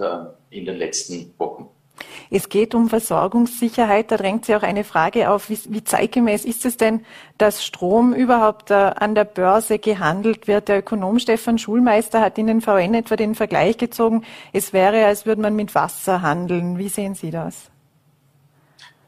in 0.51 0.67
den 0.67 0.77
letzten 0.77 1.33
Wochen. 1.39 1.71
Es 2.31 2.51
geht 2.51 2.75
um 2.75 2.91
Versorgungssicherheit. 2.91 4.11
Da 4.11 4.19
drängt 4.19 4.45
sich 4.45 4.55
auch 4.55 4.63
eine 4.63 4.85
Frage 4.85 5.31
auf, 5.31 5.49
wie, 5.49 5.59
wie 5.71 5.83
zeitgemäß 5.83 6.45
ist 6.45 6.67
es 6.67 6.77
denn, 6.77 7.05
dass 7.39 7.65
Strom 7.65 8.13
überhaupt 8.13 8.71
an 8.71 9.15
der 9.15 9.25
Börse 9.25 9.79
gehandelt 9.79 10.49
wird? 10.49 10.69
Der 10.69 10.81
Ökonom 10.81 11.19
Stefan 11.19 11.57
Schulmeister 11.57 12.21
hat 12.21 12.37
in 12.37 12.47
den 12.47 12.61
VN 12.61 12.93
etwa 12.93 13.17
den 13.17 13.35
Vergleich 13.35 13.79
gezogen, 13.79 14.23
es 14.53 14.75
wäre, 14.75 15.07
als 15.07 15.25
würde 15.25 15.41
man 15.41 15.57
mit 15.57 15.75
Wasser 15.75 16.21
handeln. 16.21 16.77
Wie 16.77 16.91
sehen 16.91 17.15
Sie 17.15 17.31
das? 17.31 17.72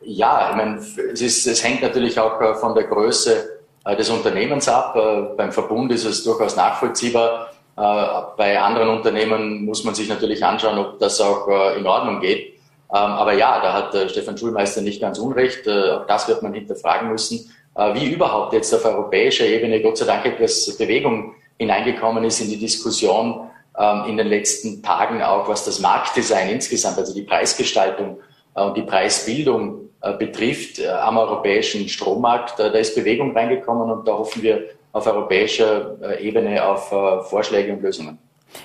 Ja, 0.07 0.51
ich 0.51 0.57
meine, 0.57 0.77
es, 0.77 1.21
ist, 1.21 1.47
es 1.47 1.65
hängt 1.65 1.83
natürlich 1.83 2.19
auch 2.19 2.41
äh, 2.41 2.55
von 2.55 2.75
der 2.75 2.85
Größe 2.85 3.61
äh, 3.85 3.97
des 3.97 4.11
Unternehmens 4.11 4.69
ab. 4.69 4.95
Äh, 4.97 5.35
beim 5.37 5.53
Verbund 5.53 5.93
ist 5.93 6.05
es 6.05 6.25
durchaus 6.25 6.57
nachvollziehbar. 6.57 7.51
Bei 7.77 8.61
anderen 8.61 8.89
Unternehmen 8.89 9.65
muss 9.65 9.83
man 9.83 9.97
sich 9.97 10.09
natürlich 10.09 10.45
anschauen, 10.45 10.79
ob 10.79 11.01
das 11.01 11.21
auch 11.21 11.75
in 11.77 11.85
Ordnung 11.85 12.21
geht. 12.21 12.55
Ähm, 12.55 12.61
aber 12.93 13.33
ja, 13.33 13.61
da 13.61 13.73
hat 13.73 14.11
Stefan 14.13 14.39
Schulmeister 14.39 14.81
nicht 14.81 15.01
ganz 15.01 15.19
unrecht. 15.19 15.69
Auch 15.69 16.07
das 16.07 16.29
wird 16.29 16.41
man 16.41 16.55
hinterfragen 16.55 17.11
müssen. 17.11 17.53
Wie 17.95 18.13
überhaupt 18.13 18.53
jetzt 18.53 18.73
auf 18.73 18.85
europäischer 18.85 19.45
Ebene 19.45 19.83
Gott 19.83 19.99
sei 19.99 20.07
Dank 20.07 20.25
etwas 20.25 20.77
Bewegung 20.79 21.35
hineingekommen 21.59 22.23
ist 22.23 22.41
in 22.41 22.49
die 22.49 22.61
Diskussion 22.61 23.51
ähm, 23.77 24.05
in 24.07 24.19
den 24.19 24.29
letzten 24.29 24.81
Tagen 24.81 25.21
auch, 25.21 25.49
was 25.49 25.65
das 25.65 25.81
Marktdesign 25.81 26.51
insgesamt, 26.51 26.99
also 26.99 27.13
die 27.13 27.23
Preisgestaltung 27.23 28.19
und 28.55 28.77
die 28.77 28.83
Preisbildung 28.83 29.84
betrifft 30.13 30.79
äh, 30.79 30.89
am 30.89 31.17
europäischen 31.17 31.89
Strommarkt. 31.89 32.59
Da 32.59 32.67
ist 32.67 32.95
Bewegung 32.95 33.37
reingekommen 33.37 33.91
und 33.91 34.07
da 34.07 34.13
hoffen 34.13 34.43
wir 34.43 34.65
auf 34.93 35.07
europäischer 35.07 35.97
äh, 36.03 36.27
Ebene 36.27 36.65
auf 36.65 36.89
Vorschläge 37.29 37.73
und 37.73 37.83
Lösungen. 37.83 38.19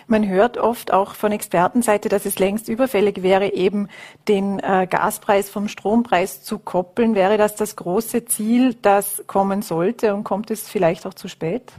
Man 0.07 0.27
hört 0.27 0.57
oft 0.57 0.93
auch 0.93 1.13
von 1.13 1.31
Expertenseite, 1.31 2.09
dass 2.09 2.25
es 2.25 2.39
längst 2.39 2.69
überfällig 2.69 3.23
wäre, 3.23 3.53
eben 3.53 3.87
den 4.27 4.59
äh, 4.59 4.87
Gaspreis 4.89 5.49
vom 5.49 5.67
Strompreis 5.67 6.43
zu 6.43 6.59
koppeln. 6.59 7.15
Wäre 7.15 7.37
das 7.37 7.55
das 7.55 7.75
große 7.75 8.25
Ziel, 8.25 8.75
das 8.75 9.23
kommen 9.27 9.61
sollte 9.61 10.13
und 10.13 10.23
kommt 10.23 10.51
es 10.51 10.69
vielleicht 10.69 11.05
auch 11.05 11.13
zu 11.13 11.27
spät? 11.27 11.73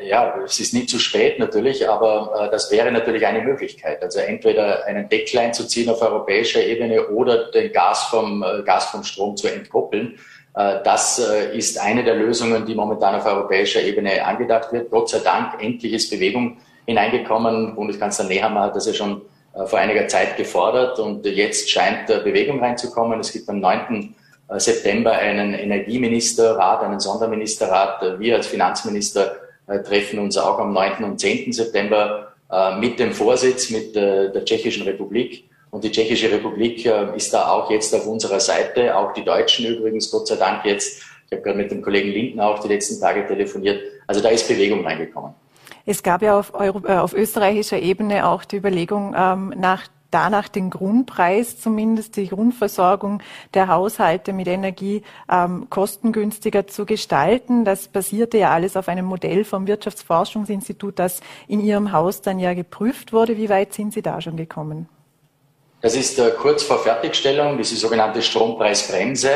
Ja, 0.00 0.34
es 0.44 0.60
ist 0.60 0.74
nie 0.74 0.86
zu 0.86 0.98
spät 0.98 1.38
natürlich, 1.38 1.88
aber 1.88 2.46
äh, 2.46 2.50
das 2.50 2.70
wäre 2.70 2.90
natürlich 2.90 3.26
eine 3.26 3.42
Möglichkeit. 3.42 4.02
Also 4.02 4.20
entweder 4.20 4.84
einen 4.86 5.08
Deckel 5.08 5.40
einzuziehen 5.40 5.90
auf 5.90 6.02
europäischer 6.02 6.64
Ebene 6.64 7.08
oder 7.08 7.50
den 7.50 7.72
Gas 7.72 8.04
vom, 8.04 8.42
äh, 8.42 8.62
Gas 8.62 8.86
vom 8.86 9.04
Strom 9.04 9.36
zu 9.36 9.48
entkoppeln. 9.48 10.18
Äh, 10.54 10.78
das 10.84 11.18
äh, 11.18 11.56
ist 11.56 11.78
eine 11.78 12.04
der 12.04 12.14
Lösungen, 12.14 12.66
die 12.66 12.74
momentan 12.74 13.14
auf 13.14 13.26
europäischer 13.26 13.82
Ebene 13.82 14.24
angedacht 14.24 14.72
wird. 14.72 14.90
Gott 14.90 15.10
sei 15.10 15.20
Dank, 15.20 15.62
endlich 15.62 15.92
ist 15.92 16.10
Bewegung 16.10 16.58
hineingekommen. 16.86 17.74
Bundeskanzler 17.74 18.26
Nehammer 18.26 18.62
hat 18.62 18.76
das 18.76 18.86
ja 18.86 18.94
schon 18.94 19.22
äh, 19.54 19.66
vor 19.66 19.78
einiger 19.78 20.08
Zeit 20.08 20.36
gefordert 20.36 20.98
und 20.98 21.26
jetzt 21.26 21.70
scheint 21.70 22.06
Bewegung 22.06 22.60
reinzukommen. 22.60 23.20
Es 23.20 23.32
gibt 23.32 23.48
am 23.48 23.60
9. 23.60 24.14
Äh, 24.48 24.60
September 24.60 25.12
einen 25.12 25.54
Energieministerrat, 25.54 26.82
einen 26.82 27.00
Sonderministerrat. 27.00 28.18
Wir 28.18 28.36
als 28.36 28.46
Finanzminister 28.46 29.36
äh, 29.36 29.41
treffen 29.66 30.18
uns 30.18 30.36
auch 30.36 30.58
am 30.58 30.72
9. 30.72 31.04
und 31.04 31.20
10. 31.20 31.52
September 31.52 32.32
äh, 32.50 32.76
mit 32.78 32.98
dem 32.98 33.12
Vorsitz 33.12 33.70
mit 33.70 33.96
äh, 33.96 34.32
der 34.32 34.44
Tschechischen 34.44 34.84
Republik. 34.84 35.48
Und 35.70 35.84
die 35.84 35.90
Tschechische 35.90 36.30
Republik 36.30 36.84
ist 37.16 37.32
da 37.32 37.50
auch 37.50 37.70
jetzt 37.70 37.94
auf 37.94 38.06
unserer 38.06 38.40
Seite, 38.40 38.94
auch 38.94 39.14
die 39.14 39.24
Deutschen 39.24 39.64
übrigens, 39.64 40.10
Gott 40.10 40.26
sei 40.26 40.36
Dank 40.36 40.66
jetzt. 40.66 41.02
Ich 41.26 41.32
habe 41.32 41.42
gerade 41.42 41.56
mit 41.56 41.70
dem 41.70 41.80
Kollegen 41.80 42.10
Lindner 42.10 42.46
auch 42.46 42.58
die 42.58 42.68
letzten 42.68 43.00
Tage 43.00 43.26
telefoniert. 43.26 43.80
Also 44.06 44.20
da 44.20 44.28
ist 44.28 44.46
Bewegung 44.46 44.84
reingekommen. 44.84 45.32
Es 45.86 46.02
gab 46.02 46.20
ja 46.20 46.38
auf, 46.38 46.54
Euro, 46.54 46.86
äh, 46.86 46.98
auf 46.98 47.14
österreichischer 47.14 47.78
Ebene 47.78 48.28
auch 48.28 48.44
die 48.44 48.56
Überlegung 48.56 49.14
ähm, 49.16 49.54
nach 49.56 49.88
danach 50.12 50.48
den 50.48 50.70
Grundpreis, 50.70 51.60
zumindest 51.60 52.16
die 52.16 52.28
Grundversorgung 52.28 53.22
der 53.54 53.68
Haushalte 53.68 54.32
mit 54.32 54.46
Energie 54.46 55.02
ähm, 55.30 55.66
kostengünstiger 55.68 56.66
zu 56.68 56.86
gestalten. 56.86 57.64
Das 57.64 57.88
basierte 57.88 58.38
ja 58.38 58.50
alles 58.50 58.76
auf 58.76 58.88
einem 58.88 59.06
Modell 59.06 59.44
vom 59.44 59.66
Wirtschaftsforschungsinstitut, 59.66 60.98
das 60.98 61.20
in 61.48 61.60
Ihrem 61.60 61.92
Haus 61.92 62.22
dann 62.22 62.38
ja 62.38 62.54
geprüft 62.54 63.12
wurde. 63.12 63.36
Wie 63.36 63.48
weit 63.48 63.72
sind 63.72 63.92
Sie 63.92 64.02
da 64.02 64.20
schon 64.20 64.36
gekommen? 64.36 64.88
Das 65.80 65.96
ist 65.96 66.18
äh, 66.18 66.30
kurz 66.38 66.62
vor 66.62 66.78
Fertigstellung, 66.78 67.58
diese 67.58 67.74
sogenannte 67.74 68.22
Strompreisbremse. 68.22 69.30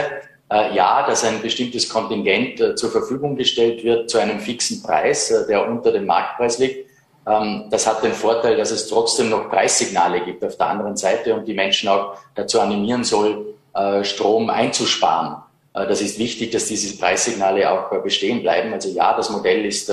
Äh, 0.48 0.76
ja, 0.76 1.04
dass 1.04 1.24
ein 1.24 1.42
bestimmtes 1.42 1.88
Kontingent 1.88 2.60
äh, 2.60 2.76
zur 2.76 2.92
Verfügung 2.92 3.34
gestellt 3.34 3.82
wird 3.82 4.08
zu 4.08 4.18
einem 4.18 4.38
fixen 4.38 4.80
Preis, 4.80 5.32
äh, 5.32 5.44
der 5.48 5.68
unter 5.68 5.90
dem 5.90 6.06
Marktpreis 6.06 6.58
liegt. 6.58 6.85
Ähm, 7.26 7.64
das 7.70 7.86
hat 7.86 8.02
den 8.02 8.12
Vorteil, 8.12 8.56
dass 8.56 8.70
es 8.70 8.88
trotzdem 8.88 9.30
noch 9.30 9.48
Preissignale 9.50 10.24
gibt 10.24 10.44
auf 10.44 10.56
der 10.56 10.68
anderen 10.68 10.96
Seite 10.96 11.34
und 11.34 11.46
die 11.46 11.54
Menschen 11.54 11.88
auch 11.88 12.16
dazu 12.34 12.60
animieren 12.60 13.04
soll, 13.04 13.54
äh, 13.74 14.04
Strom 14.04 14.50
einzusparen. 14.50 15.42
Äh, 15.74 15.86
das 15.86 16.00
ist 16.00 16.18
wichtig, 16.18 16.50
dass 16.50 16.66
diese 16.66 16.96
Preissignale 16.98 17.70
auch 17.70 18.02
bestehen 18.02 18.42
bleiben. 18.42 18.72
Also 18.72 18.88
ja, 18.90 19.16
das 19.16 19.30
Modell 19.30 19.64
ist 19.64 19.92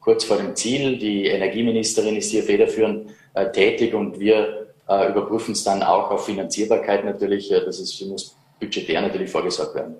kurz 0.00 0.24
vor 0.24 0.36
dem 0.36 0.54
Ziel. 0.56 0.98
Die 0.98 1.26
Energieministerin 1.26 2.16
ist 2.16 2.30
hier 2.30 2.42
federführend 2.42 3.10
tätig 3.52 3.94
und 3.94 4.18
wir 4.18 4.68
äh, 4.88 5.10
überprüfen 5.10 5.52
es 5.52 5.64
dann 5.64 5.82
auch 5.82 6.10
auf 6.10 6.26
Finanzierbarkeit 6.26 7.04
natürlich. 7.04 7.52
Äh, 7.52 7.64
das 7.64 7.78
ist, 7.78 8.00
muss 8.06 8.36
budgetär 8.58 9.00
natürlich 9.00 9.30
vorgesorgt 9.30 9.74
werden. 9.74 9.96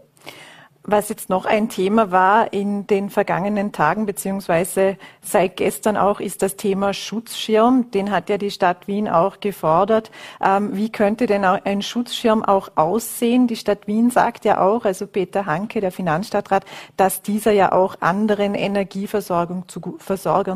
Was 0.91 1.11
jetzt 1.11 1.29
noch 1.29 1.45
ein 1.45 1.69
Thema 1.69 2.13
war 2.13 2.51
in 2.55 2.87
den 2.87 3.11
vergangenen 3.11 3.73
Tagen, 3.73 4.07
beziehungsweise 4.07 4.97
seit 5.21 5.59
gestern 5.59 5.99
auch, 5.99 6.19
ist 6.19 6.41
das 6.41 6.57
Thema 6.57 6.95
Schutzschirm. 6.95 7.91
Den 7.91 8.11
hat 8.11 8.31
ja 8.31 8.39
die 8.39 8.51
Stadt 8.51 8.89
Wien 8.89 9.07
auch 9.07 9.39
gefordert. 9.41 10.11
Ähm, 10.43 10.71
wie 10.75 10.91
könnte 10.91 11.27
denn 11.27 11.45
ein 11.45 11.83
Schutzschirm 11.83 12.43
auch 12.43 12.71
aussehen? 12.77 13.49
Die 13.49 13.57
Stadt 13.57 13.87
Wien 13.87 14.09
sagt 14.11 14.47
ja 14.47 14.63
auch, 14.63 14.87
also 14.87 15.07
Peter 15.07 15.45
Hanke, 15.45 15.83
der 15.83 15.93
Finanzstadtrat, 15.93 16.65
dass 16.97 17.21
dieser 17.21 17.53
ja 17.53 17.73
auch 17.73 17.97
anderen 18.01 18.55
Energieversorgern 18.55 19.67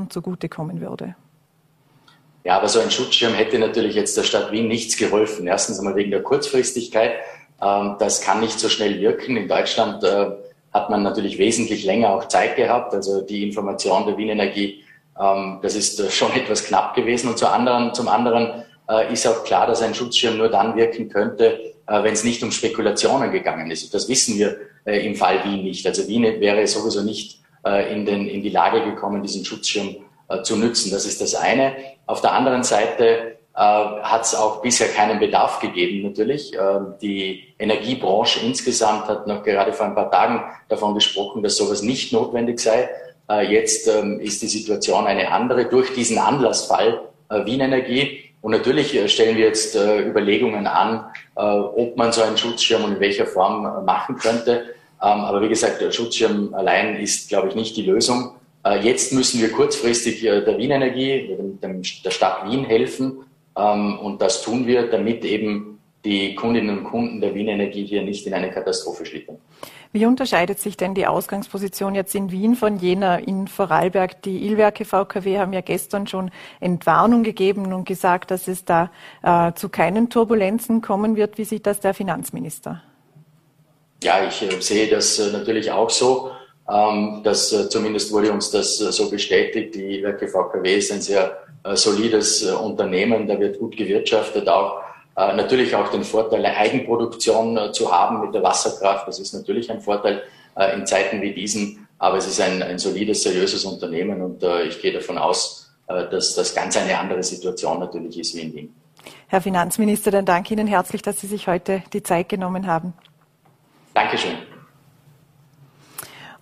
zugutekommen 0.08 0.80
würde. 0.80 1.14
Ja, 2.44 2.56
aber 2.56 2.68
so 2.68 2.80
ein 2.80 2.90
Schutzschirm 2.90 3.34
hätte 3.34 3.58
natürlich 3.58 3.94
jetzt 3.94 4.16
der 4.16 4.22
Stadt 4.22 4.50
Wien 4.50 4.66
nichts 4.66 4.96
geholfen. 4.96 5.46
Erstens 5.46 5.78
einmal 5.78 5.94
wegen 5.94 6.10
der 6.10 6.22
Kurzfristigkeit. 6.22 7.16
Ähm, 7.60 7.96
das 7.98 8.20
kann 8.20 8.40
nicht 8.40 8.58
so 8.58 8.68
schnell 8.68 9.00
wirken. 9.00 9.36
In 9.36 9.48
Deutschland 9.48 10.02
äh, 10.04 10.26
hat 10.72 10.90
man 10.90 11.02
natürlich 11.02 11.38
wesentlich 11.38 11.84
länger 11.84 12.10
auch 12.10 12.28
Zeit 12.28 12.56
gehabt. 12.56 12.94
Also 12.94 13.20
die 13.20 13.46
Information 13.46 14.06
der 14.06 14.16
Wien 14.16 14.30
Energie, 14.30 14.84
ähm, 15.20 15.58
das 15.62 15.74
ist 15.74 16.00
äh, 16.00 16.10
schon 16.10 16.32
etwas 16.36 16.64
knapp 16.64 16.94
gewesen. 16.94 17.28
Und 17.28 17.38
zum 17.38 17.48
anderen, 17.48 17.94
zum 17.94 18.08
anderen 18.08 18.64
äh, 18.88 19.12
ist 19.12 19.26
auch 19.26 19.44
klar, 19.44 19.66
dass 19.66 19.82
ein 19.82 19.94
Schutzschirm 19.94 20.38
nur 20.38 20.48
dann 20.48 20.76
wirken 20.76 21.08
könnte, 21.08 21.58
wenn 21.84 22.12
es 22.12 22.22
nicht 22.22 22.42
um 22.44 22.52
Spekulationen 22.52 23.32
gegangen 23.32 23.70
ist. 23.70 23.92
Das 23.92 24.08
wissen 24.08 24.38
wir 24.38 24.56
im 24.84 25.16
Fall 25.16 25.44
Wien 25.44 25.64
nicht. 25.64 25.84
Also 25.84 26.06
Wien 26.06 26.22
wäre 26.22 26.64
sowieso 26.66 27.02
nicht 27.02 27.40
in, 27.64 28.06
den, 28.06 28.28
in 28.28 28.40
die 28.40 28.50
Lage 28.50 28.84
gekommen, 28.84 29.20
diesen 29.20 29.44
Schutzschirm 29.44 29.96
zu 30.44 30.56
nützen. 30.56 30.92
Das 30.92 31.04
ist 31.04 31.20
das 31.20 31.34
eine. 31.34 31.74
Auf 32.06 32.20
der 32.20 32.32
anderen 32.32 32.62
Seite 32.62 33.36
äh, 33.54 33.60
hat 33.60 34.22
es 34.22 34.34
auch 34.34 34.62
bisher 34.62 34.88
keinen 34.88 35.18
Bedarf 35.18 35.60
gegeben, 35.60 36.08
natürlich. 36.08 36.54
Äh, 36.54 36.80
die 37.00 37.54
Energiebranche 37.58 38.40
insgesamt 38.44 39.06
hat 39.06 39.26
noch 39.26 39.42
gerade 39.42 39.72
vor 39.72 39.86
ein 39.86 39.94
paar 39.94 40.10
Tagen 40.10 40.42
davon 40.68 40.94
gesprochen, 40.94 41.42
dass 41.42 41.56
sowas 41.56 41.82
nicht 41.82 42.12
notwendig 42.12 42.60
sei. 42.60 42.88
Äh, 43.30 43.52
jetzt 43.52 43.88
ähm, 43.88 44.20
ist 44.20 44.42
die 44.42 44.48
Situation 44.48 45.06
eine 45.06 45.30
andere 45.30 45.66
durch 45.66 45.92
diesen 45.94 46.18
Anlassfall 46.18 47.00
äh, 47.28 47.44
Wien 47.44 47.60
Energie. 47.60 48.20
Und 48.40 48.52
natürlich 48.52 48.94
äh, 48.96 49.08
stellen 49.08 49.36
wir 49.36 49.46
jetzt 49.46 49.76
äh, 49.76 50.00
Überlegungen 50.00 50.66
an, 50.66 51.06
ob 51.34 51.96
man 51.96 52.12
so 52.12 52.20
einen 52.20 52.36
Schutzschirm 52.36 52.84
und 52.84 52.92
in 52.92 53.00
welcher 53.00 53.24
Form 53.24 53.86
machen 53.86 54.16
könnte. 54.16 54.64
Ähm, 55.02 55.20
aber 55.20 55.40
wie 55.40 55.48
gesagt, 55.48 55.80
der 55.80 55.90
Schutzschirm 55.90 56.54
allein 56.54 56.96
ist, 56.96 57.28
glaube 57.28 57.48
ich, 57.48 57.54
nicht 57.54 57.76
die 57.76 57.82
Lösung. 57.82 58.34
Äh, 58.64 58.80
jetzt 58.86 59.12
müssen 59.12 59.40
wir 59.40 59.50
kurzfristig 59.50 60.24
äh, 60.24 60.44
der 60.44 60.58
Wien 60.58 60.70
Energie, 60.70 61.36
der 61.60 62.10
Stadt 62.10 62.48
Wien 62.48 62.64
helfen. 62.64 63.24
Ähm, 63.56 63.98
und 63.98 64.22
das 64.22 64.42
tun 64.42 64.66
wir, 64.66 64.88
damit 64.88 65.24
eben 65.24 65.78
die 66.04 66.34
Kundinnen 66.34 66.78
und 66.78 66.84
Kunden 66.84 67.20
der 67.20 67.34
Wien 67.34 67.48
Energie 67.48 67.86
hier 67.86 68.02
nicht 68.02 68.26
in 68.26 68.34
eine 68.34 68.50
Katastrophe 68.50 69.06
schlittern. 69.06 69.38
Wie 69.92 70.06
unterscheidet 70.06 70.58
sich 70.58 70.78
denn 70.78 70.94
die 70.94 71.06
Ausgangsposition 71.06 71.94
jetzt 71.94 72.14
in 72.14 72.30
Wien 72.30 72.56
von 72.56 72.78
jener 72.78 73.28
in 73.28 73.46
Vorarlberg? 73.46 74.22
Die 74.22 74.46
Ilwerke 74.46 74.86
VKW 74.86 75.38
haben 75.38 75.52
ja 75.52 75.60
gestern 75.60 76.06
schon 76.06 76.30
Entwarnung 76.60 77.22
gegeben 77.22 77.72
und 77.74 77.84
gesagt, 77.84 78.30
dass 78.30 78.48
es 78.48 78.64
da 78.64 78.90
äh, 79.22 79.52
zu 79.52 79.68
keinen 79.68 80.08
Turbulenzen 80.08 80.80
kommen 80.80 81.14
wird. 81.14 81.36
Wie 81.36 81.44
sieht 81.44 81.66
das 81.66 81.80
der 81.80 81.92
Finanzminister? 81.92 82.82
Ja, 84.02 84.26
ich 84.26 84.42
äh, 84.42 84.60
sehe 84.60 84.88
das 84.88 85.18
äh, 85.18 85.30
natürlich 85.30 85.70
auch 85.70 85.90
so. 85.90 86.30
Ähm, 86.72 87.20
das, 87.22 87.52
äh, 87.52 87.68
zumindest 87.68 88.12
wurde 88.12 88.32
uns 88.32 88.50
das 88.50 88.80
äh, 88.80 88.90
so 88.90 89.10
bestätigt. 89.10 89.74
Die 89.74 90.02
Werke 90.02 90.26
VKW 90.26 90.76
ist 90.76 90.90
ein 90.90 91.02
sehr 91.02 91.36
äh, 91.64 91.76
solides 91.76 92.42
Unternehmen, 92.44 93.28
da 93.28 93.38
wird 93.38 93.58
gut 93.58 93.76
gewirtschaftet, 93.76 94.48
auch 94.48 94.80
natürlich 95.14 95.76
auch 95.76 95.88
den 95.88 96.04
Vorteil, 96.04 96.38
eine 96.42 96.56
Eigenproduktion 96.56 97.74
zu 97.74 97.92
haben 97.92 98.22
mit 98.22 98.34
der 98.34 98.42
Wasserkraft. 98.42 99.06
Das 99.06 99.18
ist 99.20 99.34
natürlich 99.34 99.70
ein 99.70 99.82
Vorteil 99.82 100.22
in 100.74 100.86
Zeiten 100.86 101.20
wie 101.20 101.34
diesen, 101.34 101.86
aber 101.98 102.16
es 102.16 102.26
ist 102.26 102.40
ein, 102.40 102.62
ein 102.62 102.78
solides, 102.78 103.22
seriöses 103.22 103.66
Unternehmen 103.66 104.22
und 104.22 104.42
ich 104.66 104.80
gehe 104.80 104.90
davon 104.90 105.18
aus, 105.18 105.70
dass 105.86 106.34
das 106.34 106.54
ganz 106.54 106.78
eine 106.78 106.98
andere 106.98 107.22
Situation 107.22 107.80
natürlich 107.80 108.20
ist 108.20 108.34
wie 108.34 108.40
in 108.40 108.54
Wien. 108.54 108.74
Herr 109.26 109.42
Finanzminister, 109.42 110.10
dann 110.10 110.24
danke 110.24 110.54
Ihnen 110.54 110.66
herzlich, 110.66 111.02
dass 111.02 111.20
Sie 111.20 111.26
sich 111.26 111.46
heute 111.46 111.82
die 111.92 112.02
Zeit 112.02 112.30
genommen 112.30 112.66
haben. 112.66 112.94
Dankeschön. 113.92 114.38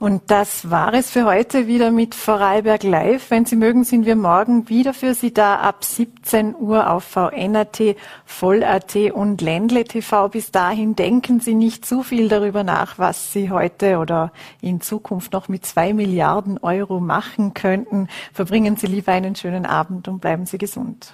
Und 0.00 0.30
das 0.30 0.70
war 0.70 0.94
es 0.94 1.10
für 1.10 1.26
heute 1.26 1.66
wieder 1.66 1.90
mit 1.90 2.14
Vorarlberg 2.14 2.84
Live. 2.84 3.30
Wenn 3.30 3.44
Sie 3.44 3.54
mögen, 3.54 3.84
sind 3.84 4.06
wir 4.06 4.16
morgen 4.16 4.70
wieder 4.70 4.94
für 4.94 5.12
Sie 5.12 5.34
da 5.34 5.56
ab 5.56 5.84
17 5.84 6.56
Uhr 6.58 6.90
auf 6.90 7.04
VNAT, 7.04 7.96
Voll.at 8.24 8.96
und 9.12 9.42
Ländle 9.42 9.84
TV. 9.84 10.30
Bis 10.30 10.52
dahin 10.52 10.96
denken 10.96 11.40
Sie 11.40 11.54
nicht 11.54 11.84
zu 11.84 12.02
viel 12.02 12.30
darüber 12.30 12.64
nach, 12.64 12.98
was 12.98 13.34
Sie 13.34 13.50
heute 13.50 13.98
oder 13.98 14.32
in 14.62 14.80
Zukunft 14.80 15.34
noch 15.34 15.48
mit 15.48 15.66
zwei 15.66 15.92
Milliarden 15.92 16.56
Euro 16.56 16.98
machen 16.98 17.52
könnten. 17.52 18.08
Verbringen 18.32 18.76
Sie 18.76 18.86
lieber 18.86 19.12
einen 19.12 19.36
schönen 19.36 19.66
Abend 19.66 20.08
und 20.08 20.20
bleiben 20.20 20.46
Sie 20.46 20.56
gesund. 20.56 21.12